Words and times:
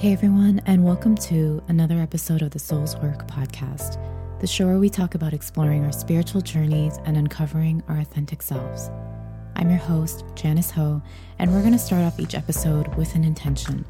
Hey 0.00 0.14
everyone, 0.14 0.62
and 0.64 0.82
welcome 0.82 1.14
to 1.16 1.62
another 1.68 1.98
episode 1.98 2.40
of 2.40 2.52
the 2.52 2.58
Soul's 2.58 2.96
Work 2.96 3.28
podcast, 3.28 4.00
the 4.40 4.46
show 4.46 4.64
where 4.64 4.78
we 4.78 4.88
talk 4.88 5.14
about 5.14 5.34
exploring 5.34 5.84
our 5.84 5.92
spiritual 5.92 6.40
journeys 6.40 6.96
and 7.04 7.18
uncovering 7.18 7.82
our 7.86 7.98
authentic 7.98 8.40
selves. 8.40 8.90
I'm 9.56 9.68
your 9.68 9.78
host, 9.78 10.24
Janice 10.34 10.70
Ho, 10.70 11.02
and 11.38 11.52
we're 11.52 11.60
going 11.60 11.74
to 11.74 11.78
start 11.78 12.00
off 12.00 12.18
each 12.18 12.34
episode 12.34 12.88
with 12.96 13.14
an 13.14 13.24
intention, 13.24 13.84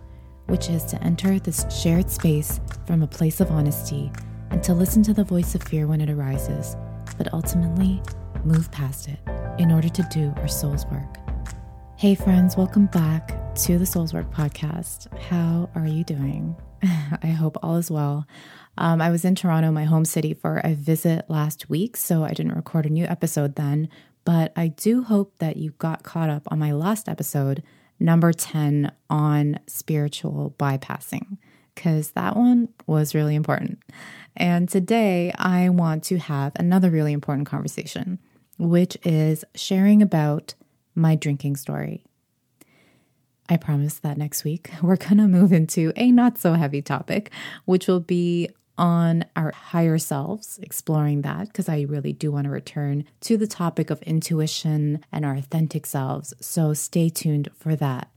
which 0.46 0.68
is 0.68 0.82
to 0.86 1.00
enter 1.00 1.38
this 1.38 1.64
shared 1.72 2.10
space 2.10 2.58
from 2.88 3.04
a 3.04 3.06
place 3.06 3.38
of 3.38 3.52
honesty 3.52 4.10
and 4.50 4.64
to 4.64 4.74
listen 4.74 5.04
to 5.04 5.14
the 5.14 5.22
voice 5.22 5.54
of 5.54 5.62
fear 5.62 5.86
when 5.86 6.00
it 6.00 6.10
arises, 6.10 6.76
but 7.18 7.32
ultimately 7.32 8.02
move 8.44 8.68
past 8.72 9.08
it 9.08 9.20
in 9.60 9.70
order 9.70 9.88
to 9.88 10.02
do 10.10 10.34
our 10.38 10.48
soul's 10.48 10.86
work. 10.86 11.18
Hey, 11.96 12.16
friends, 12.16 12.56
welcome 12.56 12.86
back 12.86 13.39
to 13.56 13.78
the 13.78 13.86
Soul's 13.86 14.14
Work 14.14 14.32
podcast. 14.32 15.12
How 15.18 15.68
are 15.74 15.86
you 15.86 16.04
doing? 16.04 16.54
I 17.22 17.26
hope 17.26 17.58
all 17.62 17.76
is 17.76 17.90
well. 17.90 18.26
Um, 18.78 19.02
I 19.02 19.10
was 19.10 19.24
in 19.24 19.34
Toronto, 19.34 19.72
my 19.72 19.84
home 19.84 20.04
city, 20.04 20.34
for 20.34 20.58
a 20.58 20.74
visit 20.74 21.24
last 21.28 21.68
week, 21.68 21.96
so 21.96 22.22
I 22.22 22.32
didn't 22.32 22.54
record 22.54 22.86
a 22.86 22.90
new 22.90 23.04
episode 23.06 23.56
then. 23.56 23.88
But 24.24 24.52
I 24.54 24.68
do 24.68 25.02
hope 25.02 25.34
that 25.38 25.56
you 25.56 25.72
got 25.72 26.04
caught 26.04 26.30
up 26.30 26.44
on 26.46 26.60
my 26.60 26.72
last 26.72 27.08
episode, 27.08 27.62
number 27.98 28.32
10, 28.32 28.92
on 29.10 29.58
spiritual 29.66 30.54
bypassing, 30.56 31.36
because 31.74 32.12
that 32.12 32.36
one 32.36 32.68
was 32.86 33.16
really 33.16 33.34
important. 33.34 33.80
And 34.36 34.68
today 34.68 35.32
I 35.36 35.70
want 35.70 36.04
to 36.04 36.18
have 36.18 36.52
another 36.54 36.88
really 36.88 37.12
important 37.12 37.48
conversation, 37.48 38.20
which 38.58 38.96
is 39.02 39.44
sharing 39.56 40.02
about 40.02 40.54
my 40.94 41.16
drinking 41.16 41.56
story. 41.56 42.04
I 43.50 43.56
promise 43.56 43.98
that 43.98 44.16
next 44.16 44.44
week 44.44 44.70
we're 44.82 44.96
going 44.96 45.18
to 45.18 45.26
move 45.26 45.52
into 45.52 45.92
a 45.96 46.12
not 46.12 46.38
so 46.38 46.54
heavy 46.54 46.80
topic, 46.80 47.30
which 47.64 47.88
will 47.88 48.00
be 48.00 48.48
on 48.78 49.26
our 49.36 49.52
higher 49.52 49.98
selves, 49.98 50.58
exploring 50.62 51.20
that, 51.22 51.48
because 51.48 51.68
I 51.68 51.82
really 51.82 52.14
do 52.14 52.32
want 52.32 52.44
to 52.44 52.50
return 52.50 53.04
to 53.22 53.36
the 53.36 53.46
topic 53.46 53.90
of 53.90 54.00
intuition 54.02 55.04
and 55.12 55.26
our 55.26 55.34
authentic 55.34 55.84
selves. 55.84 56.32
So 56.40 56.72
stay 56.72 57.10
tuned 57.10 57.50
for 57.54 57.76
that. 57.76 58.08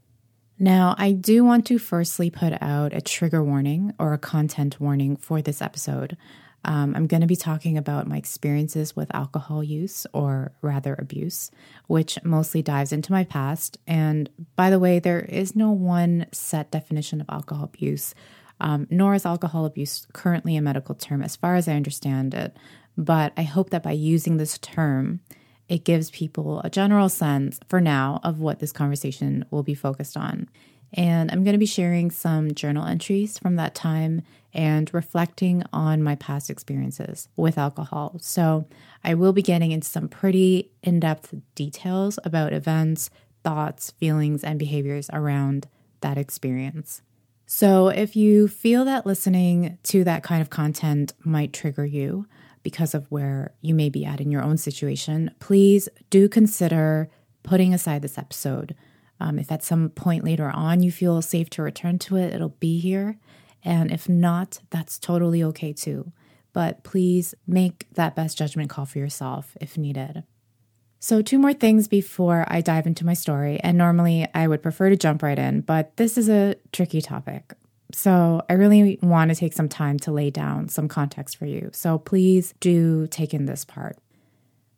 Now, 0.58 0.95
I 0.98 1.12
do 1.12 1.44
want 1.44 1.66
to 1.68 1.80
firstly 1.80 2.30
put 2.30 2.53
out 2.62 2.94
a 2.94 3.02
trigger 3.02 3.44
warning 3.44 3.94
or 4.00 4.14
a 4.14 4.18
content 4.18 4.80
warning 4.80 5.18
for 5.18 5.42
this 5.42 5.62
episode. 5.62 6.16
Um, 6.66 6.95
I'm 6.95 7.08
going 7.08 7.22
to 7.22 7.28
be 7.28 7.36
talking 7.36 7.78
about 7.78 8.08
my 8.08 8.17
experiences 8.17 8.95
with 8.95 9.14
alcohol 9.14 9.64
use, 9.64 10.08
or 10.14 10.53
rather 10.61 10.95
abuse, 10.97 11.52
which 11.88 12.17
mostly 12.23 12.61
dives 12.61 12.92
into 12.92 13.11
my 13.11 13.23
past. 13.23 13.78
And 13.86 14.30
by 14.56 14.69
the 14.69 14.80
way, 14.80 15.00
there 15.00 15.19
is 15.19 15.56
no 15.56 15.72
one 15.72 16.25
set 16.31 16.72
definition 16.72 17.19
of 17.19 17.30
alcohol 17.30 17.66
abuse, 17.66 18.16
um, 18.61 18.88
nor 18.89 19.14
is 19.14 19.25
alcohol 19.25 19.66
abuse 19.66 20.08
currently 20.14 20.56
a 20.56 20.61
medical 20.61 20.95
term, 20.95 21.22
as 21.22 21.36
far 21.36 21.56
as 21.56 21.67
I 21.67 21.73
understand 21.73 22.34
it. 22.34 22.56
But 22.97 23.34
I 23.36 23.44
hope 23.44 23.72
that 23.72 23.84
by 23.84 23.91
using 23.91 24.38
this 24.38 24.58
term, 24.59 25.19
it 25.67 25.86
gives 25.86 26.11
people 26.11 26.61
a 26.61 26.69
general 26.69 27.09
sense 27.09 27.59
for 27.67 27.81
now 27.81 28.19
of 28.23 28.39
what 28.39 28.59
this 28.59 28.72
conversation 28.72 29.45
will 29.50 29.64
be 29.64 29.73
focused 29.73 30.16
on. 30.16 30.47
And 30.94 31.31
I'm 31.31 31.44
going 31.44 31.53
to 31.53 31.59
be 31.59 31.66
sharing 31.66 32.11
some 32.11 32.53
journal 32.53 32.86
entries 32.86 33.38
from 33.39 33.55
that 33.55 33.73
time 33.73 34.22
and 34.53 34.94
reflecting 34.94 35.63
on 35.73 36.03
my 36.03 36.16
past 36.16 36.50
experiences 36.50 37.27
with 37.35 37.58
alcohol. 37.58 38.17
So, 38.22 38.67
I 39.03 39.16
will 39.16 39.33
be 39.33 39.41
getting 39.41 39.72
into 39.72 39.88
some 39.88 40.08
pretty 40.08 40.72
in 40.83 41.00
depth 41.00 41.33
details 41.55 42.19
about 42.23 42.53
events, 42.53 43.09
thoughts, 43.44 43.91
feelings, 43.91 44.44
and 44.44 44.59
behaviors 44.59 45.09
around 45.11 45.67
that 46.02 46.17
experience. 46.17 47.02
So, 47.47 47.88
if 47.88 48.16
you 48.16 48.47
feel 48.47 48.85
that 48.85 49.05
listening 49.05 49.78
to 49.83 50.03
that 50.03 50.23
kind 50.23 50.41
of 50.41 50.50
content 50.50 51.13
might 51.23 51.53
trigger 51.53 51.85
you 51.85 52.28
because 52.61 52.94
of 52.94 53.05
where 53.11 53.53
you 53.61 53.73
may 53.73 53.89
be 53.89 54.05
at 54.05 54.22
in 54.22 54.31
your 54.31 54.44
own 54.44 54.57
situation, 54.57 55.31
please 55.39 55.89
do 56.09 56.29
consider 56.29 57.09
putting 57.44 57.73
aside 57.73 58.01
this 58.01 58.18
episode 58.18 58.75
um, 59.23 59.39
if 59.39 59.51
at 59.51 59.63
some 59.63 59.89
point 59.89 60.25
later 60.25 60.51
on 60.53 60.84
you 60.84 60.91
feel 60.91 61.22
safe 61.22 61.50
to 61.51 61.63
return 61.63 61.97
to 62.00 62.17
it, 62.17 62.34
it'll 62.34 62.50
be 62.59 62.79
here. 62.79 63.17
And 63.63 63.89
if 63.89 64.09
not, 64.09 64.59
that's 64.69 65.00
totally 65.00 65.41
okay 65.45 65.72
too. 65.72 66.11
But 66.51 66.84
please 66.84 67.33
make 67.47 67.88
that 67.94 68.16
best 68.16 68.38
judgment 68.38 68.69
call 68.69 68.85
for 68.85 69.00
yourself 69.00 69.56
if 69.62 69.78
needed. 69.78 70.23
So, 71.00 71.22
two 71.22 71.39
more 71.39 71.53
things 71.53 71.88
before 71.88 72.45
I 72.47 72.62
dive 72.62 72.85
into 72.85 73.06
my 73.06 73.13
story. 73.13 73.59
And 73.62 73.78
normally 73.78 74.28
I 74.33 74.47
would 74.47 74.62
prefer 74.62 74.89
to 74.89 74.97
jump 74.97 75.23
right 75.23 75.39
in, 75.39 75.62
but 75.62 75.95
this 75.97 76.17
is 76.17 76.29
a 76.29 76.56
tricky 76.72 77.01
topic. 77.01 77.53
So, 77.94 78.41
I 78.50 78.53
really 78.53 79.00
want 79.01 79.29
to 79.29 79.35
take 79.35 79.53
some 79.53 79.69
time 79.69 80.00
to 80.00 80.12
lay 80.12 80.31
down 80.31 80.67
some 80.67 80.88
context 80.88 81.38
for 81.38 81.45
you. 81.45 81.69
So, 81.73 81.97
please 81.97 82.53
do 82.59 83.07
take 83.07 83.33
in 83.33 83.45
this 83.45 83.63
part. 83.63 83.97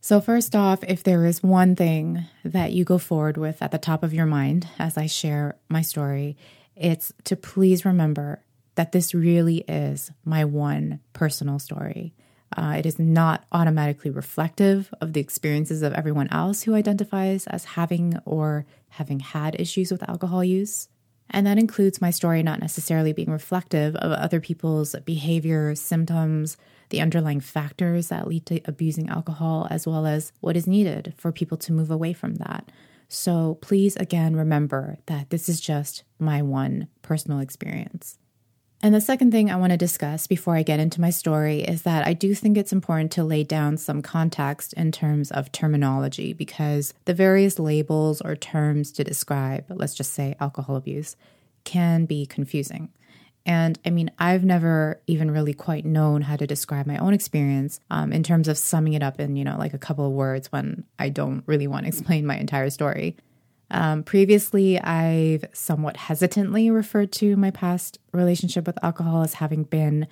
So, 0.05 0.21
first 0.21 0.55
off, 0.55 0.83
if 0.83 1.01
there 1.01 1.25
is 1.25 1.41
one 1.41 1.75
thing 1.75 2.25
that 2.43 2.73
you 2.73 2.83
go 2.83 2.99
forward 2.99 3.37
with 3.37 3.59
at 3.59 3.71
the 3.71 3.79
top 3.79 4.03
of 4.03 4.13
your 4.13 4.27
mind 4.27 4.67
as 4.77 4.99
I 4.99 5.07
share 5.07 5.55
my 5.67 5.81
story, 5.81 6.37
it's 6.75 7.11
to 7.23 7.35
please 7.35 7.85
remember 7.85 8.43
that 8.75 8.91
this 8.91 9.15
really 9.15 9.65
is 9.67 10.11
my 10.23 10.45
one 10.45 10.99
personal 11.13 11.57
story. 11.57 12.13
Uh, 12.55 12.75
it 12.77 12.85
is 12.85 12.99
not 12.99 13.45
automatically 13.51 14.11
reflective 14.11 14.93
of 15.01 15.13
the 15.13 15.21
experiences 15.21 15.81
of 15.81 15.93
everyone 15.93 16.27
else 16.31 16.61
who 16.61 16.75
identifies 16.75 17.47
as 17.47 17.65
having 17.65 18.15
or 18.25 18.67
having 18.89 19.21
had 19.21 19.59
issues 19.59 19.91
with 19.91 20.07
alcohol 20.07 20.43
use. 20.43 20.87
And 21.31 21.47
that 21.47 21.57
includes 21.57 21.99
my 21.99 22.11
story 22.11 22.43
not 22.43 22.59
necessarily 22.59 23.11
being 23.11 23.31
reflective 23.31 23.95
of 23.95 24.11
other 24.11 24.39
people's 24.39 24.95
behavior, 25.03 25.73
symptoms, 25.73 26.57
the 26.89 27.01
underlying 27.01 27.39
factors 27.39 28.09
that 28.09 28.27
lead 28.27 28.45
to 28.47 28.61
abusing 28.65 29.09
alcohol, 29.09 29.67
as 29.69 29.87
well 29.87 30.05
as 30.05 30.31
what 30.39 30.57
is 30.57 30.67
needed 30.67 31.13
for 31.17 31.31
people 31.31 31.57
to 31.57 31.73
move 31.73 31.91
away 31.91 32.13
from 32.13 32.35
that. 32.35 32.71
So 33.07 33.57
please, 33.61 33.95
again, 33.95 34.35
remember 34.35 34.97
that 35.05 35.29
this 35.29 35.47
is 35.47 35.59
just 35.59 36.03
my 36.19 36.41
one 36.41 36.87
personal 37.01 37.39
experience. 37.39 38.17
And 38.81 38.93
the 38.93 39.01
second 39.01 39.31
thing 39.31 39.49
I 39.49 39.55
want 39.55 39.71
to 39.71 39.77
discuss 39.77 40.27
before 40.27 40.55
I 40.55 40.61
get 40.61 40.79
into 40.79 41.01
my 41.01 41.09
story 41.09 41.61
is 41.61 41.83
that 41.83 42.05
I 42.05 42.13
do 42.13 42.35
think 42.35 42.57
it's 42.57 42.73
important 42.73 43.11
to 43.13 43.23
lay 43.23 43.43
down 43.43 43.77
some 43.77 44.01
context 44.01 44.73
in 44.73 44.91
terms 44.91 45.31
of 45.31 45.51
terminology 45.51 46.33
because 46.33 46.93
the 47.05 47.13
various 47.13 47.57
labels 47.57 48.21
or 48.21 48.35
terms 48.35 48.91
to 48.91 49.03
describe, 49.03 49.65
let's 49.69 49.95
just 49.95 50.13
say 50.13 50.35
alcohol 50.39 50.75
abuse, 50.75 51.15
can 51.63 52.05
be 52.05 52.25
confusing. 52.25 52.89
And 53.45 53.77
I 53.85 53.91
mean, 53.91 54.09
I've 54.17 54.43
never 54.43 54.99
even 55.05 55.29
really 55.29 55.53
quite 55.53 55.85
known 55.85 56.21
how 56.23 56.35
to 56.35 56.47
describe 56.47 56.87
my 56.87 56.97
own 56.97 57.13
experience 57.13 57.79
um, 57.91 58.11
in 58.11 58.23
terms 58.23 58.47
of 58.47 58.57
summing 58.57 58.93
it 58.93 59.03
up 59.03 59.19
in, 59.19 59.35
you 59.35 59.43
know, 59.43 59.55
like 59.57 59.73
a 59.73 59.77
couple 59.77 60.05
of 60.07 60.13
words 60.13 60.51
when 60.51 60.83
I 60.97 61.09
don't 61.09 61.43
really 61.45 61.67
want 61.67 61.83
to 61.83 61.87
explain 61.89 62.25
my 62.25 62.37
entire 62.37 62.71
story. 62.71 63.15
Um, 63.71 64.03
previously, 64.03 64.79
I've 64.79 65.45
somewhat 65.53 65.97
hesitantly 65.97 66.71
referred 66.71 67.11
to 67.13 67.35
my 67.35 67.51
past 67.51 67.99
relationship 68.13 68.65
with 68.65 68.83
alcohol 68.83 69.23
as 69.23 69.35
having 69.35 69.63
been, 69.63 70.07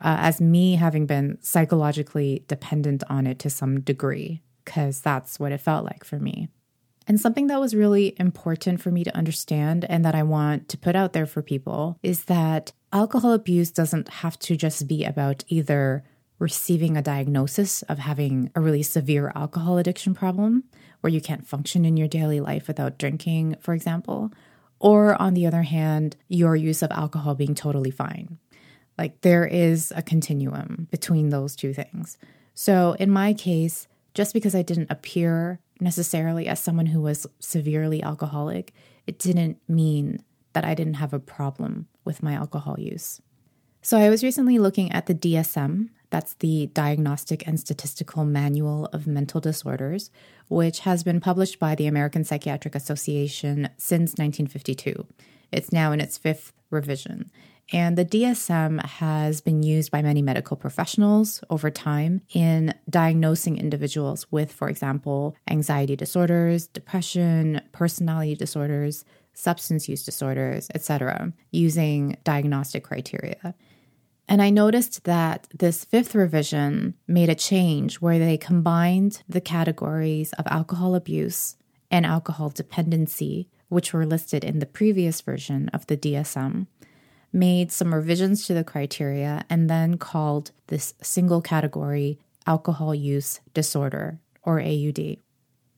uh, 0.00 0.16
as 0.20 0.40
me 0.40 0.74
having 0.74 1.06
been 1.06 1.38
psychologically 1.40 2.44
dependent 2.48 3.02
on 3.08 3.26
it 3.26 3.38
to 3.40 3.50
some 3.50 3.80
degree, 3.80 4.42
because 4.64 5.00
that's 5.00 5.38
what 5.38 5.52
it 5.52 5.60
felt 5.60 5.84
like 5.84 6.04
for 6.04 6.18
me. 6.18 6.48
And 7.06 7.20
something 7.20 7.48
that 7.48 7.60
was 7.60 7.74
really 7.74 8.14
important 8.18 8.80
for 8.80 8.90
me 8.90 9.04
to 9.04 9.16
understand 9.16 9.84
and 9.88 10.04
that 10.04 10.14
I 10.14 10.22
want 10.22 10.68
to 10.70 10.78
put 10.78 10.96
out 10.96 11.12
there 11.12 11.26
for 11.26 11.42
people 11.42 11.98
is 12.02 12.24
that 12.24 12.72
alcohol 12.92 13.32
abuse 13.32 13.70
doesn't 13.70 14.08
have 14.08 14.38
to 14.40 14.56
just 14.56 14.88
be 14.88 15.04
about 15.04 15.44
either 15.48 16.02
receiving 16.38 16.96
a 16.96 17.02
diagnosis 17.02 17.82
of 17.82 17.98
having 17.98 18.50
a 18.54 18.60
really 18.60 18.82
severe 18.82 19.32
alcohol 19.34 19.78
addiction 19.78 20.14
problem 20.14 20.64
where 21.00 21.12
you 21.12 21.20
can't 21.20 21.46
function 21.46 21.84
in 21.84 21.96
your 21.96 22.08
daily 22.08 22.40
life 22.40 22.66
without 22.66 22.98
drinking, 22.98 23.56
for 23.60 23.74
example, 23.74 24.32
or 24.78 25.20
on 25.20 25.34
the 25.34 25.46
other 25.46 25.62
hand, 25.62 26.16
your 26.28 26.56
use 26.56 26.82
of 26.82 26.90
alcohol 26.90 27.34
being 27.34 27.54
totally 27.54 27.90
fine. 27.90 28.38
Like 28.96 29.20
there 29.20 29.46
is 29.46 29.92
a 29.94 30.02
continuum 30.02 30.88
between 30.90 31.28
those 31.28 31.56
two 31.56 31.72
things. 31.72 32.16
So 32.54 32.96
in 32.98 33.10
my 33.10 33.34
case, 33.34 33.88
just 34.14 34.32
because 34.32 34.54
I 34.54 34.62
didn't 34.62 34.90
appear 34.90 35.60
necessarily 35.84 36.48
as 36.48 36.58
someone 36.58 36.86
who 36.86 37.00
was 37.00 37.26
severely 37.38 38.02
alcoholic, 38.02 38.72
it 39.06 39.18
didn't 39.18 39.58
mean 39.68 40.18
that 40.54 40.64
I 40.64 40.74
didn't 40.74 40.94
have 40.94 41.12
a 41.12 41.20
problem 41.20 41.86
with 42.04 42.22
my 42.22 42.32
alcohol 42.32 42.76
use. 42.78 43.20
So 43.82 43.98
I 43.98 44.08
was 44.08 44.24
recently 44.24 44.58
looking 44.58 44.90
at 44.92 45.06
the 45.06 45.14
DSM, 45.14 45.90
that's 46.08 46.34
the 46.34 46.70
Diagnostic 46.72 47.46
and 47.46 47.60
Statistical 47.60 48.24
Manual 48.24 48.86
of 48.92 49.06
Mental 49.06 49.40
Disorders, 49.40 50.10
which 50.48 50.80
has 50.80 51.02
been 51.02 51.20
published 51.20 51.58
by 51.58 51.74
the 51.74 51.86
American 51.86 52.24
Psychiatric 52.24 52.74
Association 52.74 53.68
since 53.76 54.12
1952. 54.12 55.06
It's 55.52 55.72
now 55.72 55.92
in 55.92 56.00
its 56.00 56.16
fifth 56.16 56.52
revision. 56.70 57.30
And 57.72 57.96
the 57.96 58.04
DSM 58.04 58.84
has 58.84 59.40
been 59.40 59.62
used 59.62 59.90
by 59.90 60.02
many 60.02 60.20
medical 60.20 60.56
professionals 60.56 61.42
over 61.48 61.70
time 61.70 62.20
in 62.34 62.74
diagnosing 62.90 63.56
individuals 63.56 64.30
with, 64.30 64.52
for 64.52 64.68
example, 64.68 65.34
anxiety 65.48 65.96
disorders, 65.96 66.66
depression, 66.66 67.62
personality 67.72 68.34
disorders, 68.34 69.04
substance 69.32 69.88
use 69.88 70.04
disorders, 70.04 70.68
etc., 70.74 71.32
using 71.50 72.16
diagnostic 72.22 72.84
criteria. 72.84 73.54
And 74.28 74.40
I 74.40 74.50
noticed 74.50 75.04
that 75.04 75.48
this 75.52 75.84
fifth 75.84 76.14
revision 76.14 76.94
made 77.06 77.28
a 77.28 77.34
change 77.34 77.96
where 77.96 78.18
they 78.18 78.38
combined 78.38 79.22
the 79.28 79.40
categories 79.40 80.32
of 80.34 80.46
alcohol 80.46 80.94
abuse 80.94 81.56
and 81.90 82.06
alcohol 82.06 82.48
dependency, 82.48 83.48
which 83.68 83.92
were 83.92 84.06
listed 84.06 84.44
in 84.44 84.60
the 84.60 84.66
previous 84.66 85.20
version 85.20 85.68
of 85.70 85.86
the 85.88 85.96
DSM, 85.96 86.66
made 87.34 87.72
some 87.72 87.94
revisions 87.94 88.46
to 88.46 88.54
the 88.54 88.64
criteria, 88.64 89.44
and 89.50 89.68
then 89.68 89.98
called 89.98 90.52
this 90.68 90.94
single 91.02 91.42
category 91.42 92.18
alcohol 92.46 92.94
use 92.94 93.40
disorder, 93.52 94.20
or 94.42 94.60
AUD. 94.60 95.18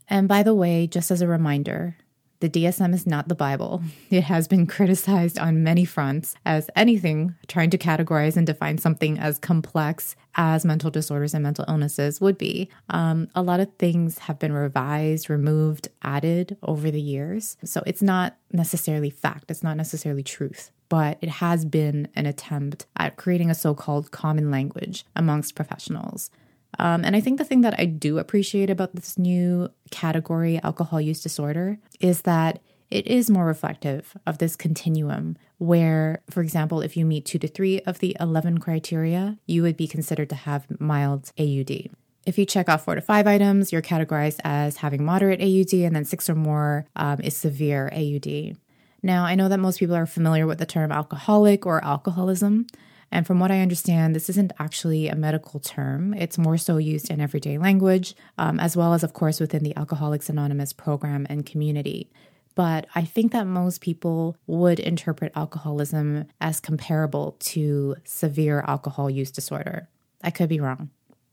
And 0.09 0.29
by 0.29 0.43
the 0.43 0.55
way, 0.55 0.87
just 0.87 1.11
as 1.11 1.23
a 1.23 1.27
reminder, 1.27 1.97
the 2.41 2.49
DSM 2.49 2.95
is 2.95 3.07
not 3.07 3.29
the 3.29 3.35
Bible. 3.35 3.83
It 4.11 4.25
has 4.25 4.47
been 4.47 4.67
criticized 4.67 5.39
on 5.39 5.63
many 5.63 5.85
fronts 5.85 6.35
as 6.45 6.71
anything 6.77 7.35
trying 7.49 7.71
to 7.71 7.79
categorize 7.79 8.37
and 8.37 8.47
define 8.47 8.79
something 8.79 9.19
as 9.19 9.39
complex 9.39 10.17
as 10.35 10.65
mental 10.65 10.91
disorders 10.91 11.35
and 11.35 11.43
mental 11.43 11.65
illnesses 11.67 12.21
would 12.21 12.37
be. 12.37 12.69
Um, 12.91 13.29
a 13.35 13.43
lot 13.43 13.61
of 13.61 13.73
things 13.79 14.19
have 14.19 14.39
been 14.39 14.53
revised, 14.53 15.31
removed, 15.31 15.89
added 16.03 16.57
over 16.63 16.91
the 16.91 17.01
years. 17.01 17.57
So 17.65 17.83
it's 17.87 18.03
not 18.03 18.37
necessarily 18.53 19.11
fact, 19.11 19.51
it's 19.51 19.63
not 19.63 19.77
necessarily 19.77 20.23
truth 20.23 20.71
but 20.89 21.19
it 21.21 21.29
has 21.29 21.65
been 21.65 22.09
an 22.15 22.27
attempt 22.27 22.87
at 22.97 23.17
creating 23.17 23.51
a 23.51 23.55
so 23.55 23.75
called 23.75 24.11
common 24.13 24.51
language 24.51 25.05
amongst 25.17 25.57
professionals. 25.57 26.31
Um, 26.79 27.05
and 27.05 27.17
I 27.17 27.21
think 27.21 27.39
the 27.39 27.45
thing 27.45 27.63
that 27.63 27.75
I 27.79 27.85
do 27.87 28.19
appreciate 28.19 28.71
about 28.71 28.95
this 28.95 29.19
new 29.19 29.71
category, 29.91 30.61
alcohol 30.63 31.01
use 31.01 31.23
disorder, 31.23 31.79
is 32.01 32.23
that 32.23 32.61
it 32.91 33.07
is 33.07 33.31
more 33.31 33.47
reflective 33.47 34.17
of 34.27 34.39
this 34.39 34.55
continuum 34.55 35.37
where, 35.59 36.23
for 36.31 36.43
example, 36.43 36.81
if 36.81 36.97
you 36.97 37.05
meet 37.05 37.25
two 37.25 37.39
to 37.39 37.49
three 37.49 37.81
of 37.81 37.99
the 37.99 38.17
11 38.21 38.59
criteria, 38.59 39.39
you 39.47 39.63
would 39.63 39.77
be 39.77 39.89
considered 39.89 40.29
to 40.29 40.35
have 40.35 40.67
mild 40.81 41.33
AUD. 41.39 41.91
If 42.27 42.39
you 42.39 42.45
check 42.45 42.69
off 42.69 42.85
four 42.85 42.97
to 42.97 43.01
five 43.01 43.27
items, 43.27 43.73
you're 43.73 43.83
categorized 43.83 44.41
as 44.45 44.79
having 44.79 45.05
moderate 45.05 45.41
AUD, 45.41 45.73
and 45.85 45.95
then 45.95 46.05
six 46.05 46.29
or 46.29 46.35
more 46.35 46.87
um, 46.97 47.21
is 47.21 47.37
severe 47.37 47.91
AUD. 47.95 48.57
Now, 49.03 49.25
I 49.25 49.37
know 49.37 49.49
that 49.49 49.59
most 49.59 49.79
people 49.79 49.95
are 49.95 50.07
familiar 50.07 50.47
with 50.47 50.59
the 50.59 50.67
term 50.67 50.91
alcoholic 50.91 51.65
or 51.65 51.85
alcoholism. 51.85 52.67
And 53.13 53.27
from 53.27 53.39
what 53.39 53.51
I 53.51 53.61
understand, 53.61 54.15
this 54.15 54.29
isn't 54.29 54.53
actually 54.59 55.09
a 55.09 55.15
medical 55.15 55.61
term. 55.61 56.13
It's 56.15 56.39
more 56.39 56.57
so 56.57 56.77
used 56.77 57.11
in 57.11 57.21
everyday 57.21 57.59
language, 57.59 58.15
um, 58.37 58.59
as 58.59 58.77
well 58.77 58.95
as, 58.95 59.03
of 59.03 59.13
course, 59.13 59.41
within 59.41 59.63
the 59.63 59.77
Alcoholics 59.77 60.29
Anonymous 60.29 60.73
program 60.73 61.27
and 61.31 61.47
community. 61.47 62.11
But 62.55 62.87
I 62.95 63.05
think 63.05 63.33
that 63.33 63.47
most 63.47 63.81
people 63.81 64.37
would 64.47 64.81
interpret 64.81 65.33
alcoholism 65.37 66.27
as 66.41 66.59
comparable 66.59 67.37
to 67.41 67.97
severe 68.05 68.65
alcohol 68.67 69.11
use 69.11 69.31
disorder. 69.31 69.89
I 70.23 70.31
could 70.31 70.49
be 70.49 70.61
wrong. 70.61 70.91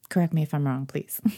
Correct 0.09 0.33
me 0.33 0.43
if 0.43 0.53
I'm 0.53 0.67
wrong, 0.67 0.85
please. 0.85 1.21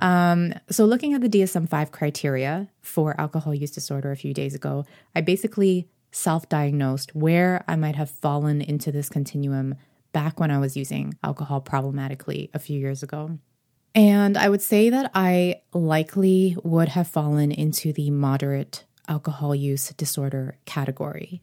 Um, 0.00 0.54
so, 0.70 0.84
looking 0.84 1.14
at 1.14 1.20
the 1.20 1.28
DSM 1.28 1.68
5 1.68 1.90
criteria 1.90 2.68
for 2.80 3.20
alcohol 3.20 3.54
use 3.54 3.70
disorder 3.70 4.12
a 4.12 4.16
few 4.16 4.32
days 4.32 4.54
ago, 4.54 4.84
I 5.14 5.20
basically 5.20 5.88
self 6.10 6.48
diagnosed 6.48 7.14
where 7.14 7.64
I 7.68 7.76
might 7.76 7.96
have 7.96 8.10
fallen 8.10 8.60
into 8.60 8.92
this 8.92 9.08
continuum 9.08 9.76
back 10.12 10.40
when 10.40 10.50
I 10.50 10.58
was 10.58 10.76
using 10.76 11.14
alcohol 11.22 11.60
problematically 11.60 12.50
a 12.54 12.58
few 12.58 12.78
years 12.78 13.02
ago. 13.02 13.38
And 13.94 14.36
I 14.36 14.48
would 14.48 14.62
say 14.62 14.90
that 14.90 15.10
I 15.14 15.62
likely 15.72 16.56
would 16.62 16.88
have 16.90 17.08
fallen 17.08 17.50
into 17.50 17.92
the 17.92 18.10
moderate 18.10 18.84
alcohol 19.08 19.54
use 19.54 19.88
disorder 19.96 20.56
category. 20.66 21.40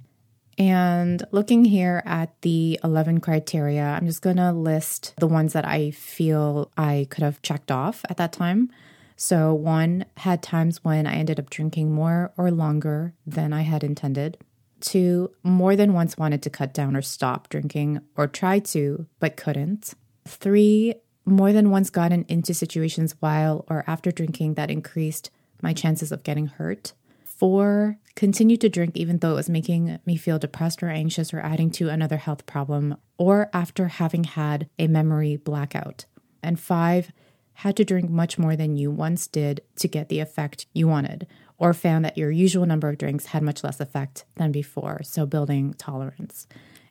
And 0.57 1.23
looking 1.31 1.65
here 1.65 2.01
at 2.05 2.41
the 2.41 2.79
11 2.83 3.19
criteria, 3.19 3.83
I'm 3.83 4.05
just 4.05 4.21
going 4.21 4.37
to 4.37 4.53
list 4.53 5.13
the 5.17 5.27
ones 5.27 5.53
that 5.53 5.65
I 5.65 5.91
feel 5.91 6.71
I 6.77 7.07
could 7.09 7.23
have 7.23 7.41
checked 7.41 7.71
off 7.71 8.05
at 8.09 8.17
that 8.17 8.31
time. 8.31 8.71
So, 9.17 9.53
one 9.53 10.05
had 10.17 10.41
times 10.41 10.83
when 10.83 11.07
I 11.07 11.15
ended 11.15 11.39
up 11.39 11.49
drinking 11.49 11.93
more 11.93 12.33
or 12.37 12.51
longer 12.51 13.13
than 13.25 13.53
I 13.53 13.61
had 13.61 13.83
intended. 13.83 14.37
Two, 14.79 15.31
more 15.43 15.75
than 15.75 15.93
once 15.93 16.17
wanted 16.17 16.41
to 16.43 16.49
cut 16.49 16.73
down 16.73 16.95
or 16.95 17.01
stop 17.01 17.49
drinking 17.49 18.01
or 18.15 18.27
tried 18.27 18.65
to, 18.65 19.07
but 19.19 19.37
couldn't. 19.37 19.93
Three, 20.27 20.95
more 21.25 21.53
than 21.53 21.71
once 21.71 21.89
gotten 21.89 22.25
into 22.27 22.53
situations 22.53 23.15
while 23.19 23.65
or 23.69 23.83
after 23.87 24.11
drinking 24.11 24.55
that 24.55 24.69
increased 24.69 25.31
my 25.61 25.73
chances 25.73 26.11
of 26.11 26.23
getting 26.23 26.47
hurt. 26.47 26.93
Four, 27.23 27.97
continued 28.15 28.61
to 28.61 28.69
drink 28.69 28.95
even 28.95 29.17
though 29.17 29.31
it 29.31 29.35
was 29.35 29.49
making 29.49 29.99
me 30.05 30.15
feel 30.15 30.39
depressed 30.39 30.81
or 30.83 30.89
anxious 30.89 31.33
or 31.33 31.39
adding 31.39 31.69
to 31.71 31.89
another 31.89 32.17
health 32.17 32.45
problem, 32.45 32.95
or 33.17 33.49
after 33.53 33.87
having 33.87 34.23
had 34.23 34.69
a 34.79 34.87
memory 34.87 35.35
blackout. 35.35 36.05
And 36.41 36.59
five, 36.59 37.11
had 37.59 37.75
to 37.77 37.85
drink 37.85 38.09
much 38.09 38.37
more 38.37 38.55
than 38.55 38.75
you 38.75 38.91
once 38.91 39.27
did 39.27 39.61
to 39.77 39.87
get 39.87 40.09
the 40.09 40.19
effect 40.19 40.67
you 40.73 40.87
wanted, 40.87 41.25
or 41.57 41.73
found 41.73 42.05
that 42.05 42.17
your 42.17 42.31
usual 42.31 42.65
number 42.65 42.89
of 42.89 42.97
drinks 42.97 43.27
had 43.27 43.43
much 43.43 43.63
less 43.63 43.79
effect 43.79 44.25
than 44.35 44.51
before, 44.51 45.01
so 45.03 45.25
building 45.25 45.73
tolerance. 45.77 46.47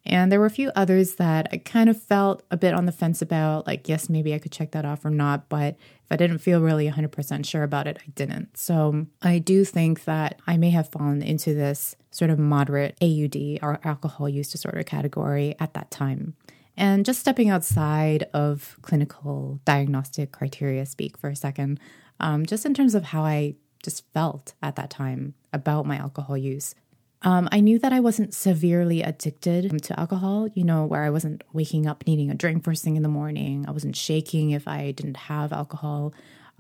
And 0.07 0.31
there 0.31 0.39
were 0.39 0.47
a 0.47 0.51
few 0.51 0.71
others 0.77 1.15
that 1.15 1.49
I 1.51 1.59
kind 1.59 1.89
of 1.89 2.01
felt 2.01 2.43
a 2.51 2.57
bit 2.57 2.75
on 2.75 2.85
the 2.85 2.93
fence 2.93 3.23
about, 3.23 3.67
like, 3.67 3.89
yes, 3.89 4.11
maybe 4.11 4.35
I 4.35 4.39
could 4.39 4.53
check 4.53 4.73
that 4.73 4.85
off 4.85 5.05
or 5.05 5.11
not. 5.11 5.49
But 5.49 5.77
if 6.05 6.13
I 6.13 6.17
didn't 6.17 6.39
feel 6.39 6.61
really 6.61 6.91
100% 6.91 7.47
sure 7.47 7.63
about 7.63 7.87
it, 7.87 7.99
I 8.07 8.11
didn't. 8.15 8.57
So 8.57 9.07
I 9.23 9.39
do 9.39 9.65
think 9.65 10.05
that 10.05 10.41
I 10.47 10.59
may 10.59 10.71
have 10.71 10.91
fallen 10.91 11.23
into 11.23 11.55
this 11.55 11.97
sort 12.11 12.31
of 12.31 12.39
moderate 12.39 12.97
AUD 13.01 13.61
or 13.63 13.81
alcohol 13.83 14.29
use 14.29 14.53
disorder 14.53 14.83
category 14.83 15.55
at 15.59 15.73
that 15.75 15.91
time. 15.91 16.35
And 16.77 17.07
just 17.07 17.21
stepping 17.21 17.49
outside 17.49 18.27
of 18.35 18.77
clinical 18.83 19.61
diagnostic 19.65 20.33
criteria 20.33 20.85
speak 20.87 21.17
for 21.17 21.31
a 21.31 21.37
second, 21.37 21.81
um, 22.21 22.45
just 22.45 22.67
in 22.67 22.75
terms 22.75 22.95
of 22.95 23.05
how 23.05 23.25
I 23.25 23.55
just 23.85 24.05
felt 24.13 24.55
at 24.63 24.77
that 24.77 24.91
time 24.91 25.35
about 25.53 25.87
my 25.87 25.97
alcohol 25.97 26.37
use. 26.37 26.75
Um, 27.23 27.49
I 27.53 27.61
knew 27.61 27.79
that 27.79 27.93
I 27.93 28.01
wasn't 28.01 28.35
severely 28.35 29.03
addicted 29.03 29.83
to 29.85 29.99
alcohol, 29.99 30.49
you 30.53 30.65
know, 30.65 30.85
where 30.85 31.05
I 31.05 31.11
wasn't 31.11 31.43
waking 31.55 31.87
up 31.87 32.07
needing 32.07 32.31
a 32.31 32.35
drink 32.35 32.65
first 32.65 32.85
thing 32.85 32.97
in 32.97 33.03
the 33.03 33.09
morning. 33.09 33.65
I 33.67 33.71
wasn't 33.71 33.97
shaking 33.97 34.51
if 34.51 34.69
I 34.69 34.91
didn't 34.91 35.17
have 35.17 35.53
alcohol, 35.53 36.13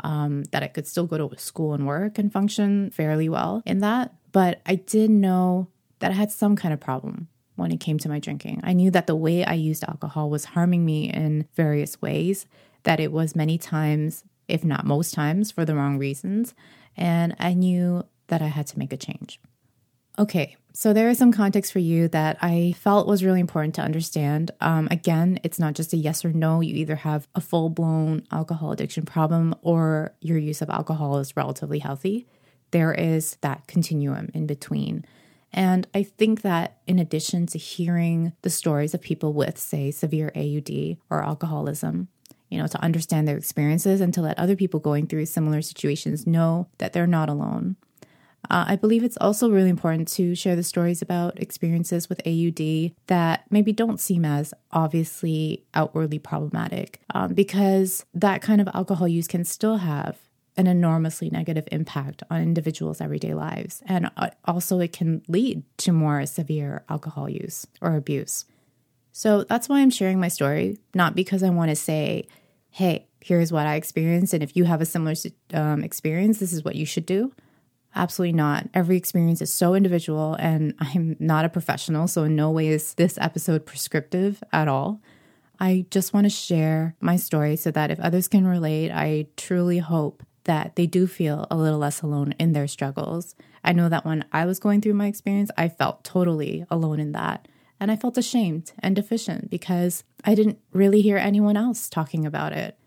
um, 0.03 0.45
that 0.53 0.63
I 0.63 0.69
could 0.69 0.87
still 0.87 1.07
go 1.07 1.29
to 1.29 1.39
school 1.39 1.75
and 1.75 1.87
work 1.87 2.19
and 2.19 2.33
function 2.33 2.91
fairly 2.91 3.29
well 3.29 3.63
in 3.67 3.81
that. 3.81 4.15
But 4.33 4.63
I 4.65 4.77
did 4.77 5.11
know 5.11 5.69
that 5.99 6.11
I 6.11 6.15
had 6.15 6.33
some 6.33 6.57
kind 6.57 6.73
of 6.73 6.81
problem 6.81 7.29
when 7.57 7.71
it 7.71 7.79
came 7.79 7.99
to 7.99 8.09
my 8.09 8.19
drinking. 8.19 8.61
I 8.65 8.73
knew 8.73 8.91
that 8.91 9.07
the 9.07 9.15
way 9.15 9.45
I 9.45 9.55
used 9.55 9.85
alcohol 9.85 10.31
was 10.31 10.47
harming 10.47 10.85
me 10.85 11.11
in 11.11 11.47
various 11.55 12.01
ways, 12.01 12.47
that 12.83 13.01
it 13.01 13.13
was 13.13 13.37
many 13.37 13.59
times, 13.59 14.25
if 14.49 14.65
not 14.65 14.87
most 14.87 15.15
times, 15.15 15.51
for 15.51 15.65
the 15.65 15.75
wrong 15.75 15.99
reasons. 15.99 16.55
And 16.97 17.35
I 17.39 17.55
knew 17.55 18.05
that 18.29 18.43
I 18.43 18.47
had 18.47 18.67
to 18.69 18.79
make 18.79 18.93
a 18.93 18.97
change. 18.97 19.41
Okay, 20.19 20.57
so 20.73 20.93
there 20.93 21.09
is 21.09 21.19
some 21.19 21.33
context 21.33 21.73
for 21.73 21.81
you 21.81 22.07
that 22.09 22.37
I 22.41 22.75
felt 22.79 23.09
was 23.09 23.25
really 23.25 23.41
important 23.41 23.75
to 23.77 23.83
understand. 23.83 24.53
Um, 24.61 24.87
again, 24.91 25.41
it's 25.43 25.59
not 25.59 25.75
just 25.75 25.93
a 25.93 25.97
yes 25.97 26.25
or 26.25 26.33
no. 26.33 26.61
You 26.61 26.75
either 26.77 26.97
have 26.97 27.27
a 27.35 27.41
full 27.41 27.69
blown 27.69 28.23
alcohol 28.31 28.71
addiction 28.71 29.05
problem 29.05 29.55
or 29.63 30.15
your 30.21 30.39
use 30.39 30.63
of 30.63 30.71
alcohol 30.71 31.19
is 31.19 31.37
relatively 31.37 31.81
healthy. 31.81 32.27
There 32.71 32.95
is 32.95 33.37
that 33.41 33.67
continuum 33.67 34.31
in 34.35 34.47
between. 34.47 35.05
And 35.53 35.87
I 35.95 36.03
think 36.03 36.43
that 36.43 36.79
in 36.89 36.99
addition 36.99 37.47
to 37.47 37.59
hearing 37.59 38.33
the 38.43 38.51
stories 38.51 38.95
of 38.95 39.01
people 39.01 39.33
with, 39.33 39.57
say, 39.59 39.93
severe 39.93 40.33
AUD 40.35 40.97
or 41.11 41.25
alcoholism, 41.25 42.09
you 42.51 42.59
know, 42.59 42.67
to 42.67 42.83
understand 42.83 43.27
their 43.27 43.37
experiences 43.37 44.01
and 44.01 44.13
to 44.15 44.23
let 44.23 44.39
other 44.39 44.57
people 44.57 44.81
going 44.81 45.07
through 45.07 45.27
similar 45.27 45.63
situations 45.63 46.27
know 46.27 46.69
that 46.79 46.93
they're 46.93 47.07
not 47.07 47.29
alone. 47.29 47.77
Uh, 48.51 48.65
I 48.69 48.77
believe 48.77 49.03
it's 49.05 49.17
also 49.21 49.51
really 49.51 49.71
important 49.71 50.09
to 50.09 50.35
share 50.35 50.57
the 50.57 50.63
stories 50.63 51.01
about 51.01 51.41
experiences 51.41 52.09
with 52.09 52.21
AUD 52.27 52.93
that 53.07 53.45
maybe 53.51 53.73
don't 53.73 54.01
seem 54.01 54.25
as 54.25 54.53
obviously 54.71 55.65
outwardly 55.75 56.19
problematic 56.19 57.01
um, 57.15 57.33
because 57.33 58.05
that 58.13 58.43
kind 58.43 58.61
of 58.61 58.69
alcohol 58.75 59.09
use 59.09 59.27
can 59.27 59.45
still 59.45 59.79
have 59.79 60.19
an 60.57 60.67
enormously 60.67 61.31
negative 61.31 61.67
impact 61.73 62.23
on 62.31 62.41
individuals' 62.41 63.01
everyday 63.01 63.35
lives. 63.35 63.83
And 63.87 64.11
uh, 64.17 64.31
also, 64.45 64.79
it 64.79 64.93
can 64.93 65.23
lead 65.27 65.65
to 65.79 65.93
more 65.93 66.25
severe 66.27 66.85
alcohol 66.89 67.29
use 67.29 67.67
or 67.81 67.97
abuse. 67.97 68.45
So 69.17 69.45
that's 69.45 69.69
why 69.69 69.79
I'm 69.79 69.91
sharing 69.91 70.19
my 70.19 70.27
story, 70.27 70.77
not 70.93 71.15
because 71.15 71.45
I 71.45 71.51
want 71.51 71.69
to 71.69 71.77
say, 71.77 72.27
hey, 72.71 73.07
here's 73.21 73.53
what 73.53 73.65
I 73.65 73.77
experienced. 73.77 74.35
And 74.35 74.43
if 74.43 74.57
you 74.57 74.65
have 74.65 74.81
a 74.81 74.85
similar 74.85 75.15
um, 75.53 75.85
experience, 75.85 76.41
this 76.41 76.53
is 76.53 76.65
what 76.65 76.75
you 76.75 76.85
should 76.85 77.07
do. 77.07 77.33
Absolutely 77.95 78.33
not. 78.33 78.69
Every 78.75 78.97
experience 78.97 79.41
is 79.41 79.53
so 79.53 79.77
individual, 79.77 80.35
and 80.41 80.75
I'm 80.81 81.15
not 81.21 81.45
a 81.45 81.49
professional, 81.49 82.09
so 82.09 82.25
in 82.25 82.35
no 82.35 82.51
way 82.51 82.67
is 82.67 82.95
this 82.95 83.17
episode 83.19 83.65
prescriptive 83.65 84.43
at 84.53 84.67
all. 84.67 85.01
I 85.61 85.87
just 85.93 86.13
want 86.13 86.25
to 86.25 86.31
share 86.31 86.97
my 87.01 87.15
story 87.15 87.55
so 87.55 87.71
that 87.71 87.93
if 87.93 88.01
others 88.01 88.27
can 88.27 88.49
relate, 88.49 88.91
I 88.91 89.29
truly 89.37 89.79
hope 89.79 90.25
that 90.43 90.75
they 90.75 90.89
do 90.89 91.07
feel 91.07 91.47
a 91.53 91.57
little 91.57 91.79
less 91.79 92.03
alone 92.03 92.35
in 92.41 92.53
their 92.53 92.67
struggles. 92.67 93.37
I 93.63 93.73
know 93.75 93.89
that 93.89 94.05
when 94.05 94.25
I 94.33 94.45
was 94.45 94.59
going 94.59 94.81
through 94.81 94.95
my 94.95 95.07
experience, 95.07 95.53
I 95.57 95.69
felt 95.69 96.03
totally 96.03 96.67
alone 96.69 96.99
in 96.99 97.13
that. 97.13 97.47
And 97.81 97.91
I 97.91 97.97
felt 97.97 98.17
ashamed 98.17 98.73
and 98.79 98.97
deficient 98.97 99.51
because 99.51 100.05
I 100.25 100.35
didn't 100.35 100.59
really 100.73 101.03
hear 101.03 101.17
anyone 101.17 101.57
else 101.57 101.89
talking 101.89 102.25
about 102.25 102.53
it. 102.53 102.79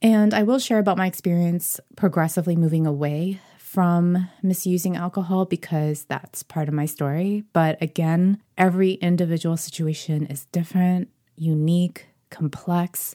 And 0.00 0.34
I 0.34 0.42
will 0.42 0.58
share 0.58 0.78
about 0.78 0.98
my 0.98 1.06
experience 1.06 1.78
progressively 1.96 2.56
moving 2.56 2.86
away 2.86 3.40
from 3.58 4.28
misusing 4.42 4.96
alcohol 4.96 5.44
because 5.44 6.04
that's 6.04 6.42
part 6.42 6.68
of 6.68 6.74
my 6.74 6.86
story. 6.86 7.44
But 7.52 7.80
again, 7.80 8.42
every 8.58 8.94
individual 8.94 9.56
situation 9.56 10.26
is 10.26 10.46
different, 10.46 11.08
unique, 11.36 12.08
complex. 12.28 13.14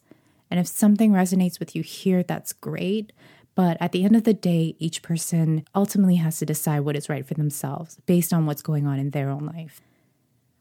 And 0.50 0.60
if 0.60 0.68
something 0.68 1.12
resonates 1.12 1.60
with 1.60 1.76
you 1.76 1.84
here, 1.84 2.24
that's 2.24 2.54
great. 2.54 3.12
But 3.54 3.78
at 3.80 3.92
the 3.92 4.04
end 4.04 4.16
of 4.16 4.24
the 4.24 4.34
day, 4.34 4.76
each 4.80 5.02
person 5.02 5.66
ultimately 5.76 6.16
has 6.16 6.40
to 6.40 6.46
decide 6.46 6.80
what 6.82 6.96
is 6.96 7.10
right 7.10 7.26
for 7.26 7.34
themselves 7.34 7.98
based 8.06 8.32
on 8.32 8.46
what's 8.46 8.62
going 8.62 8.88
on 8.88 8.98
in 8.98 9.12
their 9.12 9.30
own 9.30 9.46
life. 9.46 9.82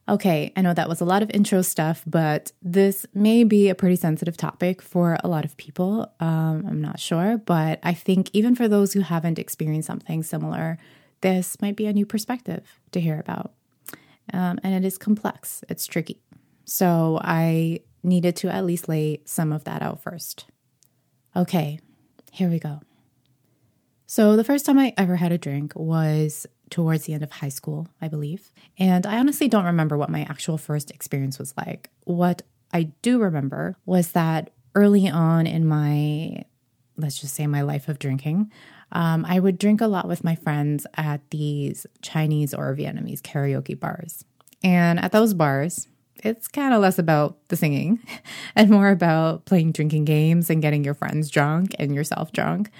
Okay, 0.09 0.53
I 0.57 0.61
know 0.61 0.73
that 0.73 0.89
was 0.89 1.01
a 1.01 1.05
lot 1.05 1.23
of 1.25 1.31
intro 1.31 1.63
stuff, 1.63 2.05
but 2.07 2.53
this 2.63 3.07
may 3.13 3.43
be 3.43 3.69
a 3.69 3.75
pretty 3.75 3.97
sensitive 3.97 4.37
topic 4.37 4.81
for 4.81 5.19
a 5.25 5.29
lot 5.29 5.45
of 5.45 5.57
people. 5.57 6.13
Um, 6.21 6.65
I'm 6.69 6.81
not 6.81 7.01
sure, 7.01 7.39
but 7.39 7.81
I 7.83 7.93
think 7.93 8.31
even 8.33 8.55
for 8.55 8.69
those 8.69 8.93
who 8.93 9.01
haven't 9.01 9.41
experienced 9.41 9.89
something 9.89 10.23
similar, 10.23 10.79
this 11.23 11.61
might 11.61 11.75
be 11.75 11.87
a 11.87 11.93
new 11.93 12.07
perspective 12.07 12.79
to 12.93 13.01
hear 13.01 13.19
about. 13.19 13.53
Um, 14.33 14.61
and 14.63 14.75
it 14.75 14.87
is 14.87 14.97
complex, 14.97 15.65
it's 15.69 15.87
tricky. 15.87 16.23
So 16.65 17.19
I 17.23 17.81
needed 18.05 18.37
to 18.37 18.49
at 18.49 18.65
least 18.65 18.89
lay 18.89 19.23
some 19.25 19.53
of 19.53 19.65
that 19.65 19.83
out 19.83 20.03
first. 20.03 20.47
Okay, 21.35 21.81
here 22.31 22.49
we 22.49 22.61
go. 22.61 22.81
So, 24.09 24.37
the 24.37 24.45
first 24.45 24.65
time 24.65 24.79
I 24.79 24.95
ever 24.97 25.17
had 25.17 25.33
a 25.33 25.39
drink 25.39 25.73
was 25.75 26.47
towards 26.71 27.05
the 27.05 27.15
end 27.15 27.23
of 27.23 27.31
high 27.31 27.49
school, 27.49 27.89
I 28.01 28.09
believe. 28.09 28.51
And 28.79 29.07
I 29.07 29.19
honestly 29.19 29.49
don't 29.49 29.65
remember 29.65 29.97
what 29.97 30.11
my 30.11 30.23
actual 30.23 30.59
first 30.59 30.91
experience 30.91 31.39
was 31.39 31.55
like. 31.57 31.91
What 32.05 32.43
I 32.73 32.85
do 33.03 33.19
remember 33.19 33.77
was 33.87 34.13
that 34.13 34.51
early 34.75 35.09
on 35.09 35.47
in 35.47 35.67
my, 35.67 36.45
let's 36.97 37.21
just 37.21 37.35
say, 37.35 37.47
my 37.47 37.63
life 37.63 37.89
of 37.89 37.99
drinking, 37.99 38.51
um, 38.93 39.25
I 39.25 39.41
would 39.41 39.59
drink 39.59 39.81
a 39.81 39.87
lot 39.87 40.09
with 40.09 40.25
my 40.25 40.35
friends 40.35 40.87
at 40.95 41.21
these 41.31 41.87
Chinese 42.03 42.55
or 42.55 42.75
Vietnamese 42.75 43.21
karaoke 43.21 43.79
bars. 43.79 44.25
And 44.63 44.99
at 45.01 45.13
those 45.13 45.35
bars, 45.35 45.89
it's 46.23 46.49
kind 46.49 46.75
of 46.75 46.81
less 46.81 46.99
about 46.99 47.37
the 47.49 47.57
singing 47.57 48.01
and 48.57 48.71
more 48.71 48.91
about 48.91 49.45
playing 49.45 49.73
drinking 49.73 50.05
games 50.05 50.51
and 50.51 50.63
getting 50.63 50.85
your 50.85 50.95
friends 50.95 51.31
drunk 51.31 51.75
and 51.79 51.95
yourself 51.95 52.33
drunk. 52.33 52.71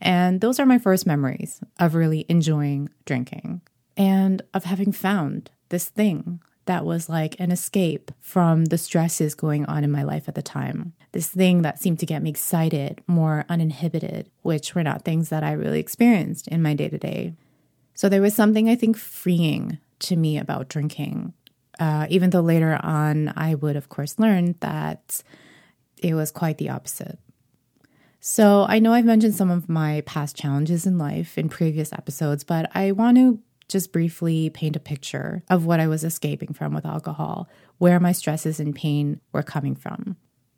And 0.00 0.40
those 0.40 0.58
are 0.58 0.66
my 0.66 0.78
first 0.78 1.06
memories 1.06 1.60
of 1.78 1.94
really 1.94 2.26
enjoying 2.28 2.88
drinking 3.04 3.60
and 3.96 4.42
of 4.54 4.64
having 4.64 4.92
found 4.92 5.50
this 5.68 5.88
thing 5.88 6.40
that 6.66 6.84
was 6.84 7.08
like 7.08 7.38
an 7.38 7.50
escape 7.50 8.10
from 8.20 8.66
the 8.66 8.78
stresses 8.78 9.34
going 9.34 9.66
on 9.66 9.84
in 9.84 9.90
my 9.90 10.02
life 10.02 10.28
at 10.28 10.34
the 10.34 10.42
time. 10.42 10.92
This 11.12 11.28
thing 11.28 11.62
that 11.62 11.80
seemed 11.80 11.98
to 11.98 12.06
get 12.06 12.22
me 12.22 12.30
excited, 12.30 13.02
more 13.06 13.44
uninhibited, 13.48 14.30
which 14.42 14.74
were 14.74 14.82
not 14.82 15.04
things 15.04 15.28
that 15.30 15.42
I 15.42 15.52
really 15.52 15.80
experienced 15.80 16.48
in 16.48 16.62
my 16.62 16.74
day 16.74 16.88
to 16.88 16.98
day. 16.98 17.34
So 17.94 18.08
there 18.08 18.22
was 18.22 18.34
something 18.34 18.68
I 18.68 18.76
think 18.76 18.96
freeing 18.96 19.78
to 20.00 20.16
me 20.16 20.38
about 20.38 20.68
drinking 20.68 21.34
uh, 21.80 22.06
even 22.10 22.30
though 22.30 22.42
later 22.42 22.78
on 22.82 23.32
I 23.34 23.54
would, 23.54 23.74
of 23.74 23.88
course, 23.88 24.18
learn 24.18 24.54
that 24.60 25.22
it 25.96 26.14
was 26.14 26.30
quite 26.30 26.58
the 26.58 26.68
opposite. 26.68 27.18
So 28.20 28.66
I 28.68 28.78
know 28.78 28.92
I've 28.92 29.06
mentioned 29.06 29.34
some 29.34 29.50
of 29.50 29.68
my 29.68 30.02
past 30.02 30.36
challenges 30.36 30.86
in 30.86 30.98
life 30.98 31.38
in 31.38 31.48
previous 31.48 31.92
episodes, 31.92 32.44
but 32.44 32.70
I 32.74 32.92
want 32.92 33.16
to 33.16 33.40
just 33.66 33.92
briefly 33.92 34.50
paint 34.50 34.76
a 34.76 34.80
picture 34.80 35.42
of 35.48 35.64
what 35.64 35.80
I 35.80 35.86
was 35.86 36.04
escaping 36.04 36.52
from 36.52 36.74
with 36.74 36.84
alcohol, 36.84 37.48
where 37.78 37.98
my 37.98 38.12
stresses 38.12 38.60
and 38.60 38.74
pain 38.74 39.20
were 39.32 39.42
coming 39.42 39.74
from. 39.74 40.16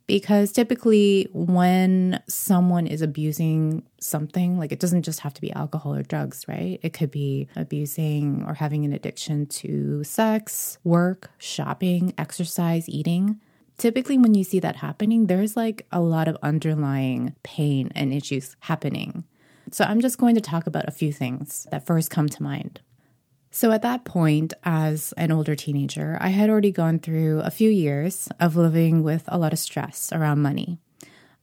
Because 0.09 0.51
typically 0.51 1.29
when 1.33 2.21
someone 2.29 2.89
is 2.89 3.01
abusing 3.01 3.85
something 4.01 4.59
like 4.59 4.73
it 4.73 4.81
doesn't 4.81 5.05
just 5.05 5.21
have 5.21 5.33
to 5.35 5.41
be 5.41 5.53
alcohol 5.53 5.95
or 5.95 6.03
drugs 6.03 6.45
right? 6.49 6.81
It 6.83 6.93
could 6.93 7.13
be 7.13 7.47
abusing 7.55 8.45
or 8.47 8.55
having 8.55 8.85
an 8.85 8.93
addiction 8.93 9.47
to 9.47 10.03
sex 10.03 10.79
work 10.83 11.31
shopping 11.39 12.13
exercise 12.19 12.89
eating 12.89 13.41
typically 13.83 14.17
when 14.17 14.33
you 14.33 14.45
see 14.45 14.61
that 14.61 14.77
happening 14.77 15.27
there's 15.27 15.57
like 15.57 15.85
a 15.91 15.99
lot 15.99 16.29
of 16.29 16.39
underlying 16.41 17.35
pain 17.43 17.91
and 17.97 18.13
issues 18.13 18.55
happening 18.61 19.25
so 19.73 19.85
i'm 19.85 20.01
just 20.01 20.19
going 20.19 20.37
to 20.37 20.41
talk 20.41 20.69
about 20.69 20.87
a 20.87 20.93
few 20.93 21.13
things 21.13 21.67
that 21.73 21.85
first 21.85 22.09
come 22.09 22.29
to 22.29 22.45
mind 22.45 22.81
so 23.55 23.71
at 23.71 23.83
that 23.83 24.07
point, 24.07 24.55
as 24.65 25.13
an 25.19 25.31
older 25.31 25.55
teenager, 25.55 26.17
I 26.23 26.29
had 26.29 26.49
already 26.49 26.71
gone 26.73 26.99
through 26.99 27.41
a 27.41 27.51
few 27.51 27.69
years 27.69 28.31
of 28.41 28.57
living 28.57 29.03
with 29.03 29.25
a 29.29 29.37
lot 29.37 29.53
of 29.53 29.59
stress 29.59 30.11
around 30.11 30.41
money. 30.41 30.79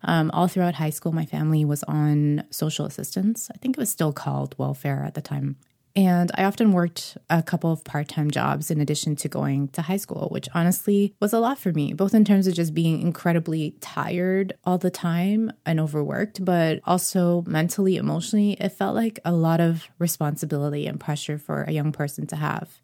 Um, 0.02 0.32
all 0.34 0.48
throughout 0.48 0.74
high 0.74 0.90
school, 0.90 1.12
my 1.12 1.28
family 1.28 1.64
was 1.64 1.84
on 1.84 2.46
social 2.50 2.88
assistance. 2.88 3.52
I 3.54 3.60
think 3.60 3.78
it 3.78 3.80
was 3.80 3.92
still 3.92 4.12
called 4.12 4.56
welfare 4.58 5.04
at 5.06 5.14
the 5.14 5.22
time. 5.22 5.58
And 5.96 6.32
I 6.36 6.44
often 6.44 6.72
worked 6.72 7.18
a 7.30 7.42
couple 7.42 7.72
of 7.72 7.84
part 7.84 8.08
time 8.08 8.30
jobs 8.32 8.70
in 8.70 8.80
addition 8.80 9.16
to 9.18 9.28
going 9.28 9.70
to 9.70 9.82
high 9.82 9.98
school, 9.98 10.28
which 10.30 10.48
honestly 10.54 11.16
was 11.20 11.34
a 11.34 11.40
lot 11.40 11.58
for 11.58 11.72
me, 11.72 11.94
both 11.94 12.14
in 12.14 12.24
terms 12.24 12.48
of 12.48 12.54
just 12.54 12.74
being 12.74 13.02
incredibly 13.02 13.76
tired 13.82 14.54
all 14.64 14.78
the 14.78 14.92
time 14.92 15.52
and 15.66 15.80
overworked, 15.80 16.46
but 16.46 16.80
also 16.86 17.44
mentally, 17.48 17.98
emotionally. 17.98 18.54
It 18.54 18.70
felt 18.70 18.96
like 18.96 19.20
a 19.26 19.32
lot 19.32 19.60
of 19.60 19.90
responsibility 19.98 20.86
and 20.86 21.00
pressure 21.00 21.38
for 21.38 21.64
a 21.64 21.72
young 21.72 21.92
person 21.92 22.28
to 22.28 22.36
have. 22.36 22.82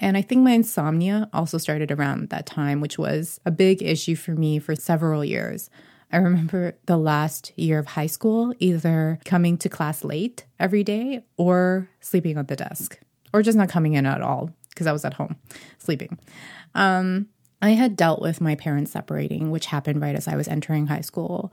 And 0.00 0.16
I 0.16 0.22
think 0.22 0.42
my 0.42 0.52
insomnia 0.52 1.28
also 1.32 1.58
started 1.58 1.92
around 1.92 2.30
that 2.30 2.46
time, 2.46 2.80
which 2.80 2.98
was 2.98 3.38
a 3.44 3.50
big 3.50 3.82
issue 3.82 4.16
for 4.16 4.32
me 4.32 4.58
for 4.58 4.74
several 4.74 5.24
years. 5.24 5.68
I 6.12 6.16
remember 6.18 6.76
the 6.86 6.96
last 6.96 7.52
year 7.56 7.78
of 7.78 7.86
high 7.86 8.06
school 8.06 8.52
either 8.58 9.20
coming 9.24 9.56
to 9.58 9.68
class 9.68 10.02
late 10.02 10.44
every 10.58 10.82
day 10.82 11.24
or 11.36 11.88
sleeping 12.00 12.36
at 12.36 12.48
the 12.48 12.56
desk 12.56 12.98
or 13.32 13.42
just 13.42 13.56
not 13.56 13.68
coming 13.68 13.94
in 13.94 14.06
at 14.06 14.20
all 14.20 14.50
because 14.70 14.86
I 14.86 14.92
was 14.92 15.04
at 15.04 15.14
home 15.14 15.36
sleeping. 15.78 16.18
Um, 16.74 17.28
I 17.62 17.70
had 17.70 17.96
dealt 17.96 18.22
with 18.22 18.40
my 18.40 18.54
parents 18.54 18.90
separating, 18.90 19.50
which 19.50 19.66
happened 19.66 20.00
right 20.00 20.16
as 20.16 20.26
I 20.26 20.36
was 20.36 20.48
entering 20.48 20.86
high 20.86 21.02
school, 21.02 21.52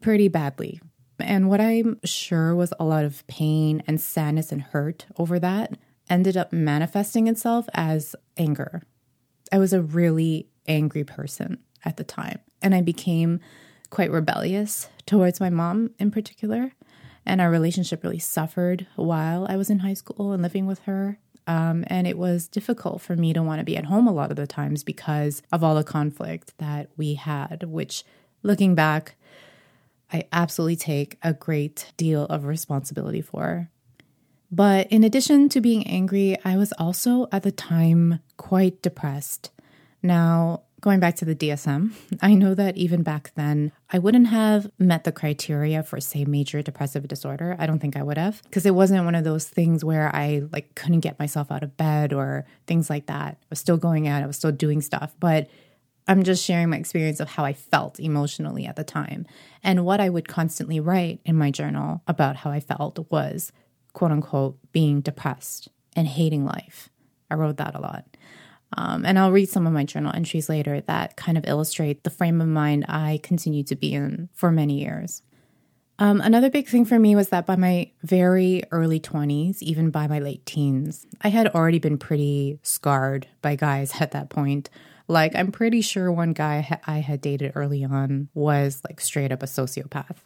pretty 0.00 0.28
badly. 0.28 0.80
And 1.18 1.48
what 1.48 1.60
I'm 1.60 1.98
sure 2.04 2.54
was 2.54 2.72
a 2.78 2.84
lot 2.84 3.04
of 3.04 3.26
pain 3.26 3.82
and 3.86 4.00
sadness 4.00 4.52
and 4.52 4.62
hurt 4.62 5.06
over 5.16 5.38
that 5.38 5.78
ended 6.10 6.36
up 6.36 6.52
manifesting 6.52 7.26
itself 7.26 7.66
as 7.74 8.14
anger. 8.36 8.82
I 9.50 9.58
was 9.58 9.72
a 9.72 9.82
really 9.82 10.48
angry 10.66 11.04
person 11.04 11.58
at 11.84 11.96
the 11.96 12.04
time, 12.04 12.40
and 12.60 12.74
I 12.74 12.80
became 12.80 13.40
quite 13.92 14.10
rebellious 14.10 14.88
towards 15.04 15.38
my 15.38 15.50
mom 15.50 15.90
in 15.98 16.10
particular. 16.10 16.72
And 17.26 17.40
our 17.40 17.50
relationship 17.50 18.02
really 18.02 18.18
suffered 18.18 18.86
while 18.96 19.46
I 19.48 19.56
was 19.56 19.70
in 19.70 19.80
high 19.80 19.94
school 19.94 20.32
and 20.32 20.42
living 20.42 20.66
with 20.66 20.80
her. 20.80 21.18
Um, 21.46 21.84
and 21.88 22.06
it 22.06 22.16
was 22.16 22.48
difficult 22.48 23.02
for 23.02 23.14
me 23.16 23.32
to 23.34 23.42
want 23.42 23.60
to 23.60 23.64
be 23.64 23.76
at 23.76 23.84
home 23.84 24.08
a 24.08 24.12
lot 24.12 24.30
of 24.30 24.36
the 24.36 24.46
times 24.46 24.82
because 24.82 25.42
of 25.52 25.62
all 25.62 25.74
the 25.74 25.84
conflict 25.84 26.56
that 26.58 26.88
we 26.96 27.14
had, 27.14 27.64
which 27.64 28.02
looking 28.42 28.74
back, 28.74 29.14
I 30.12 30.24
absolutely 30.32 30.76
take 30.76 31.18
a 31.22 31.34
great 31.34 31.92
deal 31.96 32.24
of 32.24 32.44
responsibility 32.44 33.20
for. 33.20 33.68
But 34.50 34.90
in 34.90 35.04
addition 35.04 35.48
to 35.50 35.60
being 35.60 35.86
angry, 35.86 36.38
I 36.44 36.56
was 36.56 36.72
also 36.78 37.28
at 37.30 37.42
the 37.42 37.52
time 37.52 38.20
quite 38.36 38.80
depressed. 38.82 39.50
Now, 40.02 40.62
Going 40.82 40.98
back 40.98 41.14
to 41.16 41.24
the 41.24 41.36
DSM, 41.36 41.92
I 42.20 42.34
know 42.34 42.56
that 42.56 42.76
even 42.76 43.04
back 43.04 43.30
then, 43.36 43.70
I 43.90 44.00
wouldn't 44.00 44.26
have 44.26 44.68
met 44.80 45.04
the 45.04 45.12
criteria 45.12 45.84
for, 45.84 46.00
say, 46.00 46.24
major 46.24 46.60
depressive 46.60 47.06
disorder. 47.06 47.54
I 47.56 47.66
don't 47.66 47.78
think 47.78 47.96
I 47.96 48.02
would 48.02 48.18
have, 48.18 48.42
because 48.42 48.66
it 48.66 48.74
wasn't 48.74 49.04
one 49.04 49.14
of 49.14 49.22
those 49.22 49.46
things 49.46 49.84
where 49.84 50.12
I 50.12 50.42
like 50.50 50.74
couldn't 50.74 50.98
get 50.98 51.20
myself 51.20 51.52
out 51.52 51.62
of 51.62 51.76
bed 51.76 52.12
or 52.12 52.46
things 52.66 52.90
like 52.90 53.06
that. 53.06 53.38
I 53.40 53.46
was 53.48 53.60
still 53.60 53.76
going 53.76 54.08
out, 54.08 54.24
I 54.24 54.26
was 54.26 54.36
still 54.36 54.50
doing 54.50 54.80
stuff, 54.80 55.14
but 55.20 55.48
I'm 56.08 56.24
just 56.24 56.44
sharing 56.44 56.70
my 56.70 56.78
experience 56.78 57.20
of 57.20 57.28
how 57.28 57.44
I 57.44 57.52
felt 57.52 58.00
emotionally 58.00 58.66
at 58.66 58.74
the 58.74 58.82
time. 58.82 59.24
And 59.62 59.84
what 59.84 60.00
I 60.00 60.08
would 60.08 60.26
constantly 60.26 60.80
write 60.80 61.20
in 61.24 61.36
my 61.36 61.52
journal 61.52 62.02
about 62.08 62.34
how 62.34 62.50
I 62.50 62.58
felt 62.58 62.98
was 63.08 63.52
quote 63.92 64.10
unquote 64.10 64.58
being 64.72 65.00
depressed 65.00 65.68
and 65.94 66.08
hating 66.08 66.44
life. 66.44 66.88
I 67.30 67.34
wrote 67.34 67.58
that 67.58 67.76
a 67.76 67.80
lot. 67.80 68.04
Um, 68.76 69.04
and 69.04 69.18
I'll 69.18 69.32
read 69.32 69.48
some 69.48 69.66
of 69.66 69.72
my 69.72 69.84
journal 69.84 70.12
entries 70.14 70.48
later 70.48 70.80
that 70.82 71.16
kind 71.16 71.36
of 71.36 71.44
illustrate 71.46 72.04
the 72.04 72.10
frame 72.10 72.40
of 72.40 72.48
mind 72.48 72.86
I 72.88 73.20
continued 73.22 73.66
to 73.68 73.76
be 73.76 73.92
in 73.94 74.28
for 74.32 74.50
many 74.50 74.80
years. 74.80 75.22
Um, 75.98 76.20
another 76.20 76.50
big 76.50 76.66
thing 76.66 76.84
for 76.84 76.98
me 76.98 77.14
was 77.14 77.28
that 77.28 77.46
by 77.46 77.56
my 77.56 77.92
very 78.02 78.62
early 78.70 78.98
20s, 78.98 79.62
even 79.62 79.90
by 79.90 80.06
my 80.06 80.18
late 80.18 80.44
teens, 80.46 81.06
I 81.20 81.28
had 81.28 81.48
already 81.48 81.78
been 81.78 81.98
pretty 81.98 82.58
scarred 82.62 83.28
by 83.40 83.56
guys 83.56 83.92
at 84.00 84.12
that 84.12 84.30
point. 84.30 84.70
Like, 85.08 85.36
I'm 85.36 85.52
pretty 85.52 85.80
sure 85.80 86.10
one 86.10 86.32
guy 86.32 86.80
I 86.86 86.98
had 86.98 87.20
dated 87.20 87.52
early 87.54 87.84
on 87.84 88.28
was 88.34 88.80
like 88.88 89.00
straight 89.00 89.32
up 89.32 89.42
a 89.42 89.46
sociopath. 89.46 90.16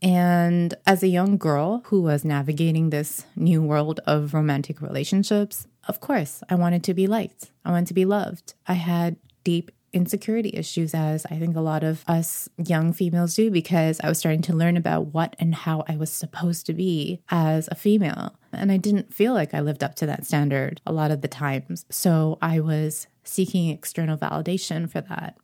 And 0.00 0.74
as 0.86 1.02
a 1.02 1.08
young 1.08 1.36
girl 1.38 1.82
who 1.86 2.02
was 2.02 2.24
navigating 2.24 2.90
this 2.90 3.26
new 3.34 3.62
world 3.62 4.00
of 4.06 4.32
romantic 4.32 4.80
relationships, 4.80 5.66
of 5.88 6.00
course, 6.00 6.42
I 6.48 6.54
wanted 6.54 6.84
to 6.84 6.94
be 6.94 7.06
liked. 7.06 7.50
I 7.64 7.70
wanted 7.70 7.88
to 7.88 7.94
be 7.94 8.04
loved. 8.04 8.54
I 8.66 8.74
had 8.74 9.16
deep 9.42 9.72
insecurity 9.92 10.50
issues, 10.54 10.94
as 10.94 11.24
I 11.26 11.38
think 11.38 11.56
a 11.56 11.62
lot 11.62 11.82
of 11.82 12.04
us 12.06 12.48
young 12.58 12.92
females 12.92 13.34
do, 13.34 13.50
because 13.50 13.98
I 14.04 14.08
was 14.08 14.18
starting 14.18 14.42
to 14.42 14.52
learn 14.52 14.76
about 14.76 15.06
what 15.14 15.34
and 15.38 15.54
how 15.54 15.84
I 15.88 15.96
was 15.96 16.12
supposed 16.12 16.66
to 16.66 16.74
be 16.74 17.22
as 17.30 17.68
a 17.68 17.74
female. 17.74 18.34
And 18.52 18.70
I 18.70 18.76
didn't 18.76 19.14
feel 19.14 19.32
like 19.32 19.54
I 19.54 19.60
lived 19.60 19.82
up 19.82 19.94
to 19.96 20.06
that 20.06 20.26
standard 20.26 20.80
a 20.86 20.92
lot 20.92 21.10
of 21.10 21.22
the 21.22 21.28
times. 21.28 21.86
So 21.90 22.38
I 22.42 22.60
was 22.60 23.06
seeking 23.24 23.70
external 23.70 24.18
validation 24.18 24.90
for 24.90 25.00
that. 25.00 25.36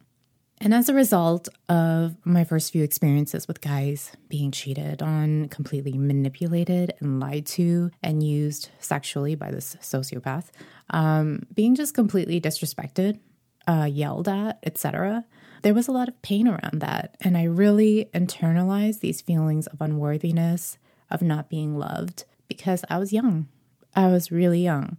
And 0.61 0.73
as 0.73 0.88
a 0.88 0.94
result 0.94 1.49
of 1.68 2.14
my 2.25 2.44
first 2.44 2.73
few 2.73 2.84
experiences 2.84 3.46
with 3.46 3.61
guys 3.61 4.12
being 4.28 4.50
cheated 4.50 5.02
on, 5.02 5.49
completely 5.49 5.99
manipulated 5.99 6.94
and 7.00 7.20
lied 7.20 7.46
to 7.46 7.90
and 8.02 8.23
used 8.23 8.70
sexually 8.78 9.34
by 9.34 9.50
this 9.50 9.76
sociopath, 9.80 10.46
um, 10.90 11.42
being 11.52 11.75
just 11.75 11.94
completely 11.94 12.40
disrespected 12.40 13.18
uh, 13.66 13.88
yelled 13.90 14.28
at, 14.28 14.58
etc. 14.62 15.25
There 15.62 15.75
was 15.75 15.88
a 15.88 15.92
lot 15.92 16.08
of 16.08 16.20
pain 16.23 16.46
around 16.46 16.80
that. 16.80 17.16
And 17.20 17.37
I 17.37 17.44
really 17.44 18.11
internalized 18.14 19.00
these 19.00 19.20
feelings 19.20 19.66
of 19.66 19.80
unworthiness, 19.80 20.78
of 21.11 21.23
not 21.23 21.49
being 21.49 21.76
loved, 21.78 22.25
because 22.49 22.84
I 22.90 22.99
was 22.99 23.12
young. 23.12 23.49
I 23.94 24.08
was 24.08 24.30
really 24.30 24.62
young. 24.62 24.99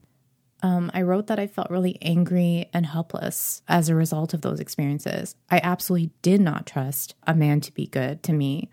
Um, 0.66 0.90
I 0.96 1.04
wrote 1.04 1.28
that 1.28 1.38
I 1.38 1.46
felt 1.46 1.70
really 1.70 2.00
angry 2.02 2.72
and 2.74 2.88
helpless 2.88 3.62
as 3.68 3.88
a 3.88 3.94
result 3.94 4.34
of 4.34 4.42
those 4.42 4.60
experiences. 4.60 5.36
I 5.52 5.62
absolutely 5.62 6.10
did 6.24 6.42
not 6.42 6.66
trust 6.66 7.14
a 7.28 7.36
man 7.36 7.62
to 7.62 7.72
be 7.72 7.86
good 7.86 8.24
to 8.24 8.34
me. 8.34 8.72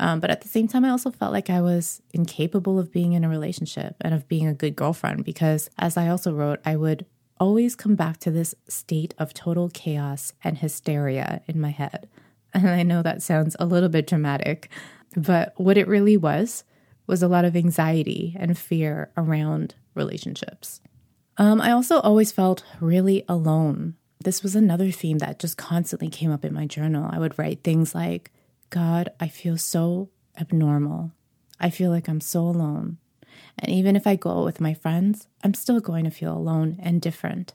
Um, 0.00 0.18
but 0.18 0.30
at 0.30 0.40
the 0.40 0.48
same 0.48 0.66
time, 0.66 0.84
I 0.84 0.90
also 0.90 1.12
felt 1.12 1.32
like 1.32 1.48
I 1.48 1.60
was 1.60 2.02
incapable 2.12 2.80
of 2.80 2.90
being 2.90 3.12
in 3.12 3.22
a 3.22 3.28
relationship 3.28 3.94
and 4.00 4.14
of 4.14 4.26
being 4.26 4.48
a 4.48 4.54
good 4.54 4.74
girlfriend 4.74 5.24
because, 5.24 5.70
as 5.78 5.96
I 5.96 6.08
also 6.08 6.32
wrote, 6.32 6.58
I 6.64 6.74
would 6.74 7.06
always 7.38 7.76
come 7.76 7.94
back 7.94 8.18
to 8.18 8.32
this 8.32 8.56
state 8.66 9.14
of 9.16 9.32
total 9.32 9.68
chaos 9.68 10.32
and 10.42 10.58
hysteria 10.58 11.42
in 11.46 11.60
my 11.60 11.70
head. 11.70 12.08
And 12.52 12.68
I 12.68 12.82
know 12.82 13.02
that 13.02 13.22
sounds 13.22 13.54
a 13.60 13.66
little 13.66 13.90
bit 13.90 14.08
dramatic, 14.08 14.70
but 15.14 15.52
what 15.56 15.76
it 15.76 15.86
really 15.86 16.16
was 16.16 16.64
was 17.06 17.22
a 17.22 17.28
lot 17.28 17.44
of 17.44 17.54
anxiety 17.54 18.34
and 18.40 18.58
fear 18.58 19.12
around 19.16 19.76
relationships. 19.94 20.80
Um, 21.38 21.60
I 21.60 21.70
also 21.70 22.00
always 22.00 22.32
felt 22.32 22.64
really 22.80 23.24
alone. 23.28 23.94
This 24.22 24.42
was 24.42 24.56
another 24.56 24.90
theme 24.90 25.18
that 25.18 25.38
just 25.38 25.56
constantly 25.56 26.08
came 26.08 26.32
up 26.32 26.44
in 26.44 26.52
my 26.52 26.66
journal. 26.66 27.08
I 27.10 27.20
would 27.20 27.38
write 27.38 27.62
things 27.62 27.94
like, 27.94 28.32
God, 28.70 29.10
I 29.20 29.28
feel 29.28 29.56
so 29.56 30.10
abnormal. 30.38 31.12
I 31.60 31.70
feel 31.70 31.90
like 31.90 32.08
I'm 32.08 32.20
so 32.20 32.40
alone. 32.40 32.98
And 33.58 33.70
even 33.70 33.94
if 33.94 34.06
I 34.06 34.16
go 34.16 34.30
out 34.30 34.44
with 34.44 34.60
my 34.60 34.74
friends, 34.74 35.28
I'm 35.44 35.54
still 35.54 35.78
going 35.78 36.04
to 36.04 36.10
feel 36.10 36.36
alone 36.36 36.76
and 36.80 37.00
different. 37.00 37.54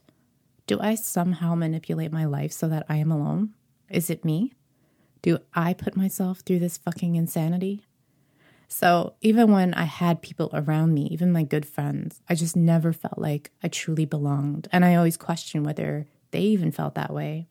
Do 0.66 0.80
I 0.80 0.94
somehow 0.94 1.54
manipulate 1.54 2.10
my 2.10 2.24
life 2.24 2.52
so 2.52 2.68
that 2.68 2.86
I 2.88 2.96
am 2.96 3.12
alone? 3.12 3.50
Is 3.90 4.08
it 4.08 4.24
me? 4.24 4.54
Do 5.20 5.38
I 5.54 5.74
put 5.74 5.96
myself 5.96 6.40
through 6.40 6.60
this 6.60 6.78
fucking 6.78 7.16
insanity? 7.16 7.84
So, 8.68 9.14
even 9.20 9.52
when 9.52 9.74
I 9.74 9.84
had 9.84 10.22
people 10.22 10.50
around 10.52 10.94
me, 10.94 11.08
even 11.10 11.32
my 11.32 11.42
good 11.42 11.66
friends, 11.66 12.22
I 12.28 12.34
just 12.34 12.56
never 12.56 12.92
felt 12.92 13.18
like 13.18 13.50
I 13.62 13.68
truly 13.68 14.04
belonged. 14.04 14.68
And 14.72 14.84
I 14.84 14.94
always 14.94 15.16
questioned 15.16 15.64
whether 15.64 16.06
they 16.30 16.40
even 16.40 16.72
felt 16.72 16.94
that 16.94 17.12
way. 17.12 17.46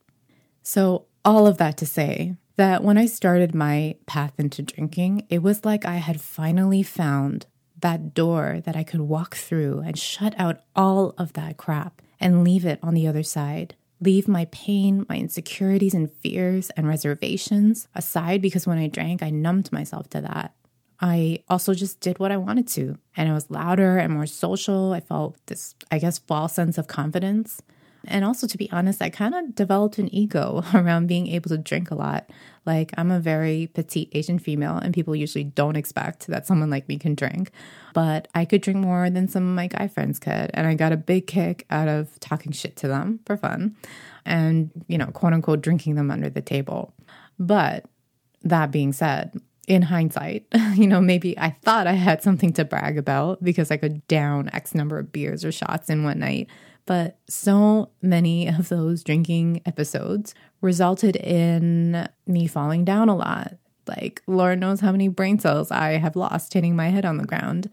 So, 0.62 1.06
all 1.24 1.46
of 1.46 1.58
that 1.58 1.76
to 1.78 1.86
say 1.86 2.36
that 2.56 2.84
when 2.84 2.98
I 2.98 3.06
started 3.06 3.54
my 3.54 3.96
path 4.06 4.32
into 4.38 4.62
drinking, 4.62 5.26
it 5.28 5.42
was 5.42 5.64
like 5.64 5.84
I 5.84 5.96
had 5.96 6.20
finally 6.20 6.82
found 6.82 7.46
that 7.80 8.14
door 8.14 8.60
that 8.64 8.76
I 8.76 8.84
could 8.84 9.00
walk 9.00 9.34
through 9.34 9.80
and 9.80 9.98
shut 9.98 10.34
out 10.38 10.60
all 10.76 11.14
of 11.18 11.32
that 11.34 11.56
crap 11.56 12.00
and 12.20 12.44
leave 12.44 12.64
it 12.64 12.78
on 12.82 12.94
the 12.94 13.06
other 13.06 13.22
side. 13.22 13.74
Leave 14.00 14.28
my 14.28 14.46
pain, 14.46 15.06
my 15.08 15.16
insecurities 15.16 15.94
and 15.94 16.10
fears 16.10 16.70
and 16.70 16.86
reservations 16.86 17.88
aside 17.94 18.40
because 18.40 18.66
when 18.66 18.78
I 18.78 18.86
drank, 18.86 19.22
I 19.22 19.30
numbed 19.30 19.72
myself 19.72 20.08
to 20.10 20.20
that. 20.20 20.54
I 21.00 21.40
also 21.48 21.74
just 21.74 22.00
did 22.00 22.18
what 22.18 22.32
I 22.32 22.36
wanted 22.36 22.68
to, 22.68 22.98
and 23.16 23.28
I 23.28 23.32
was 23.32 23.50
louder 23.50 23.98
and 23.98 24.12
more 24.12 24.26
social. 24.26 24.92
I 24.92 25.00
felt 25.00 25.36
this, 25.46 25.74
I 25.90 25.98
guess, 25.98 26.18
false 26.18 26.54
sense 26.54 26.78
of 26.78 26.86
confidence. 26.86 27.60
And 28.06 28.24
also, 28.24 28.46
to 28.46 28.58
be 28.58 28.70
honest, 28.70 29.00
I 29.00 29.08
kind 29.08 29.34
of 29.34 29.54
developed 29.54 29.98
an 29.98 30.14
ego 30.14 30.62
around 30.74 31.06
being 31.06 31.28
able 31.28 31.48
to 31.48 31.58
drink 31.58 31.90
a 31.90 31.94
lot. 31.94 32.30
Like, 32.66 32.92
I'm 32.96 33.10
a 33.10 33.20
very 33.20 33.70
petite 33.72 34.10
Asian 34.12 34.38
female, 34.38 34.76
and 34.76 34.94
people 34.94 35.16
usually 35.16 35.44
don't 35.44 35.76
expect 35.76 36.26
that 36.28 36.46
someone 36.46 36.70
like 36.70 36.88
me 36.88 36.98
can 36.98 37.14
drink. 37.14 37.50
But 37.92 38.28
I 38.34 38.44
could 38.44 38.60
drink 38.60 38.78
more 38.78 39.08
than 39.10 39.28
some 39.28 39.48
of 39.48 39.54
my 39.54 39.66
guy 39.68 39.88
friends 39.88 40.18
could. 40.18 40.50
And 40.54 40.66
I 40.66 40.74
got 40.74 40.92
a 40.92 40.96
big 40.96 41.26
kick 41.26 41.66
out 41.70 41.88
of 41.88 42.18
talking 42.20 42.52
shit 42.52 42.76
to 42.76 42.88
them 42.88 43.20
for 43.26 43.36
fun 43.36 43.76
and, 44.24 44.70
you 44.88 44.98
know, 44.98 45.06
quote 45.06 45.32
unquote, 45.32 45.60
drinking 45.60 45.94
them 45.94 46.10
under 46.10 46.30
the 46.30 46.42
table. 46.42 46.94
But 47.38 47.84
that 48.42 48.70
being 48.70 48.92
said, 48.92 49.40
in 49.66 49.82
hindsight, 49.82 50.46
you 50.74 50.86
know, 50.86 51.00
maybe 51.00 51.38
I 51.38 51.50
thought 51.62 51.86
I 51.86 51.92
had 51.92 52.22
something 52.22 52.52
to 52.54 52.64
brag 52.64 52.98
about 52.98 53.42
because 53.42 53.70
I 53.70 53.76
could 53.76 54.06
down 54.08 54.50
X 54.52 54.74
number 54.74 54.98
of 54.98 55.12
beers 55.12 55.44
or 55.44 55.52
shots 55.52 55.88
in 55.90 56.04
one 56.04 56.18
night. 56.18 56.48
But 56.86 57.18
so 57.28 57.90
many 58.02 58.46
of 58.46 58.68
those 58.68 59.02
drinking 59.02 59.62
episodes 59.64 60.34
resulted 60.60 61.16
in 61.16 62.08
me 62.26 62.46
falling 62.46 62.84
down 62.84 63.08
a 63.08 63.16
lot. 63.16 63.54
Like, 63.86 64.22
Lord 64.26 64.60
knows 64.60 64.80
how 64.80 64.92
many 64.92 65.08
brain 65.08 65.38
cells 65.38 65.70
I 65.70 65.92
have 65.92 66.16
lost 66.16 66.54
hitting 66.54 66.76
my 66.76 66.88
head 66.88 67.04
on 67.04 67.18
the 67.18 67.24
ground. 67.24 67.70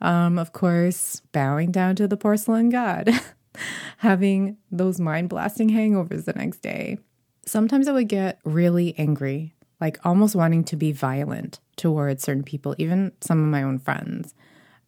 Um, 0.00 0.38
of 0.38 0.52
course, 0.52 1.20
bowing 1.32 1.70
down 1.70 1.96
to 1.96 2.08
the 2.08 2.16
porcelain 2.16 2.70
god, 2.70 3.10
having 3.98 4.56
those 4.70 4.98
mind 4.98 5.28
blasting 5.28 5.70
hangovers 5.70 6.24
the 6.24 6.32
next 6.32 6.62
day. 6.62 6.98
Sometimes 7.46 7.88
I 7.88 7.92
would 7.92 8.08
get 8.08 8.40
really 8.44 8.94
angry, 8.96 9.54
like 9.80 9.98
almost 10.04 10.34
wanting 10.34 10.64
to 10.64 10.76
be 10.76 10.92
violent 10.92 11.58
towards 11.76 12.22
certain 12.22 12.42
people, 12.42 12.74
even 12.78 13.12
some 13.20 13.42
of 13.42 13.48
my 13.48 13.62
own 13.62 13.78
friends. 13.78 14.34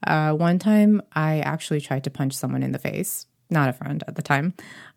Uh, 0.06 0.32
one 0.32 0.58
time, 0.58 1.00
I 1.12 1.40
actually 1.40 1.80
tried 1.80 2.04
to 2.04 2.10
punch 2.10 2.34
someone 2.34 2.62
in 2.62 2.72
the 2.72 2.78
face 2.78 3.26
not 3.52 3.68
a 3.68 3.72
friend 3.72 4.02
at 4.08 4.16
the 4.16 4.22
time, 4.22 4.54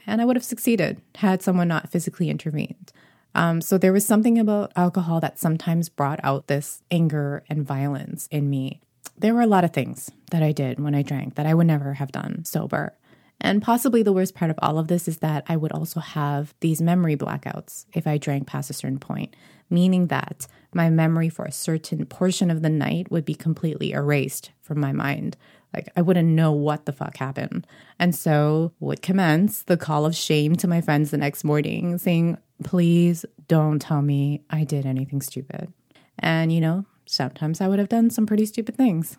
and 0.08 0.21
I 0.21 0.25
would 0.25 0.36
have 0.36 0.43
succeeded 0.43 1.01
had 1.15 1.43
someone 1.43 1.67
not 1.67 1.91
physically 1.91 2.29
intervened. 2.29 2.91
Um, 3.36 3.60
so 3.62 3.77
there 3.77 3.93
was 3.93 4.05
something 4.05 4.39
about 4.39 4.71
alcohol 4.75 5.19
that 5.19 5.38
sometimes 5.38 5.89
brought 5.89 6.21
out 6.23 6.47
this 6.47 6.81
anger 6.89 7.43
and 7.49 7.67
violence 7.67 8.27
in 8.31 8.49
me. 8.49 8.81
There 9.17 9.34
were 9.34 9.41
a 9.41 9.47
lot 9.47 9.65
of 9.65 9.73
things 9.73 10.10
that 10.31 10.41
I 10.41 10.53
did 10.53 10.79
when 10.79 10.95
I 10.95 11.01
drank 11.01 11.36
that 11.36 11.45
I 11.45 11.53
would 11.53 11.67
never 11.67 11.95
have 11.95 12.12
done 12.12 12.45
sober. 12.45 12.97
And 13.45 13.62
possibly 13.62 14.01
the 14.01 14.12
worst 14.12 14.34
part 14.34 14.49
of 14.49 14.58
all 14.60 14.79
of 14.79 14.88
this 14.88 15.08
is 15.08 15.19
that 15.19 15.45
I 15.47 15.55
would 15.55 15.71
also 15.71 15.99
have 15.99 16.55
these 16.62 16.81
memory 16.81 17.15
blackouts 17.15 17.86
if 17.93 18.08
I 18.08 18.17
drank 18.17 18.47
past 18.47 18.71
a 18.71 18.73
certain 18.73 18.97
point, 18.97 19.36
meaning 19.69 20.08
that 20.08 20.47
my 20.73 20.89
memory 20.89 21.29
for 21.29 21.45
a 21.45 21.51
certain 21.51 22.08
portion 22.08 22.49
of 22.49 22.63
the 22.63 22.71
night 22.71 23.12
would 23.12 23.23
be 23.23 23.36
completely 23.36 23.91
erased 23.91 24.49
from 24.62 24.79
my 24.79 24.91
mind. 24.91 25.38
Like 25.75 25.89
I 25.95 26.01
wouldn't 26.01 26.27
know 26.27 26.53
what 26.53 26.88
the 26.88 26.91
fuck 26.91 27.17
happened. 27.17 27.67
And 27.99 28.15
so 28.15 28.71
would 28.79 29.03
commence 29.03 29.62
the 29.62 29.77
call 29.77 30.08
of 30.08 30.15
shame 30.15 30.55
to 30.55 30.67
my 30.67 30.81
friends 30.81 31.12
the 31.12 31.17
next 31.17 31.43
morning, 31.43 31.99
saying, 31.99 32.39
please 32.63 33.25
don't 33.47 33.77
tell 33.79 34.01
me 34.01 34.41
I 34.49 34.63
did 34.63 34.88
anything 34.88 35.21
stupid. 35.21 35.71
And, 36.17 36.51
you 36.51 36.62
know, 36.62 36.86
sometimes 37.05 37.62
I 37.62 37.67
would 37.67 37.77
have 37.77 37.89
done 37.89 38.10
some 38.10 38.25
pretty 38.25 38.47
stupid 38.47 38.75
things. 38.75 39.17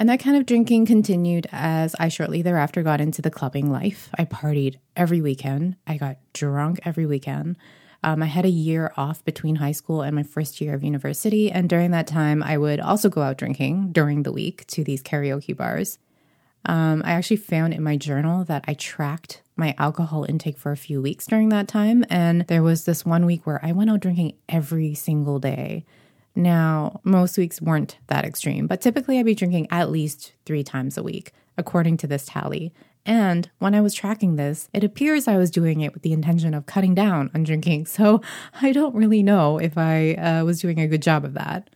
And 0.00 0.08
that 0.08 0.20
kind 0.20 0.38
of 0.38 0.46
drinking 0.46 0.86
continued 0.86 1.46
as 1.52 1.94
I 2.00 2.08
shortly 2.08 2.40
thereafter 2.40 2.82
got 2.82 3.02
into 3.02 3.20
the 3.20 3.30
clubbing 3.30 3.70
life. 3.70 4.08
I 4.18 4.24
partied 4.24 4.76
every 4.96 5.20
weekend. 5.20 5.76
I 5.86 5.98
got 5.98 6.16
drunk 6.32 6.80
every 6.86 7.04
weekend. 7.04 7.58
Um, 8.02 8.22
I 8.22 8.26
had 8.26 8.46
a 8.46 8.50
year 8.50 8.94
off 8.96 9.22
between 9.26 9.56
high 9.56 9.72
school 9.72 10.00
and 10.00 10.16
my 10.16 10.22
first 10.22 10.58
year 10.58 10.72
of 10.72 10.82
university. 10.82 11.52
And 11.52 11.68
during 11.68 11.90
that 11.90 12.06
time, 12.06 12.42
I 12.42 12.56
would 12.56 12.80
also 12.80 13.10
go 13.10 13.20
out 13.20 13.36
drinking 13.36 13.92
during 13.92 14.22
the 14.22 14.32
week 14.32 14.66
to 14.68 14.82
these 14.82 15.02
karaoke 15.02 15.54
bars. 15.54 15.98
Um, 16.64 17.02
I 17.04 17.10
actually 17.10 17.36
found 17.36 17.74
in 17.74 17.82
my 17.82 17.98
journal 17.98 18.42
that 18.44 18.64
I 18.66 18.72
tracked 18.72 19.42
my 19.54 19.74
alcohol 19.76 20.24
intake 20.26 20.56
for 20.56 20.72
a 20.72 20.78
few 20.78 21.02
weeks 21.02 21.26
during 21.26 21.50
that 21.50 21.68
time. 21.68 22.06
And 22.08 22.46
there 22.46 22.62
was 22.62 22.86
this 22.86 23.04
one 23.04 23.26
week 23.26 23.46
where 23.46 23.62
I 23.62 23.72
went 23.72 23.90
out 23.90 24.00
drinking 24.00 24.32
every 24.48 24.94
single 24.94 25.38
day. 25.38 25.84
Now, 26.40 27.00
most 27.04 27.36
weeks 27.36 27.60
weren't 27.60 27.98
that 28.06 28.24
extreme, 28.24 28.66
but 28.66 28.80
typically 28.80 29.18
I'd 29.18 29.26
be 29.26 29.34
drinking 29.34 29.68
at 29.70 29.90
least 29.90 30.32
three 30.46 30.64
times 30.64 30.96
a 30.96 31.02
week, 31.02 31.32
according 31.58 31.98
to 31.98 32.06
this 32.06 32.24
tally. 32.24 32.72
And 33.04 33.50
when 33.58 33.74
I 33.74 33.82
was 33.82 33.92
tracking 33.92 34.36
this, 34.36 34.70
it 34.72 34.82
appears 34.82 35.28
I 35.28 35.36
was 35.36 35.50
doing 35.50 35.82
it 35.82 35.92
with 35.92 36.02
the 36.02 36.14
intention 36.14 36.54
of 36.54 36.64
cutting 36.64 36.94
down 36.94 37.30
on 37.34 37.42
drinking. 37.42 37.86
So 37.90 38.22
I 38.62 38.72
don't 38.72 38.94
really 38.94 39.22
know 39.22 39.58
if 39.58 39.76
I 39.76 40.14
uh, 40.14 40.44
was 40.44 40.62
doing 40.62 40.80
a 40.80 40.88
good 40.88 41.02
job 41.02 41.26
of 41.26 41.34
that. 41.34 41.68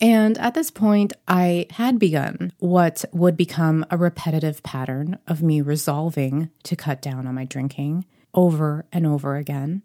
And 0.00 0.36
at 0.38 0.54
this 0.54 0.72
point, 0.72 1.12
I 1.28 1.66
had 1.70 2.00
begun 2.00 2.52
what 2.58 3.04
would 3.12 3.36
become 3.36 3.86
a 3.88 3.96
repetitive 3.96 4.64
pattern 4.64 5.20
of 5.28 5.42
me 5.42 5.60
resolving 5.60 6.50
to 6.64 6.74
cut 6.74 7.00
down 7.00 7.28
on 7.28 7.36
my 7.36 7.44
drinking 7.44 8.04
over 8.34 8.84
and 8.90 9.06
over 9.06 9.36
again, 9.36 9.82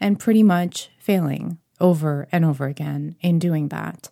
and 0.00 0.18
pretty 0.18 0.42
much 0.42 0.88
failing 0.98 1.58
over 1.80 2.28
and 2.32 2.44
over 2.44 2.66
again 2.66 3.16
in 3.20 3.38
doing 3.38 3.68
that. 3.68 4.10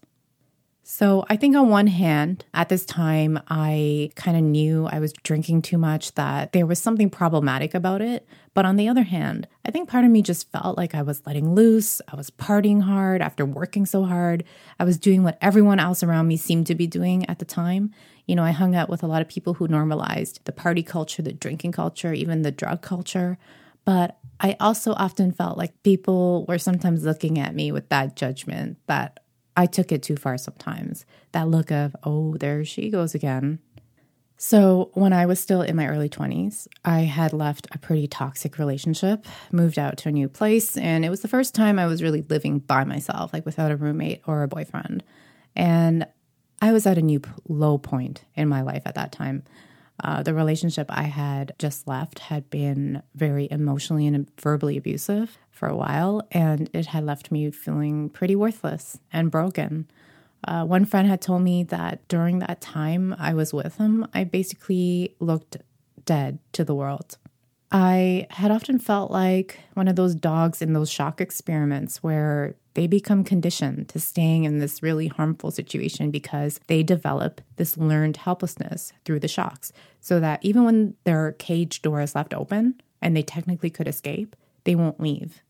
So 0.88 1.24
I 1.29 1.35
think 1.35 1.57
on 1.57 1.68
one 1.68 1.88
hand, 1.88 2.44
at 2.55 2.68
this 2.68 2.85
time, 2.85 3.40
I 3.48 4.12
kind 4.14 4.37
of 4.37 4.44
knew 4.44 4.87
I 4.87 5.00
was 5.00 5.12
drinking 5.24 5.62
too 5.62 5.79
much, 5.79 6.14
that 6.14 6.52
there 6.52 6.64
was 6.64 6.79
something 6.79 7.11
problematic 7.11 7.74
about 7.74 8.00
it. 8.00 8.24
But 8.55 8.66
on 8.66 8.76
the 8.76 8.88
other 8.88 9.02
hand, 9.02 9.48
I 9.64 9.72
think 9.72 9.88
part 9.88 10.05
of 10.05 10.12
me 10.12 10.22
just 10.22 10.48
felt 10.52 10.79
like 10.79 10.94
I 10.94 11.02
was 11.02 11.26
letting 11.26 11.57
loose. 11.57 12.00
I 12.07 12.14
was 12.14 12.31
partying 12.31 12.83
hard 12.83 13.20
after 13.20 13.44
working 13.44 13.85
so 13.85 14.05
hard. 14.05 14.44
I 14.79 14.85
was 14.85 14.96
doing 14.96 15.24
what 15.24 15.38
everyone 15.40 15.81
else 15.81 16.05
around 16.05 16.29
me 16.29 16.37
seemed 16.37 16.68
to 16.68 16.76
be 16.76 16.87
doing 16.87 17.29
at 17.29 17.40
the 17.40 17.44
time. 17.44 17.90
You 18.26 18.37
know, 18.37 18.44
I 18.44 18.52
hung 18.52 18.76
out 18.76 18.88
with 18.88 19.02
a 19.02 19.09
lot 19.09 19.22
of 19.22 19.29
people 19.29 19.55
who 19.55 19.66
normalized 19.66 20.38
the 20.44 20.52
party 20.52 20.85
culture, 20.85 21.20
the 21.20 21.33
drinking 21.33 21.72
culture, 21.72 22.12
even 22.12 22.42
the 22.42 22.52
drug 22.52 22.81
culture. 22.81 23.38
But 23.87 24.18
I 24.38 24.57
also 24.61 24.92
often 24.92 25.33
felt 25.33 25.57
like 25.57 25.83
people 25.83 26.44
were 26.46 26.59
sometimes 26.59 27.05
looking 27.05 27.38
at 27.38 27.55
me 27.55 27.72
with 27.72 27.88
that 27.88 28.16
judgment 28.16 28.77
that 28.87 29.20
I 29.57 29.64
took 29.64 29.90
it 29.90 30.03
too 30.03 30.16
far 30.16 30.37
sometimes. 30.37 31.07
That 31.33 31.49
look 31.49 31.70
of, 31.70 31.96
oh, 32.05 32.37
there 32.37 32.62
she 32.66 32.90
goes 32.90 33.14
again. 33.14 33.61
So, 34.38 34.90
when 34.92 35.14
I 35.14 35.25
was 35.25 35.40
still 35.40 35.62
in 35.62 35.77
my 35.77 35.88
early 35.88 36.11
20s, 36.11 36.68
I 36.85 37.01
had 37.01 37.33
left 37.33 37.68
a 37.72 37.79
pretty 37.79 38.07
toxic 38.07 38.59
relationship, 38.59 39.25
moved 39.51 39.79
out 39.79 39.96
to 39.99 40.11
a 40.11 40.12
new 40.12 40.29
place, 40.29 40.77
and 40.77 41.07
it 41.07 41.09
was 41.09 41.22
the 41.22 41.29
first 41.29 41.55
time 41.55 41.79
I 41.79 41.87
was 41.87 42.03
really 42.03 42.20
living 42.29 42.59
by 42.59 42.85
myself, 42.85 43.33
like 43.33 43.46
without 43.46 43.70
a 43.70 43.77
roommate 43.77 44.20
or 44.27 44.42
a 44.42 44.49
boyfriend. 44.49 45.03
And 45.55 46.07
I 46.61 46.72
was 46.72 46.87
at 46.87 46.99
a 46.99 47.03
new 47.03 47.22
low 47.49 47.79
point 47.79 48.25
in 48.35 48.46
my 48.46 48.61
life 48.61 48.83
at 48.85 48.94
that 48.96 49.11
time. 49.11 49.42
Uh, 50.03 50.23
the 50.23 50.35
relationship 50.35 50.87
I 50.91 51.05
had 51.05 51.53
just 51.59 51.89
left 51.89 52.19
had 52.19 52.51
been 52.51 53.03
very 53.15 53.49
emotionally 53.51 54.07
and 54.07 54.31
verbally 54.39 54.77
abusive 54.77 55.39
for 55.51 55.69
a 55.69 55.77
while, 55.77 56.27
and 56.33 56.69
it 56.73 56.87
had 56.87 57.05
left 57.05 57.33
me 57.33 57.51
feeling 57.51 58.11
pretty 58.11 58.37
worthless 58.37 58.99
and 59.13 59.31
broken. 59.31 59.89
Uh, 60.45 60.65
one 60.65 60.85
friend 60.85 61.09
had 61.09 61.21
told 61.21 61.43
me 61.43 61.65
that 61.65 62.07
during 62.09 62.41
that 62.41 62.61
time 62.61 63.15
I 63.19 63.33
was 63.35 63.55
with 63.55 63.77
him, 63.79 64.07
I 64.13 64.25
basically 64.25 65.17
looked 65.19 65.57
dead 66.05 66.39
to 66.53 66.65
the 66.65 66.75
world. 66.75 67.17
I 67.73 68.27
had 68.31 68.51
often 68.51 68.79
felt 68.79 69.11
like 69.11 69.59
one 69.75 69.89
of 69.89 69.97
those 69.97 70.15
dogs 70.15 70.63
in 70.63 70.73
those 70.73 70.91
shock 70.91 71.21
experiments 71.21 72.03
where 72.03 72.55
they 72.77 72.87
become 72.87 73.25
conditioned 73.25 73.89
to 73.89 73.99
staying 73.99 74.45
in 74.45 74.59
this 74.59 74.83
really 74.83 75.09
harmful 75.09 75.51
situation 75.51 76.11
because 76.11 76.61
they 76.67 76.83
develop 76.83 77.41
this 77.57 77.79
learned 77.79 78.19
helplessness 78.19 78.93
through 79.07 79.19
the 79.19 79.27
shocks. 79.27 79.73
So 80.01 80.21
that 80.21 80.45
even 80.45 80.65
when 80.65 80.95
their 81.05 81.33
cage 81.33 81.81
door 81.81 82.03
is 82.03 82.15
left 82.15 82.35
open 82.35 82.81
and 83.01 83.17
they 83.17 83.23
technically 83.23 83.71
could 83.71 83.89
escape, 83.89 84.37
they 84.65 84.75
won't 84.75 85.01
leave. 85.01 85.43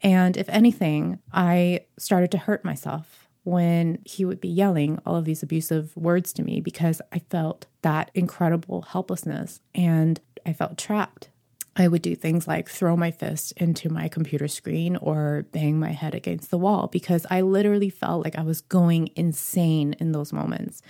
And 0.00 0.36
if 0.36 0.48
anything, 0.48 1.18
I 1.32 1.80
started 1.98 2.30
to 2.30 2.38
hurt 2.38 2.64
myself 2.64 3.28
when 3.42 3.98
he 4.04 4.24
would 4.24 4.40
be 4.40 4.48
yelling 4.48 5.00
all 5.04 5.16
of 5.16 5.24
these 5.24 5.42
abusive 5.42 5.96
words 5.96 6.32
to 6.34 6.44
me 6.44 6.60
because 6.60 7.02
I 7.12 7.18
felt 7.18 7.66
that 7.82 8.12
incredible 8.14 8.82
helplessness 8.82 9.58
and 9.74 10.20
I 10.46 10.52
felt 10.52 10.78
trapped. 10.78 11.30
I 11.78 11.86
would 11.86 12.02
do 12.02 12.16
things 12.16 12.48
like 12.48 12.68
throw 12.68 12.96
my 12.96 13.12
fist 13.12 13.52
into 13.56 13.88
my 13.88 14.08
computer 14.08 14.48
screen 14.48 14.96
or 14.96 15.46
bang 15.52 15.78
my 15.78 15.92
head 15.92 16.12
against 16.12 16.50
the 16.50 16.58
wall 16.58 16.88
because 16.88 17.24
I 17.30 17.42
literally 17.42 17.88
felt 17.88 18.24
like 18.24 18.36
I 18.36 18.42
was 18.42 18.60
going 18.60 19.10
insane 19.14 19.94
in 20.00 20.10
those 20.10 20.32
moments. 20.32 20.82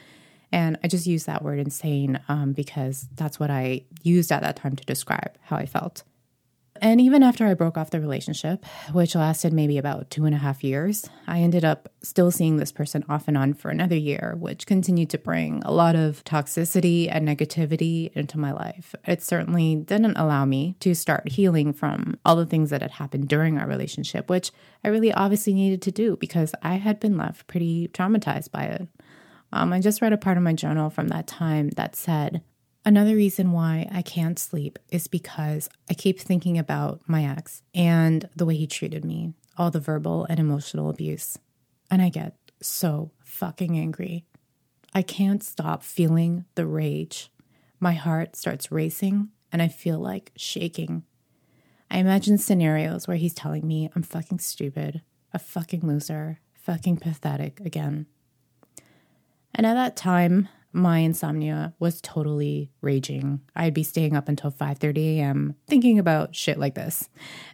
And 0.50 0.78
I 0.82 0.88
just 0.88 1.06
use 1.06 1.26
that 1.26 1.44
word 1.44 1.58
insane 1.58 2.18
um, 2.28 2.54
because 2.54 3.06
that's 3.14 3.38
what 3.38 3.50
I 3.50 3.82
used 4.02 4.32
at 4.32 4.40
that 4.40 4.56
time 4.56 4.76
to 4.76 4.84
describe 4.86 5.36
how 5.42 5.56
I 5.56 5.66
felt. 5.66 6.04
And 6.80 7.00
even 7.00 7.22
after 7.22 7.46
I 7.46 7.54
broke 7.54 7.76
off 7.76 7.90
the 7.90 8.00
relationship, 8.00 8.64
which 8.92 9.14
lasted 9.14 9.52
maybe 9.52 9.78
about 9.78 10.10
two 10.10 10.24
and 10.24 10.34
a 10.34 10.38
half 10.38 10.62
years, 10.62 11.08
I 11.26 11.40
ended 11.40 11.64
up 11.64 11.88
still 12.02 12.30
seeing 12.30 12.56
this 12.56 12.72
person 12.72 13.04
off 13.08 13.28
and 13.28 13.36
on 13.36 13.54
for 13.54 13.70
another 13.70 13.96
year, 13.96 14.36
which 14.38 14.66
continued 14.66 15.10
to 15.10 15.18
bring 15.18 15.62
a 15.64 15.72
lot 15.72 15.96
of 15.96 16.24
toxicity 16.24 17.08
and 17.10 17.26
negativity 17.26 18.12
into 18.12 18.38
my 18.38 18.52
life. 18.52 18.94
It 19.06 19.22
certainly 19.22 19.76
didn't 19.76 20.16
allow 20.16 20.44
me 20.44 20.76
to 20.80 20.94
start 20.94 21.28
healing 21.28 21.72
from 21.72 22.18
all 22.24 22.36
the 22.36 22.46
things 22.46 22.70
that 22.70 22.82
had 22.82 22.92
happened 22.92 23.28
during 23.28 23.58
our 23.58 23.66
relationship, 23.66 24.30
which 24.30 24.50
I 24.84 24.88
really 24.88 25.12
obviously 25.12 25.54
needed 25.54 25.82
to 25.82 25.92
do 25.92 26.16
because 26.16 26.54
I 26.62 26.74
had 26.74 27.00
been 27.00 27.16
left 27.16 27.46
pretty 27.46 27.88
traumatized 27.88 28.50
by 28.50 28.64
it. 28.64 28.88
Um, 29.52 29.72
I 29.72 29.80
just 29.80 30.02
read 30.02 30.12
a 30.12 30.18
part 30.18 30.36
of 30.36 30.42
my 30.42 30.52
journal 30.52 30.90
from 30.90 31.08
that 31.08 31.26
time 31.26 31.70
that 31.70 31.96
said, 31.96 32.42
Another 32.84 33.14
reason 33.14 33.52
why 33.52 33.88
I 33.92 34.02
can't 34.02 34.38
sleep 34.38 34.78
is 34.90 35.08
because 35.08 35.68
I 35.90 35.94
keep 35.94 36.18
thinking 36.18 36.56
about 36.56 37.00
my 37.06 37.24
ex 37.24 37.62
and 37.74 38.28
the 38.34 38.46
way 38.46 38.56
he 38.56 38.66
treated 38.66 39.04
me, 39.04 39.34
all 39.56 39.70
the 39.70 39.80
verbal 39.80 40.26
and 40.30 40.40
emotional 40.40 40.88
abuse. 40.88 41.38
And 41.90 42.00
I 42.00 42.08
get 42.08 42.34
so 42.62 43.10
fucking 43.24 43.78
angry. 43.78 44.24
I 44.94 45.02
can't 45.02 45.42
stop 45.42 45.82
feeling 45.82 46.44
the 46.54 46.66
rage. 46.66 47.30
My 47.78 47.92
heart 47.92 48.36
starts 48.36 48.72
racing 48.72 49.28
and 49.52 49.60
I 49.60 49.68
feel 49.68 49.98
like 49.98 50.32
shaking. 50.36 51.04
I 51.90 51.98
imagine 51.98 52.38
scenarios 52.38 53.06
where 53.06 53.16
he's 53.16 53.34
telling 53.34 53.66
me 53.66 53.90
I'm 53.94 54.02
fucking 54.02 54.40
stupid, 54.40 55.02
a 55.32 55.38
fucking 55.38 55.86
loser, 55.86 56.40
fucking 56.54 56.98
pathetic 56.98 57.60
again. 57.60 58.06
And 59.54 59.66
at 59.66 59.74
that 59.74 59.96
time, 59.96 60.48
my 60.72 60.98
insomnia 60.98 61.74
was 61.78 62.00
totally 62.00 62.70
raging. 62.80 63.40
I'd 63.56 63.74
be 63.74 63.82
staying 63.82 64.16
up 64.16 64.28
until 64.28 64.50
5:30 64.50 65.18
a.m. 65.18 65.54
thinking 65.66 65.98
about 65.98 66.34
shit 66.34 66.58
like 66.58 66.74
this. 66.74 67.08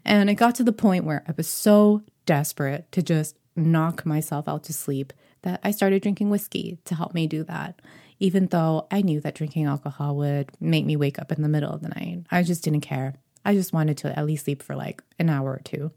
And 0.04 0.28
it 0.28 0.34
got 0.34 0.54
to 0.56 0.64
the 0.64 0.72
point 0.72 1.04
where 1.04 1.24
I 1.28 1.32
was 1.36 1.48
so 1.48 2.02
desperate 2.26 2.90
to 2.92 3.02
just 3.02 3.36
knock 3.56 4.04
myself 4.04 4.48
out 4.48 4.64
to 4.64 4.72
sleep 4.72 5.12
that 5.42 5.60
I 5.62 5.70
started 5.70 6.02
drinking 6.02 6.30
whiskey 6.30 6.78
to 6.86 6.94
help 6.94 7.14
me 7.14 7.26
do 7.26 7.44
that. 7.44 7.80
Even 8.18 8.46
though 8.46 8.86
I 8.90 9.02
knew 9.02 9.20
that 9.20 9.34
drinking 9.34 9.66
alcohol 9.66 10.16
would 10.16 10.50
make 10.60 10.86
me 10.86 10.96
wake 10.96 11.18
up 11.18 11.32
in 11.32 11.42
the 11.42 11.48
middle 11.48 11.72
of 11.72 11.82
the 11.82 11.88
night. 11.88 12.24
I 12.30 12.42
just 12.42 12.64
didn't 12.64 12.80
care. 12.80 13.14
I 13.44 13.54
just 13.54 13.72
wanted 13.72 13.98
to 13.98 14.18
at 14.18 14.24
least 14.24 14.44
sleep 14.44 14.62
for 14.62 14.74
like 14.74 15.02
an 15.18 15.28
hour 15.28 15.50
or 15.52 15.60
two. 15.62 15.90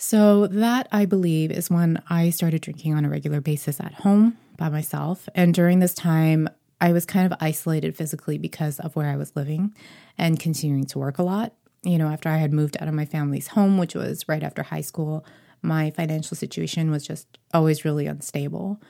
So, 0.00 0.46
that 0.46 0.86
I 0.92 1.06
believe 1.06 1.50
is 1.50 1.70
when 1.70 2.00
I 2.08 2.30
started 2.30 2.62
drinking 2.62 2.94
on 2.94 3.04
a 3.04 3.08
regular 3.08 3.40
basis 3.40 3.80
at 3.80 3.94
home 3.94 4.38
by 4.56 4.68
myself. 4.68 5.28
And 5.34 5.52
during 5.52 5.80
this 5.80 5.92
time, 5.92 6.48
I 6.80 6.92
was 6.92 7.04
kind 7.04 7.30
of 7.30 7.36
isolated 7.40 7.96
physically 7.96 8.38
because 8.38 8.78
of 8.78 8.94
where 8.94 9.10
I 9.10 9.16
was 9.16 9.34
living 9.34 9.74
and 10.16 10.38
continuing 10.38 10.86
to 10.86 11.00
work 11.00 11.18
a 11.18 11.24
lot. 11.24 11.54
You 11.82 11.98
know, 11.98 12.08
after 12.08 12.28
I 12.28 12.36
had 12.36 12.52
moved 12.52 12.76
out 12.80 12.86
of 12.86 12.94
my 12.94 13.06
family's 13.06 13.48
home, 13.48 13.76
which 13.76 13.96
was 13.96 14.28
right 14.28 14.42
after 14.42 14.62
high 14.62 14.82
school, 14.82 15.26
my 15.62 15.90
financial 15.90 16.36
situation 16.36 16.92
was 16.92 17.04
just 17.04 17.38
always 17.52 17.84
really 17.84 18.06
unstable. 18.06 18.80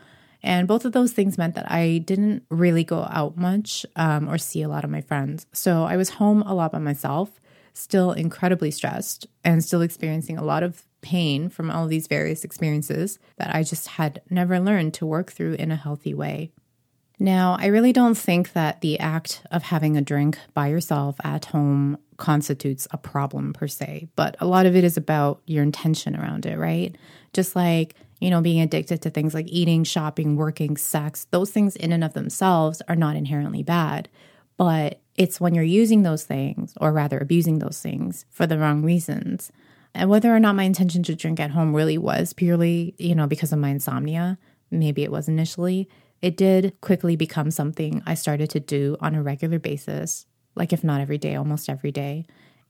And 0.43 0.69
both 0.69 0.85
of 0.85 0.93
those 0.93 1.13
things 1.13 1.39
meant 1.39 1.55
that 1.55 1.71
I 1.71 1.99
didn't 1.99 2.45
really 2.51 2.85
go 2.85 3.09
out 3.11 3.37
much 3.37 3.87
um, 3.97 4.29
or 4.29 4.37
see 4.37 4.61
a 4.63 4.69
lot 4.69 4.85
of 4.85 4.91
my 4.91 5.01
friends. 5.01 5.47
So 5.53 5.85
I 5.85 5.97
was 5.97 6.11
home 6.11 6.43
a 6.43 6.55
lot 6.55 6.73
by 6.73 6.79
myself, 6.79 7.41
still 7.73 8.13
incredibly 8.13 8.71
stressed 8.71 9.27
and 9.43 9.65
still 9.65 9.81
experiencing 9.81 10.37
a 10.37 10.45
lot 10.45 10.63
of 10.63 10.85
pain 11.01 11.49
from 11.49 11.71
all 11.71 11.87
these 11.87 12.07
various 12.07 12.45
experiences 12.45 13.19
that 13.37 13.55
I 13.55 13.63
just 13.63 13.87
had 13.89 14.21
never 14.31 14.59
learned 14.59 14.95
to 14.95 15.07
work 15.07 15.33
through 15.33 15.55
in 15.55 15.71
a 15.71 15.77
healthy 15.77 16.15
way. 16.15 16.53
Now, 17.21 17.57
I 17.59 17.67
really 17.67 17.93
don't 17.93 18.17
think 18.17 18.53
that 18.53 18.81
the 18.81 19.01
act 19.01 19.43
of 19.51 19.65
having 19.65 19.97
a 19.97 20.03
drink 20.03 20.39
by 20.55 20.69
yourself 20.69 21.17
at 21.25 21.47
home 21.47 21.99
constitutes 22.17 22.87
a 22.93 22.99
problem 22.99 23.53
per 23.53 23.67
se, 23.67 24.09
but 24.15 24.37
a 24.41 24.47
lot 24.47 24.67
of 24.67 24.77
it 24.77 24.85
is 24.85 24.97
about 24.97 25.41
your 25.47 25.65
intention 25.65 26.15
around 26.15 26.47
it, 26.47 26.57
right? 26.57 26.97
Just 27.33 27.57
like, 27.57 27.95
you 28.21 28.31
know, 28.31 28.41
being 28.41 28.61
addicted 28.61 29.03
to 29.03 29.11
things 29.11 29.35
like 29.35 29.49
eating, 29.49 29.83
shopping, 29.85 30.37
working, 30.37 30.77
sex, 30.77 31.27
those 31.31 31.51
things 31.51 31.75
in 31.75 31.93
and 31.93 32.05
of 32.05 32.15
themselves 32.15 32.83
are 32.89 32.97
not 32.97 33.17
inherently 33.17 33.63
bad. 33.63 34.09
But 34.57 35.01
it's 35.17 35.41
when 35.41 35.55
you're 35.55 35.65
using 35.65 36.03
those 36.03 36.25
things, 36.25 36.75
or 36.81 36.93
rather 36.93 37.19
abusing 37.19 37.59
those 37.59 37.81
things 37.81 38.27
for 38.31 38.47
the 38.47 38.59
wrong 38.59 38.83
reasons, 38.83 39.51
and 39.95 40.09
whether 40.11 40.35
or 40.35 40.41
not 40.41 40.57
my 40.57 40.65
intention 40.65 41.03
to 41.05 41.15
drink 41.15 41.41
at 41.41 41.51
home 41.51 41.75
really 41.75 41.99
was 41.99 42.33
purely, 42.33 42.95
you 42.99 43.15
know, 43.15 43.27
because 43.27 43.53
of 43.53 43.59
my 43.59 43.71
insomnia, 43.71 44.39
maybe 44.71 45.03
it 45.03 45.11
was 45.11 45.29
initially, 45.29 45.89
it 46.21 46.37
did 46.37 46.75
quickly 46.81 47.17
become 47.17 47.51
something 47.51 48.03
I 48.07 48.15
started 48.15 48.51
to 48.51 48.61
do 48.61 48.97
on 49.01 49.15
a 49.15 49.23
regular 49.23 49.59
basis, 49.59 50.27
like 50.55 50.73
if 50.73 50.83
not 50.83 51.01
every 51.01 51.19
day, 51.19 51.35
almost 51.35 51.69
every 51.69 51.93
day, 51.93 52.27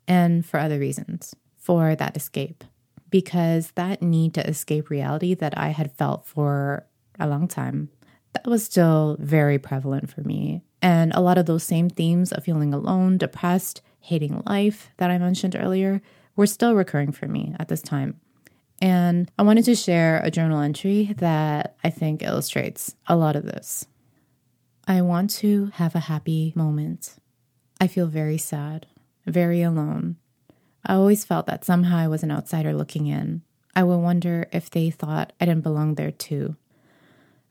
and 0.06 0.44
for 0.44 0.60
other 0.60 0.78
reasons, 0.78 1.34
for 1.56 1.94
that 1.96 2.16
escape. 2.16 2.64
Because 3.10 3.72
that 3.72 4.02
need 4.02 4.34
to 4.34 4.46
escape 4.46 4.90
reality 4.90 5.34
that 5.34 5.56
I 5.56 5.68
had 5.68 5.92
felt 5.92 6.26
for 6.26 6.86
a 7.18 7.26
long 7.26 7.48
time, 7.48 7.88
that 8.34 8.46
was 8.46 8.64
still 8.64 9.16
very 9.18 9.58
prevalent 9.58 10.10
for 10.10 10.20
me. 10.20 10.62
And 10.82 11.12
a 11.14 11.20
lot 11.20 11.38
of 11.38 11.46
those 11.46 11.64
same 11.64 11.88
themes 11.88 12.32
of 12.32 12.44
feeling 12.44 12.74
alone, 12.74 13.16
depressed, 13.16 13.80
hating 14.00 14.42
life 14.46 14.90
that 14.98 15.10
I 15.10 15.18
mentioned 15.18 15.56
earlier 15.58 16.02
were 16.38 16.46
still 16.46 16.76
recurring 16.76 17.10
for 17.10 17.26
me 17.26 17.52
at 17.58 17.66
this 17.66 17.82
time. 17.82 18.18
And 18.80 19.28
I 19.36 19.42
wanted 19.42 19.64
to 19.64 19.74
share 19.74 20.20
a 20.22 20.30
journal 20.30 20.60
entry 20.60 21.12
that 21.18 21.76
I 21.82 21.90
think 21.90 22.22
illustrates 22.22 22.94
a 23.08 23.16
lot 23.16 23.34
of 23.34 23.44
this. 23.44 23.86
I 24.86 25.02
want 25.02 25.30
to 25.30 25.72
have 25.74 25.96
a 25.96 26.00
happy 26.00 26.52
moment. 26.54 27.16
I 27.80 27.88
feel 27.88 28.06
very 28.06 28.38
sad, 28.38 28.86
very 29.26 29.62
alone. 29.62 30.14
I 30.86 30.94
always 30.94 31.24
felt 31.24 31.46
that 31.46 31.64
somehow 31.64 31.96
I 31.96 32.06
was 32.06 32.22
an 32.22 32.30
outsider 32.30 32.72
looking 32.72 33.08
in. 33.08 33.42
I 33.74 33.82
would 33.82 33.98
wonder 33.98 34.46
if 34.52 34.70
they 34.70 34.90
thought 34.90 35.32
I 35.40 35.44
didn't 35.44 35.64
belong 35.64 35.96
there 35.96 36.12
too. 36.12 36.54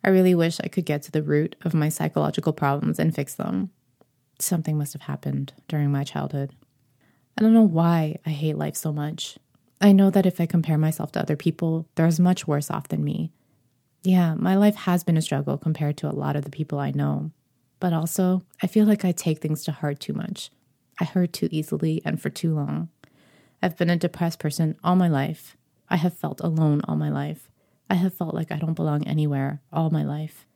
I 0.02 0.10
really 0.10 0.34
wish 0.34 0.62
I 0.64 0.70
could 0.70 0.86
get 0.86 1.02
to 1.04 1.12
the 1.12 1.22
root 1.22 1.58
of 1.66 1.74
my 1.74 1.90
psychological 1.90 2.54
problems 2.54 3.00
and 3.00 3.14
fix 3.14 3.36
them. 3.36 3.70
Something 4.40 4.78
must 4.78 4.94
have 4.94 5.04
happened 5.04 5.52
during 5.68 5.92
my 5.92 6.06
childhood. 6.06 6.56
I 7.38 7.44
don't 7.44 7.54
know 7.54 7.62
why 7.62 8.18
I 8.26 8.32
hate 8.32 8.58
life 8.58 8.76
so 8.76 8.92
much. 8.92 9.38
I 9.80 9.92
know 9.92 10.10
that 10.10 10.26
if 10.26 10.42
I 10.42 10.48
compare 10.48 10.78
myself 10.78 11.12
to 11.12 11.20
other 11.20 11.36
people, 11.36 11.88
they're 11.94 12.08
as 12.08 12.20
much 12.20 12.48
worse 12.48 12.72
off 12.72 12.88
than 12.88 13.04
me. 13.04 13.32
Yeah, 14.04 14.34
my 14.34 14.56
life 14.56 14.76
has 14.76 15.04
been 15.04 15.18
a 15.18 15.22
struggle 15.22 15.58
compared 15.58 15.98
to 15.98 16.10
a 16.10 16.16
lot 16.16 16.36
of 16.36 16.46
the 16.46 16.50
people 16.50 16.80
I 16.80 16.92
know. 16.92 17.32
But 17.80 17.94
also, 17.94 18.42
I 18.64 18.68
feel 18.68 18.88
like 18.88 19.06
I 19.06 19.12
take 19.12 19.40
things 19.40 19.64
to 19.66 19.72
heart 19.72 20.00
too 20.00 20.14
much. 20.14 20.50
I 21.00 21.04
hurt 21.04 21.32
too 21.32 21.48
easily 21.52 22.02
and 22.04 22.20
for 22.20 22.32
too 22.32 22.56
long. 22.56 22.90
I've 23.62 23.78
been 23.78 23.92
a 23.92 23.98
depressed 23.98 24.40
person 24.40 24.76
all 24.84 24.96
my 24.96 25.08
life. 25.08 25.56
I 25.90 25.98
have 25.98 26.18
felt 26.18 26.42
alone 26.42 26.82
all 26.88 26.96
my 26.96 27.10
life. 27.10 27.52
I 27.88 27.96
have 27.96 28.16
felt 28.16 28.34
like 28.34 28.52
I 28.52 28.58
don't 28.58 28.74
belong 28.74 29.06
anywhere 29.06 29.62
all 29.72 29.92
my 29.92 30.04
life. 30.04 30.48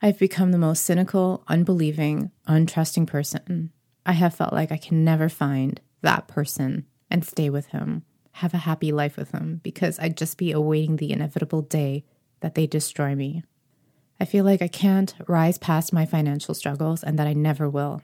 I've 0.00 0.20
become 0.20 0.52
the 0.52 0.58
most 0.58 0.84
cynical, 0.84 1.42
unbelieving, 1.48 2.30
untrusting 2.46 3.08
person. 3.08 3.72
I 4.06 4.12
have 4.12 4.36
felt 4.36 4.52
like 4.52 4.70
I 4.70 4.76
can 4.76 5.04
never 5.04 5.28
find 5.28 5.80
that 6.02 6.28
person 6.28 6.86
and 7.10 7.24
stay 7.24 7.50
with 7.50 7.66
him, 7.66 8.04
have 8.32 8.54
a 8.54 8.58
happy 8.58 8.92
life 8.92 9.16
with 9.16 9.32
him, 9.32 9.60
because 9.62 9.98
I'd 9.98 10.16
just 10.16 10.38
be 10.38 10.52
awaiting 10.52 10.96
the 10.96 11.12
inevitable 11.12 11.62
day 11.62 12.04
that 12.40 12.54
they 12.54 12.66
destroy 12.66 13.14
me. 13.14 13.42
I 14.20 14.24
feel 14.24 14.44
like 14.44 14.62
I 14.62 14.68
can't 14.68 15.14
rise 15.26 15.58
past 15.58 15.92
my 15.92 16.04
financial 16.04 16.54
struggles 16.54 17.02
and 17.02 17.18
that 17.18 17.26
I 17.26 17.32
never 17.32 17.68
will. 17.68 18.02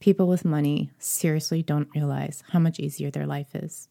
People 0.00 0.26
with 0.26 0.44
money 0.44 0.90
seriously 0.98 1.62
don't 1.62 1.88
realize 1.94 2.42
how 2.50 2.58
much 2.58 2.80
easier 2.80 3.10
their 3.10 3.26
life 3.26 3.54
is. 3.54 3.88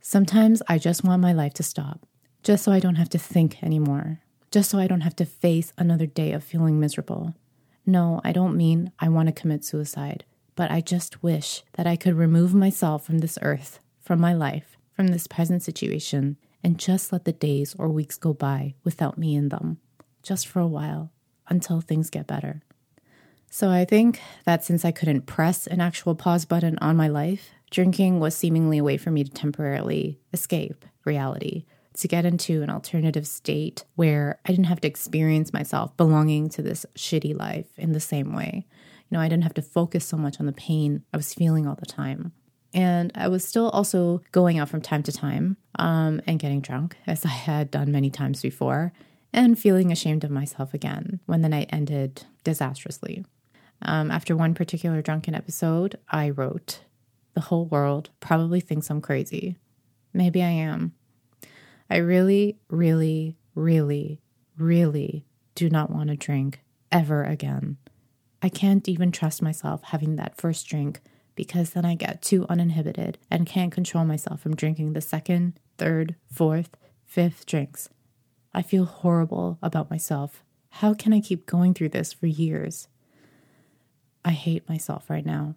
Sometimes 0.00 0.62
I 0.68 0.78
just 0.78 1.04
want 1.04 1.22
my 1.22 1.32
life 1.32 1.54
to 1.54 1.62
stop, 1.62 2.06
just 2.42 2.62
so 2.64 2.72
I 2.72 2.80
don't 2.80 2.96
have 2.96 3.08
to 3.10 3.18
think 3.18 3.62
anymore, 3.62 4.20
just 4.50 4.70
so 4.70 4.78
I 4.78 4.86
don't 4.86 5.00
have 5.00 5.16
to 5.16 5.24
face 5.24 5.72
another 5.78 6.06
day 6.06 6.32
of 6.32 6.44
feeling 6.44 6.78
miserable. 6.78 7.34
No, 7.86 8.20
I 8.22 8.32
don't 8.32 8.56
mean 8.56 8.92
I 8.98 9.08
want 9.08 9.28
to 9.28 9.32
commit 9.32 9.64
suicide, 9.64 10.24
but 10.58 10.72
I 10.72 10.80
just 10.80 11.22
wish 11.22 11.62
that 11.74 11.86
I 11.86 11.94
could 11.94 12.16
remove 12.16 12.52
myself 12.52 13.06
from 13.06 13.18
this 13.18 13.38
earth, 13.42 13.78
from 14.00 14.18
my 14.18 14.34
life, 14.34 14.76
from 14.92 15.06
this 15.06 15.28
present 15.28 15.62
situation, 15.62 16.36
and 16.64 16.80
just 16.80 17.12
let 17.12 17.24
the 17.24 17.32
days 17.32 17.76
or 17.78 17.88
weeks 17.88 18.18
go 18.18 18.32
by 18.34 18.74
without 18.82 19.16
me 19.16 19.36
in 19.36 19.50
them, 19.50 19.78
just 20.20 20.48
for 20.48 20.58
a 20.58 20.66
while, 20.66 21.12
until 21.46 21.80
things 21.80 22.10
get 22.10 22.26
better. 22.26 22.62
So 23.48 23.70
I 23.70 23.84
think 23.84 24.20
that 24.46 24.64
since 24.64 24.84
I 24.84 24.90
couldn't 24.90 25.26
press 25.26 25.68
an 25.68 25.80
actual 25.80 26.16
pause 26.16 26.44
button 26.44 26.76
on 26.78 26.96
my 26.96 27.06
life, 27.06 27.50
drinking 27.70 28.18
was 28.18 28.34
seemingly 28.34 28.78
a 28.78 28.84
way 28.84 28.96
for 28.96 29.12
me 29.12 29.22
to 29.22 29.30
temporarily 29.30 30.18
escape 30.32 30.84
reality, 31.04 31.66
to 31.98 32.08
get 32.08 32.24
into 32.24 32.62
an 32.62 32.70
alternative 32.70 33.28
state 33.28 33.84
where 33.94 34.40
I 34.44 34.50
didn't 34.50 34.66
have 34.66 34.80
to 34.80 34.88
experience 34.88 35.52
myself 35.52 35.96
belonging 35.96 36.48
to 36.48 36.62
this 36.62 36.84
shitty 36.96 37.38
life 37.38 37.68
in 37.76 37.92
the 37.92 38.00
same 38.00 38.34
way. 38.34 38.66
Know, 39.10 39.20
I 39.20 39.28
didn't 39.28 39.44
have 39.44 39.54
to 39.54 39.62
focus 39.62 40.04
so 40.04 40.16
much 40.16 40.38
on 40.38 40.46
the 40.46 40.52
pain 40.52 41.02
I 41.12 41.16
was 41.16 41.34
feeling 41.34 41.66
all 41.66 41.74
the 41.74 41.86
time. 41.86 42.32
And 42.74 43.10
I 43.14 43.28
was 43.28 43.46
still 43.46 43.70
also 43.70 44.22
going 44.32 44.58
out 44.58 44.68
from 44.68 44.82
time 44.82 45.02
to 45.04 45.12
time 45.12 45.56
um, 45.78 46.20
and 46.26 46.38
getting 46.38 46.60
drunk, 46.60 46.96
as 47.06 47.24
I 47.24 47.28
had 47.28 47.70
done 47.70 47.90
many 47.90 48.10
times 48.10 48.42
before, 48.42 48.92
and 49.32 49.58
feeling 49.58 49.90
ashamed 49.90 50.24
of 50.24 50.30
myself 50.30 50.74
again 50.74 51.20
when 51.26 51.42
the 51.42 51.48
night 51.48 51.70
ended 51.72 52.24
disastrously. 52.44 53.24
Um, 53.82 54.10
after 54.10 54.36
one 54.36 54.54
particular 54.54 55.00
drunken 55.00 55.34
episode, 55.34 55.98
I 56.10 56.30
wrote, 56.30 56.80
The 57.34 57.42
whole 57.42 57.66
world 57.66 58.10
probably 58.20 58.60
thinks 58.60 58.90
I'm 58.90 59.00
crazy. 59.00 59.56
Maybe 60.12 60.42
I 60.42 60.50
am. 60.50 60.92
I 61.88 61.98
really, 61.98 62.58
really, 62.68 63.36
really, 63.54 64.20
really 64.56 65.24
do 65.54 65.70
not 65.70 65.90
want 65.90 66.10
to 66.10 66.16
drink 66.16 66.60
ever 66.92 67.24
again. 67.24 67.78
I 68.42 68.48
can't 68.48 68.88
even 68.88 69.10
trust 69.10 69.42
myself 69.42 69.82
having 69.84 70.16
that 70.16 70.36
first 70.36 70.66
drink 70.68 71.00
because 71.34 71.70
then 71.70 71.84
I 71.84 71.94
get 71.94 72.22
too 72.22 72.46
uninhibited 72.48 73.18
and 73.30 73.46
can't 73.46 73.72
control 73.72 74.04
myself 74.04 74.40
from 74.40 74.56
drinking 74.56 74.92
the 74.92 75.00
second, 75.00 75.58
third, 75.76 76.16
fourth, 76.30 76.76
fifth 77.04 77.46
drinks. 77.46 77.88
I 78.52 78.62
feel 78.62 78.84
horrible 78.84 79.58
about 79.62 79.90
myself. 79.90 80.42
How 80.70 80.94
can 80.94 81.12
I 81.12 81.20
keep 81.20 81.46
going 81.46 81.74
through 81.74 81.90
this 81.90 82.12
for 82.12 82.26
years? 82.26 82.88
I 84.24 84.32
hate 84.32 84.68
myself 84.68 85.08
right 85.08 85.24
now. 85.24 85.54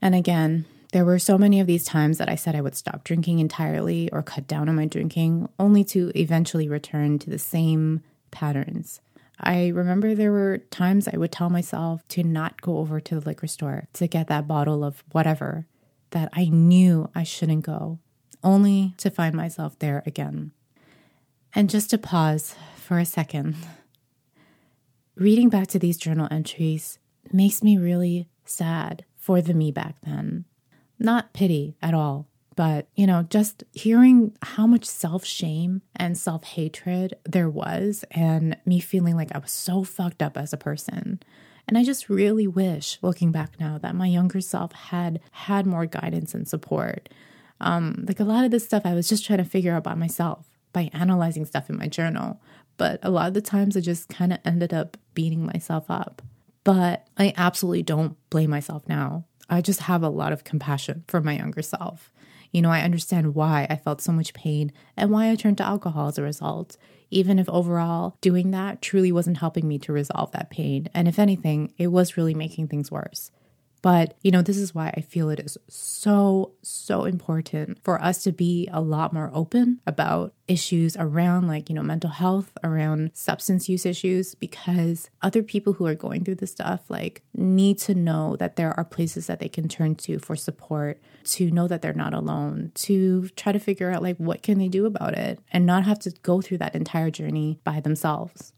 And 0.00 0.14
again, 0.14 0.64
there 0.92 1.04
were 1.04 1.18
so 1.18 1.38
many 1.38 1.60
of 1.60 1.66
these 1.66 1.84
times 1.84 2.18
that 2.18 2.28
I 2.28 2.34
said 2.34 2.54
I 2.54 2.60
would 2.60 2.74
stop 2.74 3.04
drinking 3.04 3.38
entirely 3.38 4.10
or 4.12 4.22
cut 4.22 4.46
down 4.46 4.68
on 4.68 4.74
my 4.74 4.86
drinking, 4.86 5.48
only 5.58 5.84
to 5.84 6.12
eventually 6.14 6.68
return 6.68 7.18
to 7.20 7.30
the 7.30 7.38
same 7.38 8.02
patterns. 8.30 9.00
I 9.40 9.68
remember 9.68 10.14
there 10.14 10.32
were 10.32 10.58
times 10.58 11.08
I 11.08 11.16
would 11.16 11.32
tell 11.32 11.50
myself 11.50 12.06
to 12.08 12.22
not 12.22 12.60
go 12.60 12.78
over 12.78 13.00
to 13.00 13.18
the 13.18 13.26
liquor 13.26 13.46
store 13.46 13.88
to 13.94 14.06
get 14.06 14.28
that 14.28 14.46
bottle 14.46 14.84
of 14.84 15.02
whatever 15.12 15.66
that 16.10 16.28
I 16.32 16.46
knew 16.46 17.10
I 17.14 17.24
shouldn't 17.24 17.64
go, 17.64 17.98
only 18.44 18.94
to 18.98 19.10
find 19.10 19.34
myself 19.34 19.78
there 19.78 20.02
again. 20.06 20.52
And 21.54 21.68
just 21.68 21.90
to 21.90 21.98
pause 21.98 22.54
for 22.76 22.98
a 22.98 23.04
second, 23.04 23.56
reading 25.16 25.48
back 25.48 25.68
to 25.68 25.78
these 25.78 25.96
journal 25.96 26.28
entries 26.30 26.98
makes 27.32 27.62
me 27.62 27.76
really 27.76 28.28
sad 28.44 29.04
for 29.16 29.40
the 29.40 29.54
me 29.54 29.70
back 29.70 29.96
then. 30.02 30.44
Not 30.98 31.32
pity 31.32 31.76
at 31.82 31.94
all, 31.94 32.28
but 32.62 32.86
you 32.94 33.08
know, 33.08 33.24
just 33.24 33.64
hearing 33.72 34.36
how 34.40 34.68
much 34.68 34.84
self 34.84 35.24
shame 35.24 35.82
and 35.96 36.16
self 36.16 36.44
hatred 36.44 37.16
there 37.24 37.50
was, 37.50 38.04
and 38.12 38.56
me 38.64 38.78
feeling 38.78 39.16
like 39.16 39.34
I 39.34 39.38
was 39.38 39.50
so 39.50 39.82
fucked 39.82 40.22
up 40.22 40.38
as 40.38 40.52
a 40.52 40.56
person. 40.56 41.18
And 41.66 41.76
I 41.76 41.82
just 41.82 42.08
really 42.08 42.46
wish, 42.46 43.00
looking 43.02 43.32
back 43.32 43.58
now, 43.58 43.78
that 43.78 43.96
my 43.96 44.06
younger 44.06 44.40
self 44.40 44.70
had 44.74 45.18
had 45.32 45.66
more 45.66 45.86
guidance 45.86 46.34
and 46.34 46.46
support. 46.46 47.08
Um, 47.60 48.04
like 48.06 48.20
a 48.20 48.24
lot 48.24 48.44
of 48.44 48.52
this 48.52 48.64
stuff, 48.64 48.86
I 48.86 48.94
was 48.94 49.08
just 49.08 49.26
trying 49.26 49.38
to 49.38 49.44
figure 49.44 49.74
out 49.74 49.82
by 49.82 49.94
myself 49.94 50.46
by 50.72 50.88
analyzing 50.92 51.44
stuff 51.44 51.68
in 51.68 51.76
my 51.76 51.88
journal. 51.88 52.40
But 52.76 53.00
a 53.02 53.10
lot 53.10 53.26
of 53.26 53.34
the 53.34 53.42
times, 53.42 53.76
I 53.76 53.80
just 53.80 54.08
kind 54.08 54.32
of 54.32 54.38
ended 54.44 54.72
up 54.72 54.96
beating 55.14 55.44
myself 55.44 55.90
up. 55.90 56.22
But 56.62 57.08
I 57.18 57.34
absolutely 57.36 57.82
don't 57.82 58.16
blame 58.30 58.50
myself 58.50 58.86
now. 58.86 59.24
I 59.50 59.62
just 59.62 59.80
have 59.80 60.04
a 60.04 60.08
lot 60.08 60.32
of 60.32 60.44
compassion 60.44 61.02
for 61.08 61.20
my 61.20 61.36
younger 61.36 61.62
self. 61.62 62.11
You 62.52 62.62
know, 62.62 62.70
I 62.70 62.82
understand 62.82 63.34
why 63.34 63.66
I 63.68 63.76
felt 63.76 64.00
so 64.02 64.12
much 64.12 64.34
pain 64.34 64.72
and 64.96 65.10
why 65.10 65.30
I 65.30 65.34
turned 65.34 65.56
to 65.58 65.66
alcohol 65.66 66.08
as 66.08 66.18
a 66.18 66.22
result, 66.22 66.76
even 67.10 67.38
if 67.38 67.48
overall 67.48 68.16
doing 68.20 68.50
that 68.50 68.82
truly 68.82 69.10
wasn't 69.10 69.38
helping 69.38 69.66
me 69.66 69.78
to 69.80 69.92
resolve 69.92 70.30
that 70.32 70.50
pain. 70.50 70.88
And 70.94 71.08
if 71.08 71.18
anything, 71.18 71.72
it 71.78 71.88
was 71.88 72.16
really 72.16 72.34
making 72.34 72.68
things 72.68 72.90
worse. 72.90 73.30
But, 73.82 74.16
you 74.22 74.30
know, 74.30 74.42
this 74.42 74.56
is 74.56 74.74
why 74.74 74.94
I 74.96 75.00
feel 75.00 75.28
it 75.28 75.40
is 75.40 75.58
so, 75.68 76.52
so 76.62 77.04
important 77.04 77.82
for 77.82 78.00
us 78.00 78.22
to 78.22 78.30
be 78.30 78.68
a 78.72 78.80
lot 78.80 79.12
more 79.12 79.28
open 79.34 79.80
about 79.88 80.34
issues 80.46 80.96
around, 80.96 81.48
like, 81.48 81.68
you 81.68 81.74
know, 81.74 81.82
mental 81.82 82.10
health, 82.10 82.52
around 82.62 83.10
substance 83.12 83.68
use 83.68 83.84
issues, 83.84 84.36
because 84.36 85.10
other 85.20 85.42
people 85.42 85.72
who 85.72 85.86
are 85.86 85.96
going 85.96 86.22
through 86.22 86.36
this 86.36 86.52
stuff, 86.52 86.82
like, 86.88 87.22
need 87.34 87.76
to 87.78 87.94
know 87.94 88.36
that 88.36 88.54
there 88.54 88.72
are 88.78 88.84
places 88.84 89.26
that 89.26 89.40
they 89.40 89.48
can 89.48 89.68
turn 89.68 89.96
to 89.96 90.20
for 90.20 90.36
support, 90.36 91.00
to 91.24 91.50
know 91.50 91.66
that 91.66 91.82
they're 91.82 91.92
not 91.92 92.14
alone, 92.14 92.70
to 92.74 93.28
try 93.30 93.50
to 93.50 93.58
figure 93.58 93.90
out, 93.90 94.02
like, 94.02 94.16
what 94.18 94.44
can 94.44 94.58
they 94.58 94.68
do 94.68 94.86
about 94.86 95.14
it 95.14 95.40
and 95.50 95.66
not 95.66 95.84
have 95.84 95.98
to 95.98 96.10
go 96.22 96.40
through 96.40 96.58
that 96.58 96.76
entire 96.76 97.10
journey 97.10 97.58
by 97.64 97.80
themselves. 97.80 98.52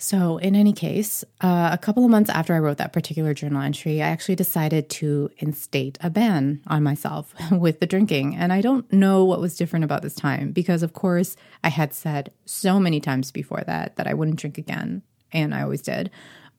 So, 0.00 0.38
in 0.38 0.54
any 0.54 0.72
case, 0.72 1.24
uh, 1.40 1.70
a 1.72 1.76
couple 1.76 2.04
of 2.04 2.10
months 2.10 2.30
after 2.30 2.54
I 2.54 2.60
wrote 2.60 2.78
that 2.78 2.92
particular 2.92 3.34
journal 3.34 3.60
entry, 3.60 4.00
I 4.00 4.06
actually 4.06 4.36
decided 4.36 4.88
to 4.90 5.28
instate 5.38 5.98
a 6.00 6.08
ban 6.08 6.60
on 6.68 6.84
myself 6.84 7.34
with 7.50 7.80
the 7.80 7.86
drinking. 7.86 8.36
And 8.36 8.52
I 8.52 8.60
don't 8.60 8.90
know 8.92 9.24
what 9.24 9.40
was 9.40 9.56
different 9.56 9.84
about 9.84 10.02
this 10.02 10.14
time 10.14 10.52
because, 10.52 10.84
of 10.84 10.92
course, 10.92 11.36
I 11.64 11.68
had 11.70 11.92
said 11.92 12.32
so 12.46 12.78
many 12.78 13.00
times 13.00 13.32
before 13.32 13.64
that 13.66 13.96
that 13.96 14.06
I 14.06 14.14
wouldn't 14.14 14.38
drink 14.38 14.56
again. 14.56 15.02
And 15.32 15.52
I 15.52 15.62
always 15.62 15.82
did. 15.82 16.10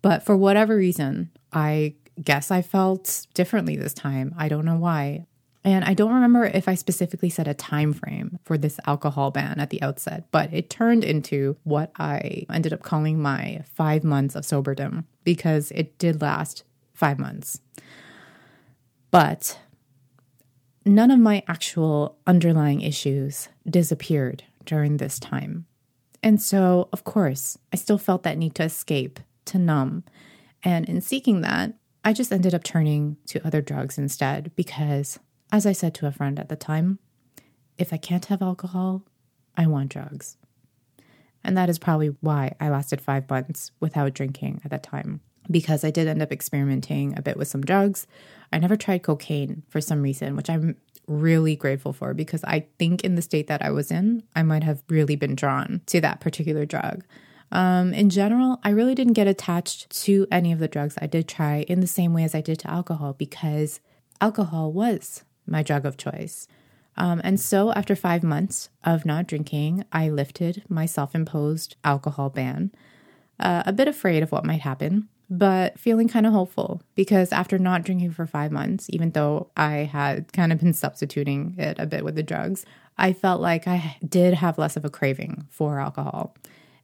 But 0.01 0.23
for 0.23 0.35
whatever 0.35 0.75
reason, 0.75 1.31
I 1.53 1.95
guess 2.21 2.51
I 2.51 2.61
felt 2.61 3.25
differently 3.33 3.77
this 3.77 3.93
time. 3.93 4.35
I 4.37 4.49
don't 4.49 4.65
know 4.65 4.77
why. 4.77 5.27
And 5.63 5.83
I 5.83 5.93
don't 5.93 6.13
remember 6.13 6.45
if 6.45 6.67
I 6.67 6.75
specifically 6.75 7.29
set 7.29 7.47
a 7.47 7.53
time 7.53 7.91
frame 7.91 8.39
for 8.43 8.57
this 8.57 8.79
alcohol 8.87 9.29
ban 9.29 9.59
at 9.59 9.69
the 9.69 9.81
outset, 9.81 10.25
but 10.31 10.53
it 10.53 10.69
turned 10.69 11.03
into 11.03 11.57
what 11.63 11.91
I 11.97 12.45
ended 12.49 12.71
up 12.71 12.81
calling 12.81 13.21
my 13.21 13.63
five 13.73 14.03
months 14.03 14.35
of 14.35 14.45
soberdom 14.45 15.03
because 15.25 15.71
it 15.71 15.97
did 15.97 16.21
last 16.21 16.63
five 16.93 17.19
months. 17.19 17.59
But 19.11 19.59
none 20.85 21.11
of 21.11 21.19
my 21.19 21.43
actual 21.47 22.17
underlying 22.25 22.81
issues 22.81 23.49
disappeared 23.69 24.43
during 24.65 24.97
this 24.97 25.19
time. 25.19 25.65
And 26.23 26.41
so, 26.41 26.89
of 26.93 27.03
course, 27.03 27.57
I 27.73 27.77
still 27.77 27.97
felt 27.97 28.23
that 28.23 28.37
need 28.37 28.55
to 28.55 28.63
escape, 28.63 29.19
to 29.45 29.57
numb. 29.57 30.03
And 30.63 30.87
in 30.87 31.01
seeking 31.01 31.41
that, 31.41 31.73
I 32.03 32.13
just 32.13 32.31
ended 32.31 32.53
up 32.53 32.63
turning 32.63 33.17
to 33.27 33.45
other 33.45 33.61
drugs 33.61 33.97
instead 33.97 34.51
because 34.55 35.19
as 35.51 35.65
I 35.65 35.71
said 35.71 35.93
to 35.95 36.07
a 36.07 36.11
friend 36.11 36.39
at 36.39 36.49
the 36.49 36.55
time, 36.55 36.99
if 37.77 37.93
I 37.93 37.97
can't 37.97 38.25
have 38.25 38.41
alcohol, 38.41 39.03
I 39.57 39.67
want 39.67 39.89
drugs. 39.89 40.37
And 41.43 41.57
that 41.57 41.69
is 41.69 41.79
probably 41.79 42.15
why 42.21 42.55
I 42.59 42.69
lasted 42.69 43.01
five 43.01 43.29
months 43.29 43.71
without 43.79 44.13
drinking 44.13 44.61
at 44.63 44.71
that 44.71 44.83
time, 44.83 45.21
because 45.49 45.83
I 45.83 45.91
did 45.91 46.07
end 46.07 46.21
up 46.21 46.31
experimenting 46.31 47.17
a 47.17 47.21
bit 47.21 47.37
with 47.37 47.47
some 47.47 47.61
drugs. 47.61 48.05
I 48.51 48.59
never 48.59 48.75
tried 48.75 49.03
cocaine 49.03 49.63
for 49.69 49.79
some 49.79 50.01
reason, 50.01 50.35
which 50.35 50.49
I'm 50.49 50.75
really 51.07 51.55
grateful 51.55 51.93
for 51.93 52.13
because 52.13 52.43
I 52.43 52.67
think 52.77 53.03
in 53.03 53.15
the 53.15 53.21
state 53.21 53.47
that 53.47 53.63
I 53.63 53.71
was 53.71 53.89
in, 53.89 54.23
I 54.35 54.43
might 54.43 54.63
have 54.63 54.83
really 54.89 55.15
been 55.15 55.35
drawn 55.35 55.81
to 55.87 55.99
that 56.01 56.19
particular 56.19 56.65
drug. 56.65 57.03
Um, 57.51 57.93
in 57.93 58.11
general, 58.11 58.59
I 58.63 58.69
really 58.69 58.93
didn't 58.93 59.13
get 59.13 59.25
attached 59.25 59.89
to 60.03 60.27
any 60.31 60.51
of 60.51 60.59
the 60.59 60.67
drugs 60.67 60.97
I 61.01 61.07
did 61.07 61.27
try 61.27 61.65
in 61.67 61.79
the 61.79 61.87
same 61.87 62.13
way 62.13 62.23
as 62.23 62.35
I 62.35 62.41
did 62.41 62.59
to 62.59 62.69
alcohol 62.69 63.13
because 63.13 63.79
alcohol 64.21 64.71
was 64.71 65.23
my 65.49 65.63
drug 65.63 65.85
of 65.85 65.97
choice. 65.97 66.47
Um, 66.97 67.21
and 67.23 67.39
so, 67.39 67.71
after 67.73 67.95
five 67.95 68.23
months 68.23 68.69
of 68.83 69.05
not 69.05 69.27
drinking, 69.27 69.85
I 69.91 70.09
lifted 70.09 70.63
my 70.67 70.85
self 70.85 71.15
imposed 71.15 71.75
alcohol 71.83 72.29
ban, 72.29 72.71
uh, 73.39 73.63
a 73.65 73.73
bit 73.73 73.87
afraid 73.87 74.21
of 74.21 74.31
what 74.31 74.45
might 74.45 74.61
happen, 74.61 75.07
but 75.29 75.79
feeling 75.79 76.07
kind 76.07 76.25
of 76.25 76.33
hopeful 76.33 76.81
because 76.95 77.31
after 77.31 77.57
not 77.57 77.83
drinking 77.83 78.11
for 78.11 78.25
five 78.25 78.51
months, 78.51 78.87
even 78.89 79.11
though 79.11 79.49
I 79.55 79.89
had 79.91 80.33
kind 80.33 80.51
of 80.51 80.59
been 80.59 80.73
substituting 80.73 81.55
it 81.57 81.77
a 81.79 81.85
bit 81.85 82.03
with 82.03 82.15
the 82.15 82.23
drugs, 82.23 82.65
I 82.97 83.13
felt 83.13 83.39
like 83.39 83.67
I 83.67 83.97
did 84.07 84.33
have 84.33 84.57
less 84.57 84.75
of 84.75 84.83
a 84.83 84.89
craving 84.89 85.47
for 85.49 85.79
alcohol. 85.79 86.35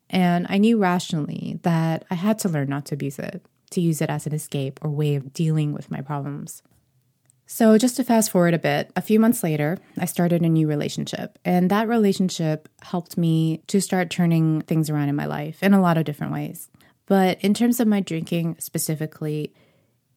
And 0.10 0.46
I 0.50 0.60
knew 0.60 0.78
rationally 0.78 1.60
that 1.64 2.06
I 2.12 2.16
had 2.16 2.40
to 2.40 2.50
learn 2.50 2.70
not 2.70 2.86
to 2.86 2.96
abuse 2.96 3.20
it, 3.20 3.46
to 3.72 3.82
use 3.82 4.02
it 4.02 4.10
as 4.10 4.28
an 4.28 4.34
escape 4.34 4.80
or 4.82 4.92
way 4.92 5.16
of 5.16 5.34
dealing 5.34 5.74
with 5.74 5.90
my 5.90 6.02
problems. 6.02 6.62
So, 7.48 7.78
just 7.78 7.96
to 7.98 8.04
fast 8.04 8.32
forward 8.32 8.56
a 8.56 8.60
bit, 8.60 8.92
a 8.96 9.02
few 9.02 9.20
months 9.20 9.44
later, 9.44 9.78
I 10.00 10.06
started 10.06 10.42
a 10.42 10.50
new 10.50 10.68
relationship. 10.68 11.38
And 11.46 11.70
that 11.70 11.88
relationship 11.88 12.68
helped 12.82 13.18
me 13.18 13.62
to 13.68 13.80
start 13.80 14.10
turning 14.10 14.62
things 14.62 14.90
around 14.90 15.10
in 15.10 15.16
my 15.16 15.28
life 15.28 15.62
in 15.62 15.74
a 15.74 15.82
lot 15.82 15.98
of 15.98 16.06
different 16.06 16.34
ways. 16.34 16.70
But 17.06 17.40
in 17.42 17.54
terms 17.54 17.80
of 17.80 17.88
my 17.88 18.00
drinking 18.00 18.58
specifically, 18.60 19.54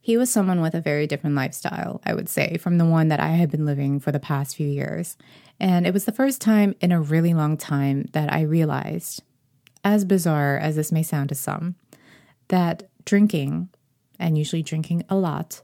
he 0.01 0.17
was 0.17 0.31
someone 0.31 0.63
with 0.63 0.75
a 0.75 0.81
very 0.81 1.07
different 1.07 1.37
lifestyle, 1.37 2.01
I 2.03 2.15
would 2.15 2.31
say, 2.31 2.57
from 2.57 2.79
the 2.79 2.87
one 2.87 3.09
that 3.09 3.21
I 3.21 3.33
had 3.33 3.51
been 3.51 3.67
living 3.67 4.01
for 4.01 4.11
the 4.11 4.19
past 4.19 4.57
few 4.57 4.67
years. 4.67 5.19
And 5.61 5.87
it 5.87 5.93
was 5.93 6.07
the 6.07 6.13
first 6.13 6.41
time 6.41 6.75
in 6.81 6.93
a 6.93 7.01
really 7.01 7.35
long 7.35 7.59
time 7.59 8.07
that 8.13 8.33
I 8.33 8.43
realized, 8.43 9.23
as 9.85 10.07
bizarre 10.07 10.57
as 10.57 10.77
this 10.77 10.91
may 10.91 11.03
sound 11.03 11.29
to 11.29 11.35
some, 11.35 11.75
that 12.49 12.89
drinking, 13.05 13.69
and 14.19 14.39
usually 14.39 14.63
drinking 14.63 15.05
a 15.11 15.17
lot, 15.17 15.61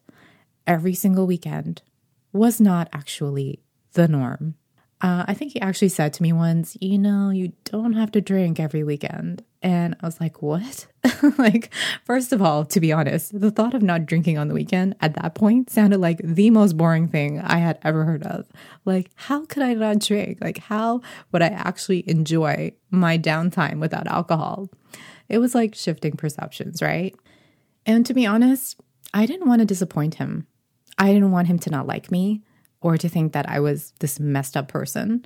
every 0.66 0.94
single 0.94 1.26
weekend 1.26 1.82
was 2.32 2.60
not 2.60 2.88
actually 2.92 3.62
the 3.92 4.08
norm. 4.08 4.56
Uh, 5.00 5.24
I 5.28 5.34
think 5.34 5.52
he 5.52 5.60
actually 5.60 5.90
said 5.90 6.12
to 6.14 6.22
me 6.22 6.32
once, 6.32 6.78
you 6.80 6.98
know, 6.98 7.30
you 7.30 7.52
don't 7.64 7.92
have 7.92 8.10
to 8.12 8.20
drink 8.20 8.58
every 8.58 8.82
weekend. 8.82 9.44
And 9.60 9.96
I 10.00 10.06
was 10.06 10.20
like, 10.20 10.40
what? 10.40 10.86
like, 11.38 11.72
first 12.04 12.32
of 12.32 12.40
all, 12.40 12.64
to 12.66 12.80
be 12.80 12.92
honest, 12.92 13.38
the 13.38 13.50
thought 13.50 13.74
of 13.74 13.82
not 13.82 14.06
drinking 14.06 14.38
on 14.38 14.48
the 14.48 14.54
weekend 14.54 14.94
at 15.00 15.14
that 15.14 15.34
point 15.34 15.68
sounded 15.68 16.00
like 16.00 16.20
the 16.22 16.50
most 16.50 16.76
boring 16.76 17.08
thing 17.08 17.40
I 17.40 17.58
had 17.58 17.78
ever 17.82 18.04
heard 18.04 18.22
of. 18.22 18.46
Like, 18.84 19.10
how 19.14 19.44
could 19.46 19.62
I 19.62 19.74
not 19.74 19.98
drink? 19.98 20.38
Like, 20.40 20.58
how 20.58 21.02
would 21.32 21.42
I 21.42 21.48
actually 21.48 22.08
enjoy 22.08 22.72
my 22.90 23.18
downtime 23.18 23.80
without 23.80 24.06
alcohol? 24.06 24.70
It 25.28 25.38
was 25.38 25.54
like 25.54 25.74
shifting 25.74 26.16
perceptions, 26.16 26.80
right? 26.80 27.14
And 27.84 28.06
to 28.06 28.14
be 28.14 28.26
honest, 28.26 28.80
I 29.12 29.26
didn't 29.26 29.48
want 29.48 29.60
to 29.60 29.66
disappoint 29.66 30.14
him. 30.14 30.46
I 30.98 31.12
didn't 31.12 31.32
want 31.32 31.48
him 31.48 31.58
to 31.60 31.70
not 31.70 31.86
like 31.86 32.10
me 32.10 32.42
or 32.80 32.96
to 32.98 33.08
think 33.08 33.32
that 33.32 33.48
I 33.48 33.60
was 33.60 33.92
this 34.00 34.20
messed 34.20 34.56
up 34.56 34.68
person. 34.68 35.24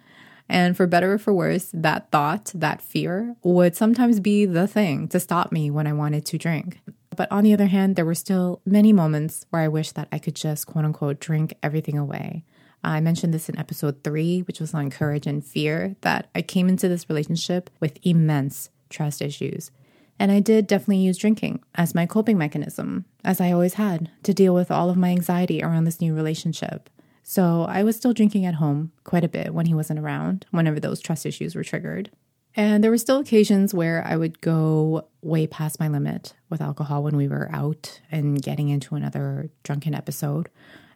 And 0.49 0.77
for 0.77 0.87
better 0.87 1.13
or 1.15 1.19
for 1.19 1.35
worse, 1.35 1.71
that 1.75 2.11
thought, 2.11 2.53
that 2.55 2.81
fear 2.81 3.37
would 3.43 3.77
sometimes 3.77 4.19
be 4.21 4.47
the 4.47 4.67
thing 4.67 5.09
to 5.09 5.21
stop 5.21 5.53
me 5.53 5.71
when 5.71 5.87
I 5.87 5.93
wanted 5.93 6.25
to 6.27 6.39
drink. 6.39 6.81
But 7.15 7.31
on 7.31 7.45
the 7.45 7.53
other 7.53 7.67
hand, 7.67 7.97
there 7.97 8.05
were 8.05 8.15
still 8.15 8.63
many 8.65 8.93
moments 8.93 9.45
where 9.51 9.61
I 9.61 9.69
wish 9.69 9.93
that 9.93 10.09
I 10.13 10.19
could 10.19 10.37
just 10.37 10.67
quote 10.67 10.85
unquote 10.85 11.21
drink 11.21 11.55
everything 11.63 11.99
away. 11.99 12.45
I 12.85 13.01
mentioned 13.01 13.35
this 13.35 13.49
in 13.49 13.59
episode 13.59 14.05
three, 14.05 14.41
which 14.43 14.61
was 14.61 14.73
on 14.73 14.91
courage 14.91 15.27
and 15.27 15.45
fear, 15.45 15.97
that 16.03 16.31
I 16.35 16.43
came 16.43 16.69
into 16.69 16.89
this 16.89 17.09
relationship 17.11 17.71
with 17.81 17.99
immense 18.03 18.71
trust 18.89 19.21
issues. 19.21 19.73
And 20.19 20.33
I 20.33 20.41
did 20.41 20.67
definitely 20.67 20.99
use 20.99 21.19
drinking 21.19 21.63
as 21.75 21.95
my 21.95 22.07
coping 22.07 22.39
mechanism, 22.39 23.05
as 23.25 23.41
I 23.41 23.53
always 23.53 23.75
had, 23.75 24.11
to 24.25 24.35
deal 24.35 24.55
with 24.55 24.71
all 24.71 24.91
of 24.91 24.97
my 24.97 25.11
anxiety 25.11 25.63
around 25.63 25.85
this 25.85 26.01
new 26.01 26.15
relationship. 26.15 26.91
So 27.23 27.67
I 27.69 27.83
was 27.83 27.95
still 27.95 28.15
drinking 28.15 28.47
at 28.47 28.55
home 28.55 28.91
quite 29.05 29.23
a 29.23 29.29
bit 29.29 29.53
when 29.53 29.67
he 29.67 29.75
wasn't 29.75 30.01
around, 30.01 30.47
whenever 30.51 30.81
those 30.81 31.01
trust 31.01 31.27
issues 31.27 31.55
were 31.55 31.63
triggered. 31.63 32.11
And 32.57 32.83
there 32.83 32.91
were 32.91 32.99
still 32.99 33.19
occasions 33.21 33.73
where 33.73 34.03
I 34.05 34.17
would 34.17 34.41
go 34.41 35.07
way 35.23 35.47
past 35.47 35.79
my 35.79 35.89
limit 35.89 36.35
with 36.49 36.61
alcohol 36.61 37.03
when 37.03 37.17
we 37.17 37.29
were 37.29 37.49
out 37.53 38.01
and 38.11 38.43
getting 38.43 38.71
into 38.71 38.95
another 38.95 39.51
drunken 39.63 39.95
episode. 39.95 40.49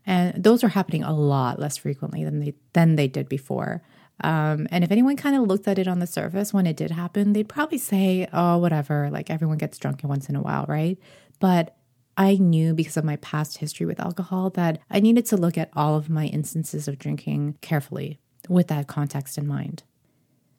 And 0.04 0.42
those 0.42 0.64
are 0.64 0.68
happening 0.68 1.04
a 1.04 1.14
lot 1.14 1.60
less 1.60 1.76
frequently 1.76 2.24
than 2.24 2.40
they 2.40 2.54
than 2.72 2.96
they 2.96 3.06
did 3.06 3.28
before. 3.28 3.82
Um, 4.22 4.68
and 4.70 4.84
if 4.84 4.90
anyone 4.90 5.16
kind 5.16 5.36
of 5.36 5.42
looked 5.42 5.68
at 5.68 5.78
it 5.78 5.88
on 5.88 5.98
the 5.98 6.06
surface 6.06 6.52
when 6.52 6.66
it 6.66 6.76
did 6.76 6.90
happen, 6.90 7.32
they'd 7.32 7.48
probably 7.48 7.78
say, 7.78 8.28
oh, 8.32 8.58
whatever, 8.58 9.10
like 9.10 9.30
everyone 9.30 9.58
gets 9.58 9.78
drunk 9.78 10.00
once 10.04 10.28
in 10.28 10.36
a 10.36 10.42
while, 10.42 10.64
right? 10.68 10.98
But 11.40 11.76
I 12.16 12.36
knew 12.36 12.74
because 12.74 12.96
of 12.96 13.04
my 13.04 13.16
past 13.16 13.58
history 13.58 13.86
with 13.86 14.00
alcohol 14.00 14.50
that 14.50 14.80
I 14.90 15.00
needed 15.00 15.26
to 15.26 15.36
look 15.36 15.56
at 15.56 15.70
all 15.74 15.96
of 15.96 16.10
my 16.10 16.26
instances 16.26 16.88
of 16.88 16.98
drinking 16.98 17.56
carefully 17.60 18.18
with 18.48 18.68
that 18.68 18.86
context 18.86 19.38
in 19.38 19.46
mind. 19.46 19.82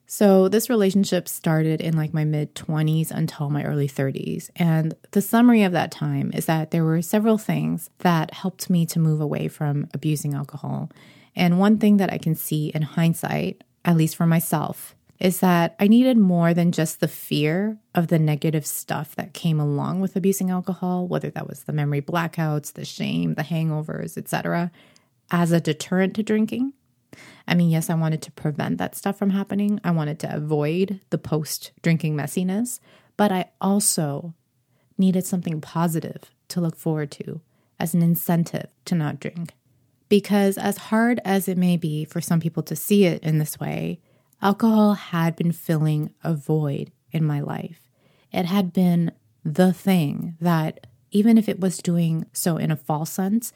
So, 0.06 0.48
this 0.48 0.70
relationship 0.70 1.28
started 1.28 1.82
in 1.82 1.98
like 1.98 2.14
my 2.14 2.24
mid 2.24 2.54
20s 2.56 3.10
until 3.10 3.50
my 3.50 3.64
early 3.64 3.88
30s. 3.88 4.50
And 4.56 4.94
the 5.12 5.22
summary 5.22 5.64
of 5.64 5.72
that 5.72 5.92
time 5.92 6.32
is 6.36 6.46
that 6.46 6.72
there 6.72 6.84
were 6.84 7.02
several 7.02 7.38
things 7.38 7.90
that 8.00 8.34
helped 8.34 8.70
me 8.70 8.86
to 8.88 9.00
move 9.00 9.22
away 9.22 9.48
from 9.48 9.88
abusing 9.94 10.34
alcohol. 10.34 10.92
And 11.36 11.60
one 11.60 11.78
thing 11.78 11.98
that 11.98 12.12
I 12.14 12.18
can 12.18 12.36
see 12.36 12.72
in 12.74 12.82
hindsight, 12.82 13.64
at 13.86 13.98
least 13.98 14.16
for 14.16 14.26
myself, 14.26 14.96
is 15.20 15.40
that 15.40 15.76
I 15.80 15.88
needed 15.88 16.18
more 16.18 16.54
than 16.54 16.72
just 16.72 17.00
the 17.00 17.08
fear 17.08 17.78
of 17.96 18.08
the 18.08 18.20
negative 18.20 18.66
stuff 18.66 19.16
that 19.16 19.34
came 19.34 19.60
along 19.60 20.02
with 20.02 20.16
abusing 20.16 20.52
alcohol, 20.52 21.08
whether 21.08 21.30
that 21.30 21.48
was 21.48 21.64
the 21.64 21.74
memory 21.74 22.02
blackouts, 22.02 22.74
the 22.74 22.86
shame, 22.86 23.36
the 23.36 23.44
hangovers, 23.44 24.18
etc., 24.18 24.72
as 25.32 25.52
a 25.52 25.62
deterrent 25.62 26.16
to 26.16 26.24
drinking. 26.24 26.74
I 27.48 27.56
mean, 27.56 27.70
yes, 27.70 27.90
I 27.90 27.96
wanted 27.96 28.22
to 28.24 28.32
prevent 28.32 28.78
that 28.80 28.96
stuff 28.96 29.18
from 29.18 29.30
happening. 29.30 29.80
I 29.84 29.92
wanted 29.92 30.20
to 30.20 30.36
avoid 30.36 31.00
the 31.10 31.18
post 31.18 31.72
drinking 31.82 32.16
messiness, 32.16 32.80
but 33.18 33.32
I 33.32 33.52
also 33.62 34.34
needed 34.98 35.26
something 35.26 35.62
positive 35.62 36.32
to 36.50 36.62
look 36.62 36.76
forward 36.76 37.12
to 37.12 37.42
as 37.80 37.94
an 37.94 38.02
incentive 38.02 38.68
to 38.86 38.96
not 38.96 39.20
drink. 39.20 39.54
Because, 40.14 40.60
as 40.60 40.78
hard 40.78 41.20
as 41.26 41.48
it 41.48 41.58
may 41.58 41.76
be 41.76 42.06
for 42.06 42.22
some 42.22 42.40
people 42.40 42.62
to 42.62 42.76
see 42.76 43.06
it 43.06 43.24
in 43.24 43.40
this 43.40 43.60
way, 43.60 44.00
alcohol 44.44 44.94
had 44.94 45.36
been 45.36 45.52
filling 45.52 46.14
a 46.24 46.36
void 46.36 46.92
in 47.12 47.24
my 47.24 47.42
life. 47.42 47.90
It 48.32 48.46
had 48.46 48.72
been 48.74 49.12
the 49.44 49.74
thing 49.74 50.38
that, 50.40 50.86
even 51.10 51.36
if 51.36 51.50
it 51.50 51.60
was 51.60 51.80
doing 51.80 52.28
so 52.32 52.58
in 52.58 52.70
a 52.70 52.76
false 52.76 53.10
sense, 53.10 53.54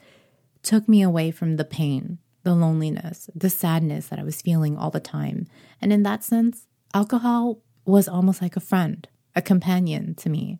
took 0.64 0.88
me 0.88 1.00
away 1.00 1.30
from 1.30 1.58
the 1.58 1.64
pain, 1.64 2.18
the 2.42 2.56
loneliness, 2.56 3.30
the 3.36 3.50
sadness 3.50 4.08
that 4.08 4.18
I 4.18 4.24
was 4.24 4.42
feeling 4.42 4.76
all 4.76 4.90
the 4.90 4.98
time. 4.98 5.46
And 5.80 5.92
in 5.92 6.02
that 6.02 6.24
sense, 6.24 6.66
alcohol 6.92 7.62
was 7.84 8.08
almost 8.08 8.42
like 8.42 8.56
a 8.56 8.60
friend, 8.60 9.06
a 9.36 9.42
companion 9.42 10.16
to 10.16 10.28
me. 10.28 10.58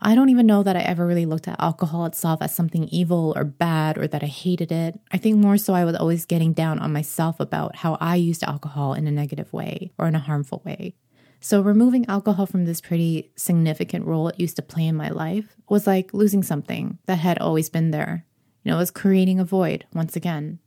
I 0.00 0.14
don't 0.14 0.28
even 0.28 0.46
know 0.46 0.62
that 0.62 0.76
I 0.76 0.80
ever 0.80 1.06
really 1.06 1.26
looked 1.26 1.48
at 1.48 1.58
alcohol 1.58 2.06
itself 2.06 2.40
as 2.40 2.54
something 2.54 2.84
evil 2.84 3.32
or 3.36 3.44
bad 3.44 3.98
or 3.98 4.06
that 4.06 4.22
I 4.22 4.26
hated 4.26 4.70
it. 4.70 4.98
I 5.10 5.18
think 5.18 5.36
more 5.36 5.56
so 5.56 5.74
I 5.74 5.84
was 5.84 5.96
always 5.96 6.24
getting 6.24 6.52
down 6.52 6.78
on 6.78 6.92
myself 6.92 7.40
about 7.40 7.76
how 7.76 7.96
I 8.00 8.14
used 8.14 8.44
alcohol 8.44 8.94
in 8.94 9.08
a 9.08 9.10
negative 9.10 9.52
way 9.52 9.90
or 9.98 10.06
in 10.06 10.14
a 10.14 10.20
harmful 10.20 10.62
way. 10.64 10.94
So, 11.40 11.60
removing 11.60 12.06
alcohol 12.06 12.46
from 12.46 12.64
this 12.64 12.80
pretty 12.80 13.30
significant 13.36 14.06
role 14.06 14.28
it 14.28 14.40
used 14.40 14.56
to 14.56 14.62
play 14.62 14.86
in 14.86 14.96
my 14.96 15.08
life 15.08 15.56
was 15.68 15.86
like 15.86 16.14
losing 16.14 16.42
something 16.42 16.98
that 17.06 17.18
had 17.18 17.38
always 17.38 17.68
been 17.68 17.90
there. 17.90 18.24
You 18.62 18.70
know, 18.70 18.76
it 18.76 18.80
was 18.80 18.90
creating 18.90 19.38
a 19.38 19.44
void 19.44 19.86
once 19.92 20.16
again. 20.16 20.58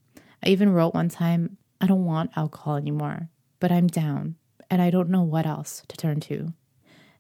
I 0.44 0.50
even 0.50 0.72
wrote 0.74 0.94
one 0.94 1.10
time, 1.10 1.58
I 1.80 1.88
don't 1.88 2.06
want 2.06 2.32
alcohol 2.36 2.76
anymore, 2.76 3.30
but 3.60 3.72
I'm 3.72 3.88
down 3.88 4.36
and 4.70 4.82
I 4.82 4.90
don't 4.90 5.10
know 5.10 5.24
what 5.24 5.46
else 5.46 5.84
to 5.90 5.98
turn 5.98 6.20
to. 6.22 6.54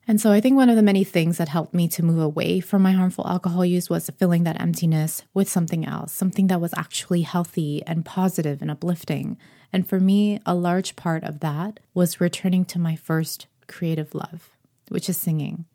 And 0.08 0.20
so 0.20 0.32
I 0.32 0.42
think 0.42 0.56
one 0.56 0.70
of 0.70 0.76
the 0.76 0.82
many 0.82 1.04
things 1.04 1.38
that 1.38 1.50
helped 1.50 1.74
me 1.74 1.88
to 1.90 2.04
move 2.04 2.20
away 2.20 2.60
from 2.60 2.82
my 2.82 2.92
harmful 2.92 3.26
alcohol 3.28 3.64
use 3.64 3.90
was 3.90 4.10
filling 4.18 4.44
that 4.44 4.60
emptiness 4.60 5.24
with 5.34 5.48
something 5.48 5.86
else, 5.86 6.12
something 6.12 6.48
that 6.48 6.60
was 6.60 6.74
actually 6.76 7.22
healthy 7.22 7.84
and 7.86 8.04
positive 8.04 8.62
and 8.62 8.72
uplifting. 8.72 9.38
And 9.72 9.88
for 9.88 10.00
me, 10.00 10.40
a 10.46 10.56
large 10.56 10.96
part 10.96 11.24
of 11.24 11.40
that 11.42 11.80
was 11.94 12.20
returning 12.20 12.66
to 12.66 12.80
my 12.80 12.96
first 12.96 13.46
creative 13.68 14.14
love, 14.16 14.50
which 14.90 15.08
is 15.08 15.18
singing. 15.18 15.66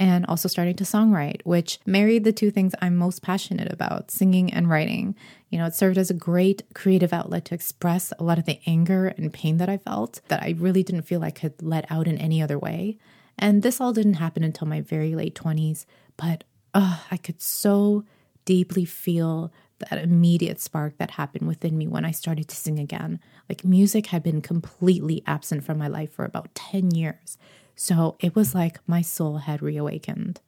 and 0.00 0.24
also 0.26 0.48
starting 0.48 0.74
to 0.74 0.82
songwrite, 0.82 1.42
which 1.44 1.78
married 1.84 2.24
the 2.24 2.32
two 2.32 2.50
things 2.50 2.74
I'm 2.80 2.96
most 2.96 3.20
passionate 3.22 3.70
about 3.70 4.10
singing 4.10 4.50
and 4.50 4.68
writing. 4.68 5.14
You 5.50 5.58
know, 5.58 5.66
it 5.66 5.74
served 5.74 5.98
as 5.98 6.08
a 6.08 6.14
great 6.14 6.62
creative 6.74 7.12
outlet 7.12 7.44
to 7.46 7.54
express 7.54 8.10
a 8.18 8.24
lot 8.24 8.38
of 8.38 8.46
the 8.46 8.60
anger 8.66 9.08
and 9.08 9.30
pain 9.30 9.58
that 9.58 9.68
I 9.68 9.76
felt 9.76 10.22
that 10.28 10.42
I 10.42 10.54
really 10.58 10.82
didn't 10.82 11.02
feel 11.02 11.22
I 11.22 11.30
could 11.30 11.62
let 11.62 11.84
out 11.92 12.08
in 12.08 12.16
any 12.16 12.40
other 12.40 12.58
way. 12.58 12.96
And 13.38 13.62
this 13.62 13.80
all 13.80 13.92
didn't 13.92 14.14
happen 14.14 14.44
until 14.44 14.66
my 14.66 14.80
very 14.80 15.14
late 15.14 15.34
20s, 15.34 15.86
but 16.16 16.44
I 16.74 17.18
could 17.22 17.40
so 17.40 18.04
deeply 18.44 18.84
feel 18.84 19.52
that 19.78 19.98
immediate 20.02 20.60
spark 20.60 20.98
that 20.98 21.12
happened 21.12 21.48
within 21.48 21.78
me 21.78 21.86
when 21.86 22.04
I 22.04 22.10
started 22.10 22.48
to 22.48 22.56
sing 22.56 22.78
again. 22.78 23.18
Like 23.48 23.64
music 23.64 24.06
had 24.06 24.22
been 24.22 24.42
completely 24.42 25.22
absent 25.26 25.64
from 25.64 25.78
my 25.78 25.88
life 25.88 26.12
for 26.12 26.24
about 26.24 26.54
10 26.54 26.90
years. 26.90 27.38
So 27.74 28.16
it 28.20 28.36
was 28.36 28.54
like 28.54 28.78
my 28.86 29.00
soul 29.00 29.38
had 29.38 29.62
reawakened. 29.62 30.40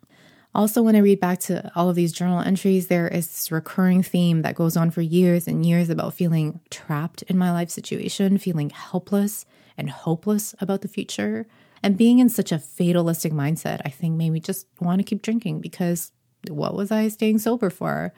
Also, 0.55 0.83
when 0.83 0.95
I 0.95 0.99
read 0.99 1.19
back 1.19 1.39
to 1.41 1.73
all 1.75 1.89
of 1.89 1.97
these 1.97 2.13
journal 2.13 2.41
entries, 2.41 2.89
there 2.89 3.09
is 3.09 3.27
this 3.27 3.51
recurring 3.51 4.03
theme 4.03 4.43
that 4.43 4.55
goes 4.55 4.77
on 4.77 4.91
for 4.91 5.01
years 5.01 5.49
and 5.49 5.65
years 5.65 5.89
about 5.89 6.13
feeling 6.13 6.61
trapped 6.69 7.23
in 7.23 7.39
my 7.39 7.51
life 7.51 7.71
situation, 7.71 8.37
feeling 8.37 8.69
helpless 8.69 9.47
and 9.79 9.89
hopeless 9.89 10.55
about 10.61 10.83
the 10.83 10.89
future. 10.89 11.47
And 11.83 11.99
being 11.99 12.21
in 12.21 12.29
such 12.29 12.53
a 12.53 12.59
fatalistic 12.59 13.33
mindset, 13.33 13.81
I 13.85 13.89
think 13.89 14.17
made 14.17 14.31
me 14.31 14.41
just 14.41 14.67
want 14.81 15.01
to 15.01 15.05
keep 15.05 15.23
drinking 15.23 15.61
because 15.61 16.13
what 16.49 16.75
was 16.75 16.91
I 16.91 17.09
staying 17.09 17.39
sober 17.39 17.71
for? 17.71 18.13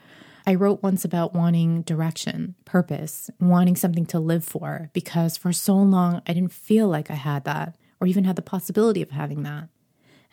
I 0.47 0.53
wrote 0.55 0.83
once 0.83 1.03
about 1.03 1.33
wanting 1.33 1.81
direction, 1.81 2.53
purpose, 2.65 3.31
wanting 3.39 3.75
something 3.75 4.05
to 4.07 4.19
live 4.19 4.43
for, 4.43 4.91
because 4.93 5.37
for 5.37 5.51
so 5.51 5.75
long 5.75 6.21
I 6.27 6.33
didn't 6.33 6.53
feel 6.53 6.87
like 6.87 7.09
I 7.09 7.15
had 7.15 7.45
that 7.45 7.75
or 7.99 8.05
even 8.05 8.25
had 8.25 8.35
the 8.35 8.43
possibility 8.43 9.01
of 9.01 9.09
having 9.09 9.43
that. 9.43 9.69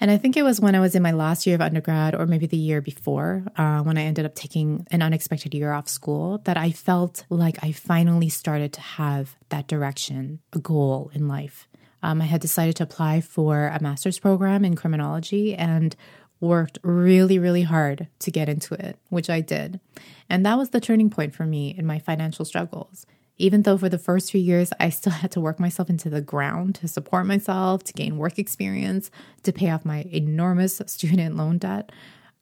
And 0.01 0.11
I 0.11 0.19
think 0.19 0.37
it 0.37 0.43
was 0.43 0.61
when 0.61 0.75
I 0.75 0.81
was 0.81 0.95
in 0.95 1.03
my 1.03 1.13
last 1.13 1.47
year 1.47 1.55
of 1.55 1.61
undergrad, 1.61 2.15
or 2.15 2.27
maybe 2.27 2.47
the 2.47 2.57
year 2.57 2.81
before, 2.81 3.45
uh, 3.57 3.83
when 3.83 3.97
I 3.97 4.03
ended 4.03 4.27
up 4.27 4.35
taking 4.35 4.85
an 4.91 5.01
unexpected 5.01 5.55
year 5.55 5.73
off 5.73 5.89
school, 5.89 6.39
that 6.45 6.57
I 6.57 6.73
felt 6.73 7.25
like 7.31 7.63
I 7.63 7.71
finally 7.71 8.29
started 8.29 8.73
to 8.73 8.81
have 8.81 9.37
that 9.51 9.69
direction, 9.69 10.41
a 10.53 10.59
goal 10.59 11.13
in 11.15 11.29
life. 11.29 11.69
Um, 12.03 12.21
I 12.21 12.27
had 12.27 12.41
decided 12.41 12.77
to 12.77 12.83
apply 12.85 13.21
for 13.21 13.69
a 13.69 13.83
master's 13.83 14.19
program 14.19 14.65
in 14.65 14.77
criminology 14.77 15.55
and 15.55 15.95
worked 16.41 16.79
really, 16.83 17.39
really 17.39 17.63
hard 17.63 18.09
to 18.19 18.31
get 18.31 18.49
into 18.49 18.75
it, 18.75 18.99
which 19.09 19.31
I 19.31 19.41
did. 19.41 19.81
And 20.29 20.45
that 20.45 20.59
was 20.59 20.71
the 20.71 20.81
turning 20.81 21.09
point 21.09 21.35
for 21.35 21.47
me 21.47 21.75
in 21.77 21.87
my 21.87 21.99
financial 21.99 22.45
struggles. 22.45 23.07
Even 23.39 23.63
though 23.63 23.79
for 23.79 23.89
the 23.89 23.99
first 23.99 24.31
few 24.31 24.41
years, 24.41 24.73
I 24.79 24.91
still 24.91 25.13
had 25.23 25.31
to 25.33 25.41
work 25.41 25.61
myself 25.61 25.89
into 25.89 26.11
the 26.11 26.21
ground 26.21 26.75
to 26.77 26.89
support 26.89 27.27
myself, 27.27 27.85
to 27.85 27.93
gain 27.93 28.19
work 28.19 28.39
experience, 28.39 29.11
to 29.45 29.53
pay 29.53 29.71
off 29.71 29.85
my 29.85 30.05
enormous 30.11 30.83
student 30.87 31.37
loan 31.37 31.59
debt, 31.59 31.93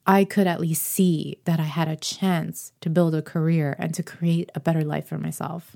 I 0.05 0.25
could 0.25 0.47
at 0.47 0.59
least 0.59 0.83
see 0.83 1.37
that 1.45 1.59
I 1.59 1.63
had 1.63 1.87
a 1.87 1.95
chance 1.95 2.73
to 2.81 2.89
build 2.89 3.13
a 3.13 3.21
career 3.21 3.75
and 3.77 3.93
to 3.93 4.01
create 4.01 4.49
a 4.55 4.59
better 4.59 4.83
life 4.83 5.07
for 5.07 5.19
myself. 5.19 5.75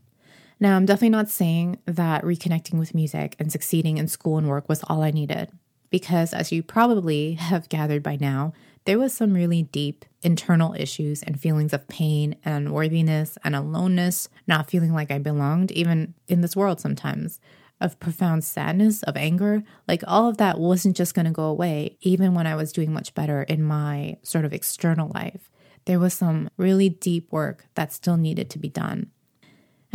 Now, 0.59 0.75
I'm 0.75 0.85
definitely 0.85 1.09
not 1.09 1.29
saying 1.29 1.79
that 1.85 2.23
reconnecting 2.23 2.79
with 2.79 2.95
music 2.95 3.35
and 3.39 3.51
succeeding 3.51 3.97
in 3.97 4.07
school 4.07 4.37
and 4.37 4.47
work 4.47 4.69
was 4.69 4.83
all 4.87 5.03
I 5.03 5.11
needed 5.11 5.49
because, 5.89 6.33
as 6.33 6.51
you 6.51 6.63
probably 6.63 7.33
have 7.33 7.69
gathered 7.69 8.03
by 8.03 8.17
now, 8.19 8.53
there 8.85 8.99
was 8.99 9.13
some 9.13 9.33
really 9.33 9.63
deep 9.63 10.05
internal 10.21 10.73
issues 10.75 11.23
and 11.23 11.39
feelings 11.39 11.73
of 11.73 11.87
pain 11.87 12.35
and 12.45 12.67
unworthiness 12.67 13.37
and 13.43 13.55
aloneness, 13.55 14.29
not 14.47 14.69
feeling 14.69 14.93
like 14.93 15.11
I 15.11 15.17
belonged, 15.17 15.71
even 15.71 16.13
in 16.27 16.41
this 16.41 16.55
world 16.55 16.79
sometimes, 16.79 17.39
of 17.81 17.99
profound 17.99 18.43
sadness, 18.43 19.03
of 19.03 19.17
anger. 19.17 19.63
Like 19.87 20.03
all 20.07 20.29
of 20.29 20.37
that 20.37 20.59
wasn't 20.59 20.95
just 20.95 21.15
going 21.15 21.25
to 21.25 21.31
go 21.31 21.45
away, 21.45 21.97
even 22.01 22.33
when 22.33 22.47
I 22.47 22.55
was 22.55 22.71
doing 22.71 22.93
much 22.93 23.13
better 23.13 23.43
in 23.43 23.63
my 23.63 24.17
sort 24.21 24.45
of 24.45 24.53
external 24.53 25.11
life. 25.13 25.51
There 25.85 25.99
was 25.99 26.13
some 26.13 26.49
really 26.57 26.89
deep 26.89 27.31
work 27.31 27.65
that 27.75 27.93
still 27.93 28.17
needed 28.17 28.49
to 28.51 28.59
be 28.59 28.69
done. 28.69 29.11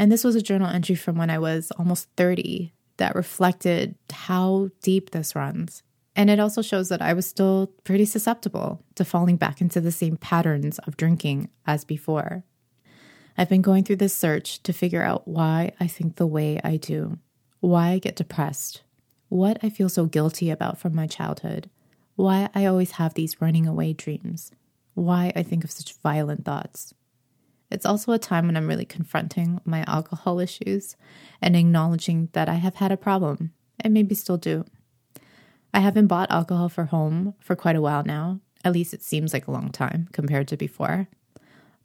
And 0.00 0.10
this 0.10 0.24
was 0.24 0.34
a 0.34 0.40
journal 0.40 0.66
entry 0.66 0.94
from 0.94 1.18
when 1.18 1.28
I 1.28 1.38
was 1.38 1.70
almost 1.72 2.08
30 2.16 2.72
that 2.96 3.14
reflected 3.14 3.96
how 4.10 4.70
deep 4.80 5.10
this 5.10 5.36
runs. 5.36 5.82
And 6.16 6.30
it 6.30 6.40
also 6.40 6.62
shows 6.62 6.88
that 6.88 7.02
I 7.02 7.12
was 7.12 7.26
still 7.26 7.74
pretty 7.84 8.06
susceptible 8.06 8.82
to 8.94 9.04
falling 9.04 9.36
back 9.36 9.60
into 9.60 9.78
the 9.78 9.92
same 9.92 10.16
patterns 10.16 10.78
of 10.78 10.96
drinking 10.96 11.50
as 11.66 11.84
before. 11.84 12.44
I've 13.36 13.50
been 13.50 13.60
going 13.60 13.84
through 13.84 13.96
this 13.96 14.16
search 14.16 14.62
to 14.62 14.72
figure 14.72 15.02
out 15.02 15.28
why 15.28 15.72
I 15.78 15.86
think 15.86 16.16
the 16.16 16.26
way 16.26 16.58
I 16.64 16.78
do, 16.78 17.18
why 17.60 17.90
I 17.90 17.98
get 17.98 18.16
depressed, 18.16 18.80
what 19.28 19.58
I 19.62 19.68
feel 19.68 19.90
so 19.90 20.06
guilty 20.06 20.48
about 20.48 20.78
from 20.78 20.94
my 20.94 21.08
childhood, 21.08 21.68
why 22.16 22.48
I 22.54 22.64
always 22.64 22.92
have 22.92 23.12
these 23.12 23.42
running 23.42 23.66
away 23.66 23.92
dreams, 23.92 24.50
why 24.94 25.30
I 25.36 25.42
think 25.42 25.62
of 25.62 25.70
such 25.70 25.92
violent 25.96 26.46
thoughts. 26.46 26.94
It's 27.70 27.86
also 27.86 28.12
a 28.12 28.18
time 28.18 28.46
when 28.46 28.56
I'm 28.56 28.66
really 28.66 28.84
confronting 28.84 29.60
my 29.64 29.84
alcohol 29.86 30.40
issues 30.40 30.96
and 31.40 31.54
acknowledging 31.54 32.28
that 32.32 32.48
I 32.48 32.54
have 32.54 32.76
had 32.76 32.92
a 32.92 32.96
problem 32.96 33.52
and 33.78 33.94
maybe 33.94 34.14
still 34.14 34.36
do. 34.36 34.64
I 35.72 35.80
haven't 35.80 36.08
bought 36.08 36.30
alcohol 36.30 36.68
for 36.68 36.86
home 36.86 37.34
for 37.38 37.54
quite 37.54 37.76
a 37.76 37.80
while 37.80 38.02
now. 38.04 38.40
At 38.64 38.72
least 38.72 38.92
it 38.92 39.02
seems 39.02 39.32
like 39.32 39.46
a 39.46 39.52
long 39.52 39.70
time 39.70 40.08
compared 40.12 40.48
to 40.48 40.56
before. 40.56 41.08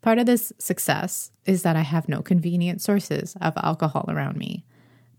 Part 0.01 0.19
of 0.19 0.25
this 0.25 0.51
success 0.59 1.31
is 1.45 1.63
that 1.63 1.75
I 1.75 1.81
have 1.81 2.09
no 2.09 2.21
convenient 2.21 2.81
sources 2.81 3.35
of 3.39 3.53
alcohol 3.57 4.05
around 4.07 4.37
me. 4.37 4.65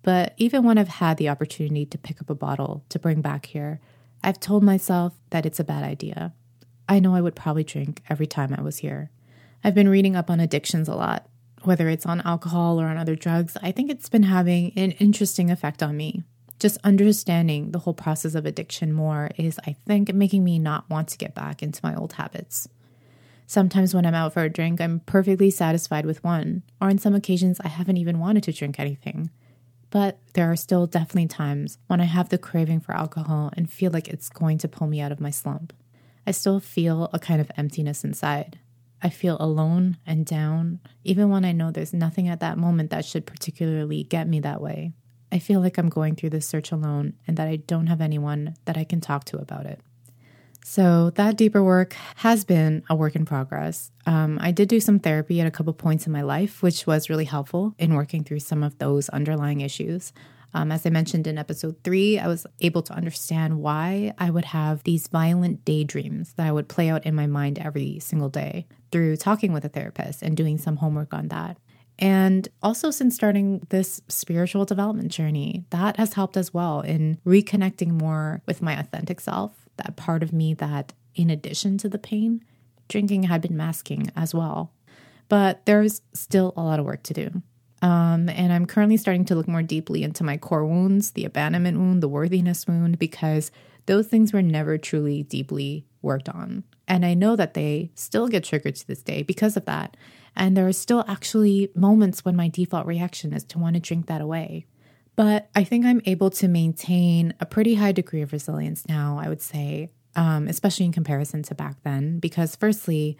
But 0.02 0.34
even 0.36 0.62
when 0.62 0.78
I've 0.78 0.88
had 0.88 1.16
the 1.16 1.28
opportunity 1.28 1.86
to 1.86 1.98
pick 1.98 2.20
up 2.20 2.30
a 2.30 2.34
bottle 2.34 2.84
to 2.90 2.98
bring 2.98 3.20
back 3.20 3.46
here, 3.46 3.80
I've 4.22 4.38
told 4.38 4.62
myself 4.62 5.14
that 5.30 5.46
it's 5.46 5.58
a 5.58 5.64
bad 5.64 5.82
idea. 5.82 6.32
I 6.88 7.00
know 7.00 7.14
I 7.14 7.20
would 7.20 7.34
probably 7.34 7.64
drink 7.64 8.02
every 8.08 8.26
time 8.26 8.54
I 8.56 8.62
was 8.62 8.78
here. 8.78 9.10
I've 9.66 9.74
been 9.74 9.88
reading 9.88 10.14
up 10.14 10.30
on 10.30 10.38
addictions 10.38 10.86
a 10.88 10.94
lot, 10.94 11.26
whether 11.64 11.88
it's 11.88 12.06
on 12.06 12.20
alcohol 12.20 12.80
or 12.80 12.86
on 12.86 12.96
other 12.96 13.16
drugs. 13.16 13.56
I 13.60 13.72
think 13.72 13.90
it's 13.90 14.08
been 14.08 14.22
having 14.22 14.72
an 14.76 14.92
interesting 14.92 15.50
effect 15.50 15.82
on 15.82 15.96
me. 15.96 16.22
Just 16.60 16.78
understanding 16.84 17.72
the 17.72 17.80
whole 17.80 17.92
process 17.92 18.36
of 18.36 18.46
addiction 18.46 18.92
more 18.92 19.32
is, 19.36 19.58
I 19.66 19.72
think, 19.84 20.14
making 20.14 20.44
me 20.44 20.60
not 20.60 20.88
want 20.88 21.08
to 21.08 21.18
get 21.18 21.34
back 21.34 21.64
into 21.64 21.80
my 21.82 21.96
old 21.96 22.12
habits. 22.12 22.68
Sometimes 23.48 23.92
when 23.92 24.06
I'm 24.06 24.14
out 24.14 24.34
for 24.34 24.44
a 24.44 24.48
drink, 24.48 24.80
I'm 24.80 25.00
perfectly 25.00 25.50
satisfied 25.50 26.06
with 26.06 26.22
one, 26.22 26.62
or 26.80 26.88
on 26.88 26.98
some 26.98 27.16
occasions, 27.16 27.58
I 27.58 27.66
haven't 27.66 27.96
even 27.96 28.20
wanted 28.20 28.44
to 28.44 28.52
drink 28.52 28.78
anything. 28.78 29.30
But 29.90 30.20
there 30.34 30.48
are 30.48 30.56
still 30.56 30.86
definitely 30.86 31.26
times 31.26 31.78
when 31.88 32.00
I 32.00 32.04
have 32.04 32.28
the 32.28 32.38
craving 32.38 32.78
for 32.78 32.94
alcohol 32.94 33.50
and 33.56 33.68
feel 33.68 33.90
like 33.90 34.06
it's 34.06 34.28
going 34.28 34.58
to 34.58 34.68
pull 34.68 34.86
me 34.86 35.00
out 35.00 35.10
of 35.10 35.18
my 35.18 35.30
slump. 35.30 35.72
I 36.24 36.30
still 36.30 36.60
feel 36.60 37.10
a 37.12 37.18
kind 37.18 37.40
of 37.40 37.50
emptiness 37.56 38.04
inside. 38.04 38.60
I 39.07 39.09
feel 39.09 39.36
alone 39.38 39.98
and 40.04 40.26
down, 40.26 40.80
even 41.04 41.30
when 41.30 41.44
I 41.44 41.52
know 41.52 41.70
there's 41.70 41.94
nothing 41.94 42.26
at 42.26 42.40
that 42.40 42.59
moment 42.59 42.90
that 42.90 43.04
should 43.04 43.24
particularly 43.24 44.02
get 44.02 44.26
me 44.26 44.40
that 44.40 44.61
way. 44.61 44.94
I 45.30 45.38
feel 45.38 45.61
like 45.61 45.78
I'm 45.78 45.88
going 45.88 46.16
through 46.16 46.30
this 46.30 46.48
search 46.48 46.72
alone 46.72 47.12
and 47.24 47.36
that 47.36 47.46
I 47.46 47.54
don't 47.54 47.86
have 47.86 48.00
anyone 48.00 48.57
that 48.64 48.76
I 48.76 48.82
can 48.82 49.00
talk 49.00 49.22
to 49.26 49.38
about 49.38 49.64
it. 49.64 49.80
So, 50.64 51.11
that 51.11 51.36
deeper 51.36 51.62
work 51.62 51.94
has 52.16 52.44
been 52.44 52.82
a 52.90 52.96
work 52.96 53.14
in 53.14 53.24
progress. 53.24 53.92
Um, 54.07 54.38
I 54.40 54.50
did 54.50 54.68
do 54.68 54.80
some 54.80 54.98
therapy 54.98 55.40
at 55.40 55.46
a 55.46 55.52
couple 55.52 55.72
points 55.72 56.09
in 56.09 56.12
my 56.12 56.22
life, 56.22 56.61
which 56.61 56.84
was 56.84 57.09
really 57.09 57.26
helpful 57.26 57.76
in 57.78 57.94
working 57.94 58.24
through 58.24 58.40
some 58.40 58.64
of 58.64 58.76
those 58.78 59.09
underlying 59.11 59.61
issues. 59.61 60.12
Um, 60.52 60.72
as 60.72 60.84
I 60.84 60.90
mentioned 60.90 61.28
in 61.28 61.38
episode 61.38 61.76
three, 61.84 62.18
I 62.18 62.26
was 62.26 62.44
able 62.59 62.82
to 62.82 62.92
understand 62.92 63.61
why 63.61 64.14
I 64.18 64.30
would 64.30 64.46
have 64.46 64.82
these 64.82 65.07
violent 65.07 65.64
daydreams 65.64 66.32
that 66.32 66.48
I 66.48 66.50
would 66.50 66.68
play 66.68 66.88
out 66.88 67.07
in 67.07 67.14
my 67.14 67.28
mind 67.28 67.61
every 67.61 68.00
single 68.00 68.30
day 68.30 68.66
through 68.93 69.16
talking 69.16 69.53
with 69.53 69.64
a 69.64 69.68
therapist 69.68 70.22
and 70.22 70.37
doing 70.37 70.59
some 70.59 70.76
homework 70.76 71.12
on 71.12 71.28
that. 71.28 71.59
And 71.99 72.47
also, 72.62 72.91
since 72.91 73.14
starting 73.14 73.66
this 73.70 74.03
spiritual 74.09 74.66
development 74.66 75.11
journey, 75.11 75.64
that 75.70 75.97
has 75.97 76.12
helped 76.12 76.37
as 76.37 76.53
well 76.53 76.80
in 76.80 77.18
reconnecting 77.24 77.91
more 77.91 78.43
with 78.47 78.61
my 78.61 78.78
authentic 78.78 79.18
self, 79.20 79.53
that 79.78 79.97
part 79.97 80.22
of 80.22 80.32
me 80.32 80.53
that, 80.55 80.93
in 81.14 81.30
addition 81.30 81.78
to 81.78 81.89
the 81.89 81.99
pain, 81.99 82.45
drinking 82.89 83.24
had 83.24 83.41
been 83.41 83.57
masking 83.57 84.11
as 84.14 84.34
well. 84.34 84.72
But 85.28 85.64
there's 85.64 86.03
still 86.12 86.53
a 86.57 86.62
lot 86.62 86.78
of 86.78 86.84
work 86.84 87.03
to 87.05 87.14
do. 87.14 87.43
Um, 87.82 88.28
and 88.28 88.53
I'm 88.53 88.66
currently 88.66 88.97
starting 88.97 89.24
to 89.26 89.34
look 89.34 89.49
more 89.49 89.62
deeply 89.62 90.03
into 90.03 90.24
my 90.24 90.37
core 90.37 90.66
wounds, 90.66 91.12
the 91.12 91.24
abandonment 91.24 91.78
wound, 91.78 92.03
the 92.03 92.09
worthiness 92.09 92.66
wound, 92.66 92.99
because 92.99 93.51
those 93.87 94.07
things 94.07 94.32
were 94.32 94.43
never 94.43 94.76
truly 94.76 95.22
deeply 95.22 95.86
worked 96.07 96.28
on. 96.28 96.64
And 96.88 97.04
I 97.04 97.14
know 97.14 97.36
that 97.36 97.54
they 97.54 97.90
still 97.94 98.28
get 98.28 98.44
triggered 98.44 98.76
to 98.76 98.86
this 98.86 99.02
day 99.02 99.22
because 99.22 99.57
of 99.57 99.66
that. 99.66 99.96
And 100.34 100.57
there 100.57 100.66
are 100.66 100.72
still 100.72 101.04
actually 101.07 101.70
moments 101.74 102.24
when 102.24 102.36
my 102.36 102.48
default 102.48 102.86
reaction 102.86 103.32
is 103.32 103.44
to 103.44 103.59
want 103.59 103.74
to 103.74 103.80
drink 103.80 104.07
that 104.07 104.20
away. 104.20 104.66
But 105.16 105.48
I 105.54 105.64
think 105.64 105.84
I'm 105.84 106.02
able 106.04 106.30
to 106.30 106.48
maintain 106.48 107.34
a 107.40 107.46
pretty 107.46 107.74
high 107.74 107.92
degree 107.92 108.22
of 108.22 108.32
resilience 108.32 108.86
now, 108.86 109.18
I 109.20 109.28
would 109.28 109.40
say, 109.40 109.90
um, 110.14 110.46
especially 110.46 110.86
in 110.86 110.92
comparison 110.92 111.42
to 111.44 111.54
back 111.54 111.76
then, 111.84 112.18
because 112.18 112.54
firstly, 112.54 113.16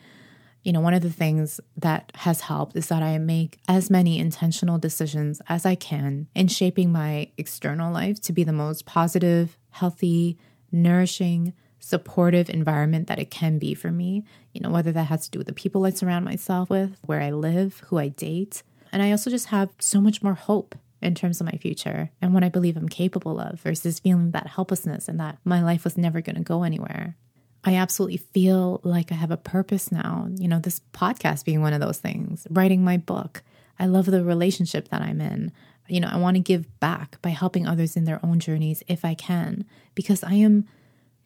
you 0.63 0.73
know, 0.73 0.81
one 0.81 0.95
of 0.95 1.03
the 1.03 1.13
things 1.13 1.59
that 1.77 2.13
has 2.17 2.43
helped 2.43 2.77
is 2.77 2.89
that 2.89 3.03
I 3.03 3.17
make 3.19 3.61
as 3.69 3.89
many 3.89 4.19
intentional 4.19 4.79
decisions 4.79 5.41
as 5.49 5.65
I 5.65 5.75
can 5.75 6.27
in 6.35 6.49
shaping 6.49 6.93
my 6.93 7.31
external 7.39 7.93
life 7.93 8.21
to 8.23 8.33
be 8.33 8.45
the 8.45 8.53
most 8.53 8.85
positive, 8.85 9.57
healthy, 9.71 10.39
nourishing, 10.73 11.55
supportive 11.87 12.51
environment 12.51 13.07
that 13.07 13.21
it 13.21 13.31
can 13.31 13.59
be 13.59 13.73
for 13.73 13.93
me, 13.93 14.25
you 14.53 14.61
know, 14.61 14.71
whether 14.71 14.91
that 14.91 15.05
has 15.05 15.25
to 15.25 15.31
do 15.31 15.39
with 15.39 15.47
the 15.47 15.53
people 15.53 15.87
I 15.87 15.91
surround 15.91 16.25
myself 16.25 16.69
with, 16.69 16.99
where 17.07 17.21
I 17.21 17.31
live, 17.31 17.81
who 17.87 17.99
I 17.99 18.09
date. 18.09 18.65
And 18.91 19.05
I 19.05 19.13
also 19.13 19.31
just 19.31 19.47
have 19.47 19.71
so 19.79 20.01
much 20.01 20.21
more 20.21 20.35
hope 20.35 20.75
in 21.01 21.15
terms 21.15 21.41
of 21.41 21.47
my 21.47 21.57
future 21.59 22.11
and 22.21 22.35
what 22.35 22.43
I 22.43 22.49
believe 22.49 22.77
I'm 22.77 22.89
capable 22.89 23.39
of 23.39 23.61
versus 23.61 24.01
feeling 24.01 24.33
that 24.33 24.49
helplessness 24.49 25.07
and 25.07 25.21
that 25.21 25.39
my 25.45 25.63
life 25.63 25.85
was 25.85 25.97
never 25.97 26.21
going 26.21 26.35
to 26.35 26.43
go 26.43 26.65
anywhere. 26.65 27.15
I 27.63 27.77
absolutely 27.77 28.17
feel 28.17 28.81
like 28.83 29.13
I 29.13 29.15
have 29.15 29.31
a 29.31 29.37
purpose 29.37 29.93
now. 29.93 30.29
You 30.37 30.49
know, 30.49 30.59
this 30.59 30.81
podcast 30.93 31.45
being 31.45 31.63
one 31.63 31.73
of 31.73 31.81
those 31.81 31.99
things, 31.99 32.49
writing 32.51 32.83
my 32.83 32.97
book. 32.97 33.45
I 33.79 33.87
love 33.87 34.07
the 34.07 34.25
relationship 34.25 34.89
that 34.89 35.03
I'm 35.03 35.21
in. 35.21 35.53
You 35.87 36.01
know, 36.01 36.09
I 36.11 36.17
want 36.17 36.35
to 36.37 36.43
give 36.43 36.81
back 36.81 37.23
by 37.23 37.31
helping 37.31 37.65
others 37.65 37.97
in 37.97 38.07
their 38.07 38.19
own 38.25 38.41
journeys 38.41 38.83
if 38.89 39.05
I 39.05 39.15
can, 39.15 39.65
because 39.95 40.25
I 40.25 40.35
am 40.35 40.67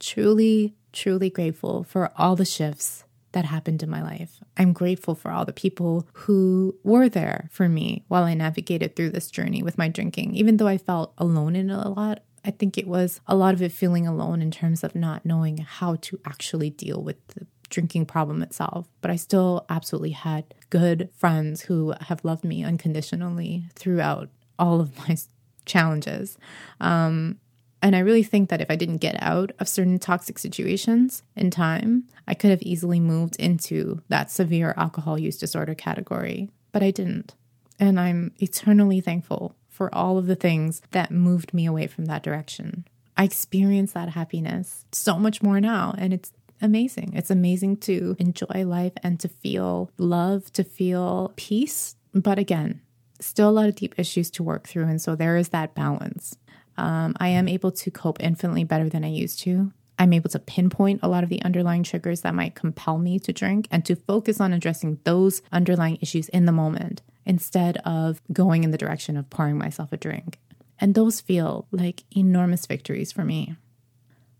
truly, 0.00 0.74
truly 0.92 1.30
grateful 1.30 1.84
for 1.84 2.10
all 2.16 2.34
the 2.34 2.44
shifts 2.44 3.04
that 3.32 3.44
happened 3.44 3.82
in 3.82 3.90
my 3.90 4.02
life. 4.02 4.40
I'm 4.56 4.72
grateful 4.72 5.14
for 5.14 5.30
all 5.30 5.44
the 5.44 5.52
people 5.52 6.08
who 6.12 6.76
were 6.82 7.08
there 7.08 7.48
for 7.52 7.68
me 7.68 8.04
while 8.08 8.24
I 8.24 8.34
navigated 8.34 8.96
through 8.96 9.10
this 9.10 9.30
journey 9.30 9.62
with 9.62 9.78
my 9.78 9.88
drinking. 9.88 10.34
Even 10.34 10.56
though 10.56 10.66
I 10.66 10.78
felt 10.78 11.12
alone 11.16 11.54
in 11.54 11.70
it 11.70 11.76
a 11.76 11.88
lot, 11.88 12.24
I 12.44 12.50
think 12.50 12.76
it 12.76 12.88
was 12.88 13.20
a 13.26 13.36
lot 13.36 13.54
of 13.54 13.62
it 13.62 13.72
feeling 13.72 14.06
alone 14.06 14.42
in 14.42 14.50
terms 14.50 14.82
of 14.82 14.94
not 14.94 15.24
knowing 15.24 15.58
how 15.58 15.96
to 15.96 16.18
actually 16.24 16.70
deal 16.70 17.02
with 17.02 17.24
the 17.28 17.46
drinking 17.68 18.06
problem 18.06 18.42
itself. 18.42 18.88
But 19.00 19.10
I 19.10 19.16
still 19.16 19.64
absolutely 19.68 20.10
had 20.10 20.54
good 20.70 21.10
friends 21.14 21.62
who 21.62 21.94
have 22.00 22.24
loved 22.24 22.44
me 22.44 22.64
unconditionally 22.64 23.64
throughout 23.74 24.28
all 24.58 24.80
of 24.80 24.96
my 25.08 25.16
challenges. 25.66 26.36
Um, 26.80 27.38
and 27.82 27.96
I 27.96 28.00
really 28.00 28.22
think 28.22 28.50
that 28.50 28.60
if 28.60 28.70
I 28.70 28.76
didn't 28.76 28.98
get 28.98 29.16
out 29.22 29.52
of 29.58 29.68
certain 29.68 29.98
toxic 29.98 30.38
situations 30.38 31.22
in 31.34 31.50
time, 31.50 32.04
I 32.28 32.34
could 32.34 32.50
have 32.50 32.62
easily 32.62 33.00
moved 33.00 33.36
into 33.36 34.02
that 34.08 34.30
severe 34.30 34.74
alcohol 34.76 35.18
use 35.18 35.38
disorder 35.38 35.74
category. 35.74 36.50
But 36.72 36.82
I 36.82 36.90
didn't. 36.90 37.34
And 37.78 37.98
I'm 37.98 38.32
eternally 38.38 39.00
thankful 39.00 39.56
for 39.68 39.92
all 39.94 40.18
of 40.18 40.26
the 40.26 40.36
things 40.36 40.82
that 40.90 41.10
moved 41.10 41.54
me 41.54 41.64
away 41.64 41.86
from 41.86 42.04
that 42.04 42.22
direction. 42.22 42.86
I 43.16 43.24
experience 43.24 43.92
that 43.92 44.10
happiness 44.10 44.84
so 44.92 45.18
much 45.18 45.42
more 45.42 45.60
now. 45.60 45.94
And 45.96 46.12
it's 46.12 46.32
amazing. 46.60 47.12
It's 47.14 47.30
amazing 47.30 47.78
to 47.78 48.14
enjoy 48.18 48.64
life 48.66 48.92
and 49.02 49.18
to 49.20 49.28
feel 49.28 49.90
love, 49.96 50.52
to 50.52 50.64
feel 50.64 51.32
peace. 51.36 51.96
But 52.12 52.38
again, 52.38 52.82
still 53.20 53.48
a 53.48 53.52
lot 53.52 53.68
of 53.68 53.74
deep 53.74 53.94
issues 53.98 54.30
to 54.32 54.42
work 54.42 54.68
through. 54.68 54.84
And 54.84 55.00
so 55.00 55.14
there 55.16 55.38
is 55.38 55.48
that 55.48 55.74
balance. 55.74 56.36
Um, 56.76 57.14
I 57.18 57.28
am 57.28 57.48
able 57.48 57.72
to 57.72 57.90
cope 57.90 58.20
infinitely 58.20 58.64
better 58.64 58.88
than 58.88 59.04
I 59.04 59.08
used 59.08 59.40
to. 59.40 59.72
I'm 59.98 60.14
able 60.14 60.30
to 60.30 60.38
pinpoint 60.38 61.00
a 61.02 61.08
lot 61.08 61.24
of 61.24 61.28
the 61.28 61.42
underlying 61.42 61.82
triggers 61.82 62.22
that 62.22 62.34
might 62.34 62.54
compel 62.54 62.96
me 62.96 63.18
to 63.18 63.32
drink 63.34 63.68
and 63.70 63.84
to 63.84 63.96
focus 63.96 64.40
on 64.40 64.52
addressing 64.52 64.98
those 65.04 65.42
underlying 65.52 65.98
issues 66.00 66.30
in 66.30 66.46
the 66.46 66.52
moment 66.52 67.02
instead 67.26 67.76
of 67.78 68.22
going 68.32 68.64
in 68.64 68.70
the 68.70 68.78
direction 68.78 69.16
of 69.16 69.28
pouring 69.28 69.58
myself 69.58 69.92
a 69.92 69.98
drink. 69.98 70.38
And 70.78 70.94
those 70.94 71.20
feel 71.20 71.66
like 71.70 72.04
enormous 72.16 72.64
victories 72.64 73.12
for 73.12 73.24
me. 73.24 73.56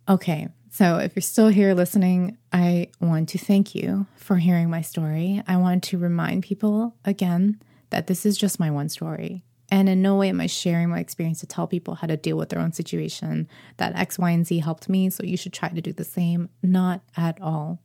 Okay, 0.09 0.49
so 0.71 0.97
if 0.97 1.15
you're 1.15 1.21
still 1.21 1.49
here 1.49 1.75
listening, 1.75 2.39
I 2.53 2.89
want 3.01 3.29
to 3.31 3.39
thank 3.39 3.75
you 3.75 4.07
for 4.17 4.37
hearing 4.37 4.71
my 4.71 4.81
story. 4.81 5.43
I 5.47 5.59
want 5.59 5.83
to 5.85 5.99
remind 5.99 6.45
people 6.45 6.95
again 7.05 7.61
that 7.91 8.07
this 8.07 8.25
is 8.25 8.39
just 8.39 8.59
my 8.59 8.71
one 8.71 8.89
story. 8.89 9.45
And 9.71 9.89
in 9.89 10.03
no 10.03 10.17
way 10.17 10.29
am 10.29 10.41
I 10.41 10.47
sharing 10.47 10.91
my 10.91 10.99
experience 10.99 11.41
to 11.41 11.47
tell 11.47 11.67
people 11.67 11.95
how 11.95 12.07
to 12.09 12.17
deal 12.17 12.37
with 12.37 12.49
their 12.49 12.61
own 12.61 12.73
situation. 12.73 13.49
That 13.77 13.97
X, 13.97 14.19
Y, 14.19 14.31
and 14.31 14.47
Z 14.47 14.59
helped 14.59 14.89
me, 14.89 15.11
so 15.11 15.23
you 15.23 15.37
should 15.37 15.53
try 15.53 15.69
to 15.69 15.81
do 15.81 15.93
the 15.93 16.05
same. 16.05 16.49
Not 16.63 17.03
at 17.17 17.41
all. 17.41 17.81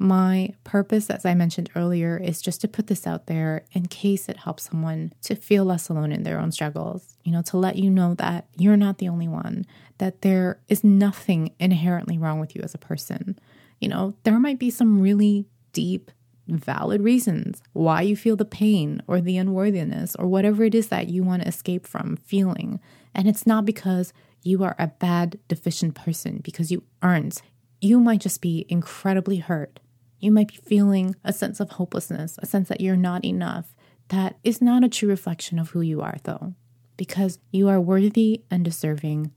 My 0.00 0.54
purpose, 0.62 1.10
as 1.10 1.26
I 1.26 1.34
mentioned 1.34 1.70
earlier, 1.74 2.16
is 2.16 2.40
just 2.40 2.60
to 2.60 2.68
put 2.68 2.86
this 2.86 3.04
out 3.04 3.26
there 3.26 3.64
in 3.72 3.86
case 3.86 4.28
it 4.28 4.36
helps 4.38 4.70
someone 4.70 5.12
to 5.22 5.34
feel 5.34 5.64
less 5.64 5.88
alone 5.88 6.12
in 6.12 6.22
their 6.22 6.38
own 6.38 6.52
struggles. 6.52 7.16
You 7.24 7.32
know, 7.32 7.42
to 7.42 7.56
let 7.56 7.76
you 7.76 7.90
know 7.90 8.14
that 8.14 8.46
you're 8.56 8.76
not 8.76 8.98
the 8.98 9.08
only 9.08 9.26
one, 9.26 9.66
that 9.98 10.22
there 10.22 10.60
is 10.68 10.84
nothing 10.84 11.52
inherently 11.58 12.16
wrong 12.16 12.38
with 12.38 12.54
you 12.54 12.62
as 12.62 12.74
a 12.74 12.78
person. 12.78 13.38
You 13.80 13.88
know, 13.88 14.14
there 14.22 14.38
might 14.38 14.60
be 14.60 14.70
some 14.70 15.00
really 15.00 15.46
deep 15.72 16.12
valid 16.56 17.02
reasons 17.02 17.62
why 17.72 18.00
you 18.02 18.16
feel 18.16 18.36
the 18.36 18.44
pain 18.44 19.02
or 19.06 19.20
the 19.20 19.36
unworthiness 19.36 20.16
or 20.16 20.26
whatever 20.26 20.64
it 20.64 20.74
is 20.74 20.88
that 20.88 21.08
you 21.08 21.22
want 21.22 21.42
to 21.42 21.48
escape 21.48 21.86
from 21.86 22.16
feeling. 22.16 22.80
And 23.14 23.28
it's 23.28 23.46
not 23.46 23.64
because 23.64 24.12
you 24.42 24.64
are 24.64 24.76
a 24.78 24.86
bad, 24.86 25.38
deficient 25.48 25.94
person, 25.94 26.40
because 26.42 26.70
you 26.70 26.84
aren't. 27.02 27.42
You 27.80 28.00
might 28.00 28.20
just 28.20 28.40
be 28.40 28.64
incredibly 28.68 29.38
hurt. 29.38 29.80
You 30.20 30.32
might 30.32 30.48
be 30.48 30.56
feeling 30.56 31.14
a 31.24 31.32
sense 31.32 31.60
of 31.60 31.70
hopelessness, 31.70 32.38
a 32.38 32.46
sense 32.46 32.68
that 32.68 32.80
you're 32.80 32.96
not 32.96 33.24
enough. 33.24 33.74
That 34.08 34.38
is 34.42 34.62
not 34.62 34.84
a 34.84 34.88
true 34.88 35.08
reflection 35.08 35.58
of 35.58 35.70
who 35.70 35.80
you 35.80 36.00
are, 36.00 36.16
though, 36.24 36.54
because 36.96 37.38
you 37.50 37.68
are 37.68 37.80
worthy 37.80 38.42
and 38.50 38.64
deserving, 38.64 39.32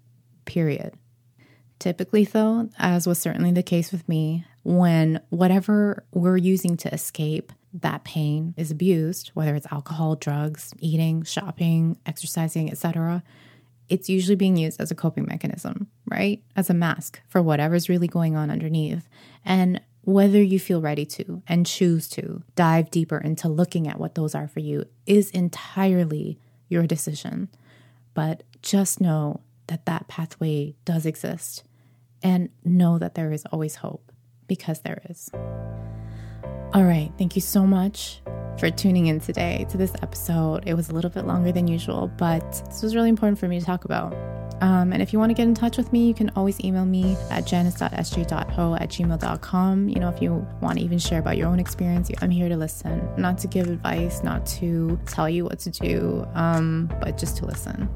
period. 0.45 0.93
Typically, 1.77 2.23
though, 2.23 2.69
as 2.77 3.05
was 3.07 3.19
certainly 3.19 3.51
the 3.51 3.63
case 3.63 3.91
with 3.91 4.07
me, 4.07 4.45
when 4.63 5.21
whatever 5.29 6.03
we're 6.13 6.37
using 6.37 6.77
to 6.77 6.93
escape 6.93 7.51
that 7.73 8.03
pain 8.03 8.53
is 8.57 8.71
abused, 8.71 9.29
whether 9.33 9.55
it's 9.55 9.67
alcohol, 9.71 10.15
drugs, 10.15 10.73
eating, 10.79 11.23
shopping, 11.23 11.97
exercising, 12.05 12.69
etc., 12.69 13.23
it's 13.89 14.09
usually 14.09 14.35
being 14.35 14.55
used 14.55 14.79
as 14.79 14.89
a 14.89 14.95
coping 14.95 15.25
mechanism, 15.25 15.87
right? 16.05 16.41
As 16.55 16.69
a 16.69 16.73
mask 16.73 17.19
for 17.27 17.41
whatever's 17.41 17.89
really 17.89 18.07
going 18.07 18.37
on 18.37 18.49
underneath. 18.49 19.09
And 19.43 19.81
whether 20.03 20.41
you 20.41 20.59
feel 20.59 20.81
ready 20.81 21.05
to 21.05 21.43
and 21.45 21.65
choose 21.65 22.07
to 22.09 22.41
dive 22.55 22.89
deeper 22.89 23.17
into 23.17 23.49
looking 23.49 23.87
at 23.87 23.99
what 23.99 24.15
those 24.15 24.33
are 24.33 24.47
for 24.47 24.61
you 24.61 24.85
is 25.05 25.29
entirely 25.31 26.39
your 26.69 26.87
decision. 26.87 27.49
But 28.13 28.43
just 28.61 29.01
know 29.01 29.41
that 29.67 29.85
that 29.85 30.07
pathway 30.07 30.75
does 30.85 31.05
exist 31.05 31.63
and 32.23 32.49
know 32.63 32.97
that 32.97 33.15
there 33.15 33.31
is 33.31 33.45
always 33.51 33.75
hope 33.75 34.10
because 34.51 34.81
there 34.81 35.01
is. 35.09 35.29
All 36.73 36.83
right. 36.83 37.09
Thank 37.17 37.37
you 37.37 37.41
so 37.41 37.65
much 37.65 38.21
for 38.59 38.69
tuning 38.69 39.07
in 39.07 39.21
today 39.21 39.65
to 39.69 39.77
this 39.77 39.93
episode. 40.01 40.67
It 40.67 40.73
was 40.73 40.89
a 40.89 40.93
little 40.93 41.09
bit 41.09 41.25
longer 41.25 41.53
than 41.53 41.69
usual, 41.69 42.11
but 42.17 42.43
this 42.65 42.83
was 42.83 42.93
really 42.93 43.07
important 43.07 43.39
for 43.39 43.47
me 43.47 43.61
to 43.61 43.65
talk 43.65 43.85
about. 43.85 44.13
Um, 44.61 44.91
and 44.91 45.01
if 45.01 45.13
you 45.13 45.19
want 45.19 45.29
to 45.29 45.33
get 45.33 45.47
in 45.47 45.55
touch 45.55 45.77
with 45.77 45.93
me, 45.93 46.05
you 46.05 46.13
can 46.13 46.31
always 46.35 46.59
email 46.65 46.83
me 46.83 47.15
at 47.29 47.47
janice.sj.ho 47.47 48.75
at 48.75 48.89
gmail.com. 48.89 49.87
You 49.87 49.99
know, 50.01 50.09
if 50.09 50.21
you 50.21 50.45
want 50.59 50.79
to 50.79 50.83
even 50.83 50.99
share 50.99 51.19
about 51.19 51.37
your 51.37 51.47
own 51.47 51.59
experience, 51.61 52.11
I'm 52.21 52.29
here 52.29 52.49
to 52.49 52.57
listen, 52.57 53.09
not 53.17 53.37
to 53.37 53.47
give 53.47 53.69
advice, 53.69 54.21
not 54.21 54.45
to 54.57 54.99
tell 55.05 55.29
you 55.29 55.45
what 55.45 55.59
to 55.59 55.69
do, 55.69 56.27
um, 56.33 56.91
but 56.99 57.17
just 57.17 57.37
to 57.37 57.45
listen. 57.45 57.89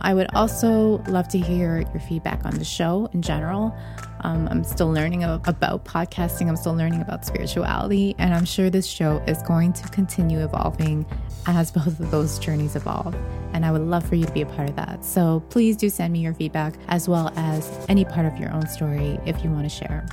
I 0.00 0.14
would 0.14 0.28
also 0.34 1.02
love 1.08 1.28
to 1.28 1.38
hear 1.38 1.80
your 1.80 2.00
feedback 2.00 2.44
on 2.44 2.54
the 2.54 2.64
show 2.64 3.08
in 3.12 3.22
general. 3.22 3.76
Um, 4.22 4.48
I'm 4.48 4.64
still 4.64 4.90
learning 4.92 5.24
about 5.24 5.84
podcasting, 5.84 6.48
I'm 6.48 6.56
still 6.56 6.74
learning 6.74 7.00
about 7.00 7.24
spirituality, 7.24 8.14
and 8.18 8.34
I'm 8.34 8.44
sure 8.44 8.68
this 8.68 8.86
show 8.86 9.22
is 9.26 9.42
going 9.42 9.72
to 9.74 9.88
continue 9.88 10.40
evolving 10.44 11.06
as 11.46 11.70
both 11.72 11.98
of 12.00 12.10
those 12.10 12.38
journeys 12.38 12.76
evolve. 12.76 13.14
And 13.52 13.64
I 13.64 13.72
would 13.72 13.82
love 13.82 14.06
for 14.08 14.14
you 14.14 14.26
to 14.26 14.32
be 14.32 14.42
a 14.42 14.46
part 14.46 14.68
of 14.68 14.76
that. 14.76 15.04
So 15.04 15.42
please 15.50 15.76
do 15.76 15.88
send 15.88 16.12
me 16.12 16.20
your 16.20 16.34
feedback 16.34 16.74
as 16.88 17.08
well 17.08 17.32
as 17.36 17.68
any 17.88 18.04
part 18.04 18.26
of 18.26 18.38
your 18.38 18.52
own 18.52 18.66
story 18.68 19.18
if 19.26 19.42
you 19.42 19.50
want 19.50 19.64
to 19.64 19.70
share. 19.70 20.06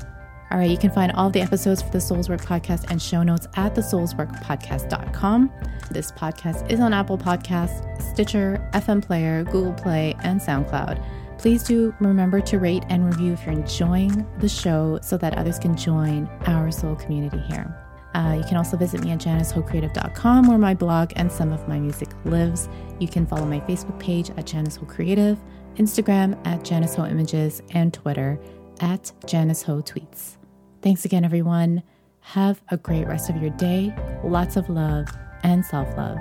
All 0.49 0.57
right, 0.57 0.69
you 0.69 0.77
can 0.77 0.91
find 0.91 1.11
all 1.11 1.29
the 1.29 1.41
episodes 1.41 1.81
for 1.81 1.89
the 1.89 1.99
Souls 1.99 2.29
Work 2.29 2.41
podcast 2.41 2.89
and 2.89 3.01
show 3.01 3.21
notes 3.21 3.47
at 3.55 3.75
thesoulsworkpodcast.com. 3.75 5.51
This 5.91 6.11
podcast 6.13 6.71
is 6.71 6.79
on 6.79 6.93
Apple 6.93 7.17
Podcasts, 7.17 8.01
Stitcher, 8.13 8.65
FM 8.73 9.05
Player, 9.05 9.43
Google 9.43 9.73
Play, 9.73 10.15
and 10.23 10.39
SoundCloud. 10.39 11.03
Please 11.37 11.63
do 11.63 11.93
remember 11.99 12.39
to 12.39 12.59
rate 12.59 12.83
and 12.89 13.05
review 13.05 13.33
if 13.33 13.45
you're 13.45 13.55
enjoying 13.55 14.25
the 14.39 14.47
show 14.47 14.99
so 15.01 15.17
that 15.17 15.37
others 15.37 15.59
can 15.59 15.75
join 15.75 16.29
our 16.45 16.71
soul 16.71 16.95
community 16.95 17.39
here. 17.39 17.75
Uh, 18.15 18.35
you 18.37 18.43
can 18.45 18.55
also 18.55 18.77
visit 18.77 19.01
me 19.03 19.11
at 19.11 19.19
janicehocreative.com 19.19 20.47
where 20.47 20.57
my 20.57 20.73
blog 20.73 21.11
and 21.17 21.29
some 21.29 21.51
of 21.51 21.67
my 21.67 21.77
music 21.77 22.09
lives. 22.23 22.69
You 22.99 23.09
can 23.09 23.27
follow 23.27 23.45
my 23.45 23.59
Facebook 23.61 23.99
page 23.99 24.29
at 24.31 24.47
Janice 24.47 24.79
Creative, 24.87 25.37
Instagram 25.75 26.39
at 26.47 26.63
Janice 26.63 26.97
Images, 26.97 27.61
and 27.71 27.93
Twitter 27.93 28.39
at 28.79 29.11
Janice 29.27 29.61
Ho 29.63 29.81
Tweets. 29.81 30.36
Thanks 30.81 31.05
again, 31.05 31.25
everyone. 31.25 31.83
Have 32.21 32.61
a 32.69 32.77
great 32.77 33.07
rest 33.07 33.29
of 33.29 33.37
your 33.41 33.51
day, 33.51 33.95
lots 34.23 34.57
of 34.57 34.69
love 34.69 35.07
and 35.43 35.65
self 35.65 35.87
love, 35.97 36.17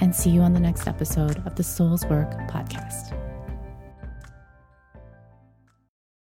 and 0.00 0.14
see 0.14 0.30
you 0.30 0.42
on 0.42 0.52
the 0.52 0.60
next 0.60 0.86
episode 0.86 1.42
of 1.46 1.56
the 1.56 1.62
Souls 1.62 2.04
Work 2.06 2.30
podcast. 2.48 3.25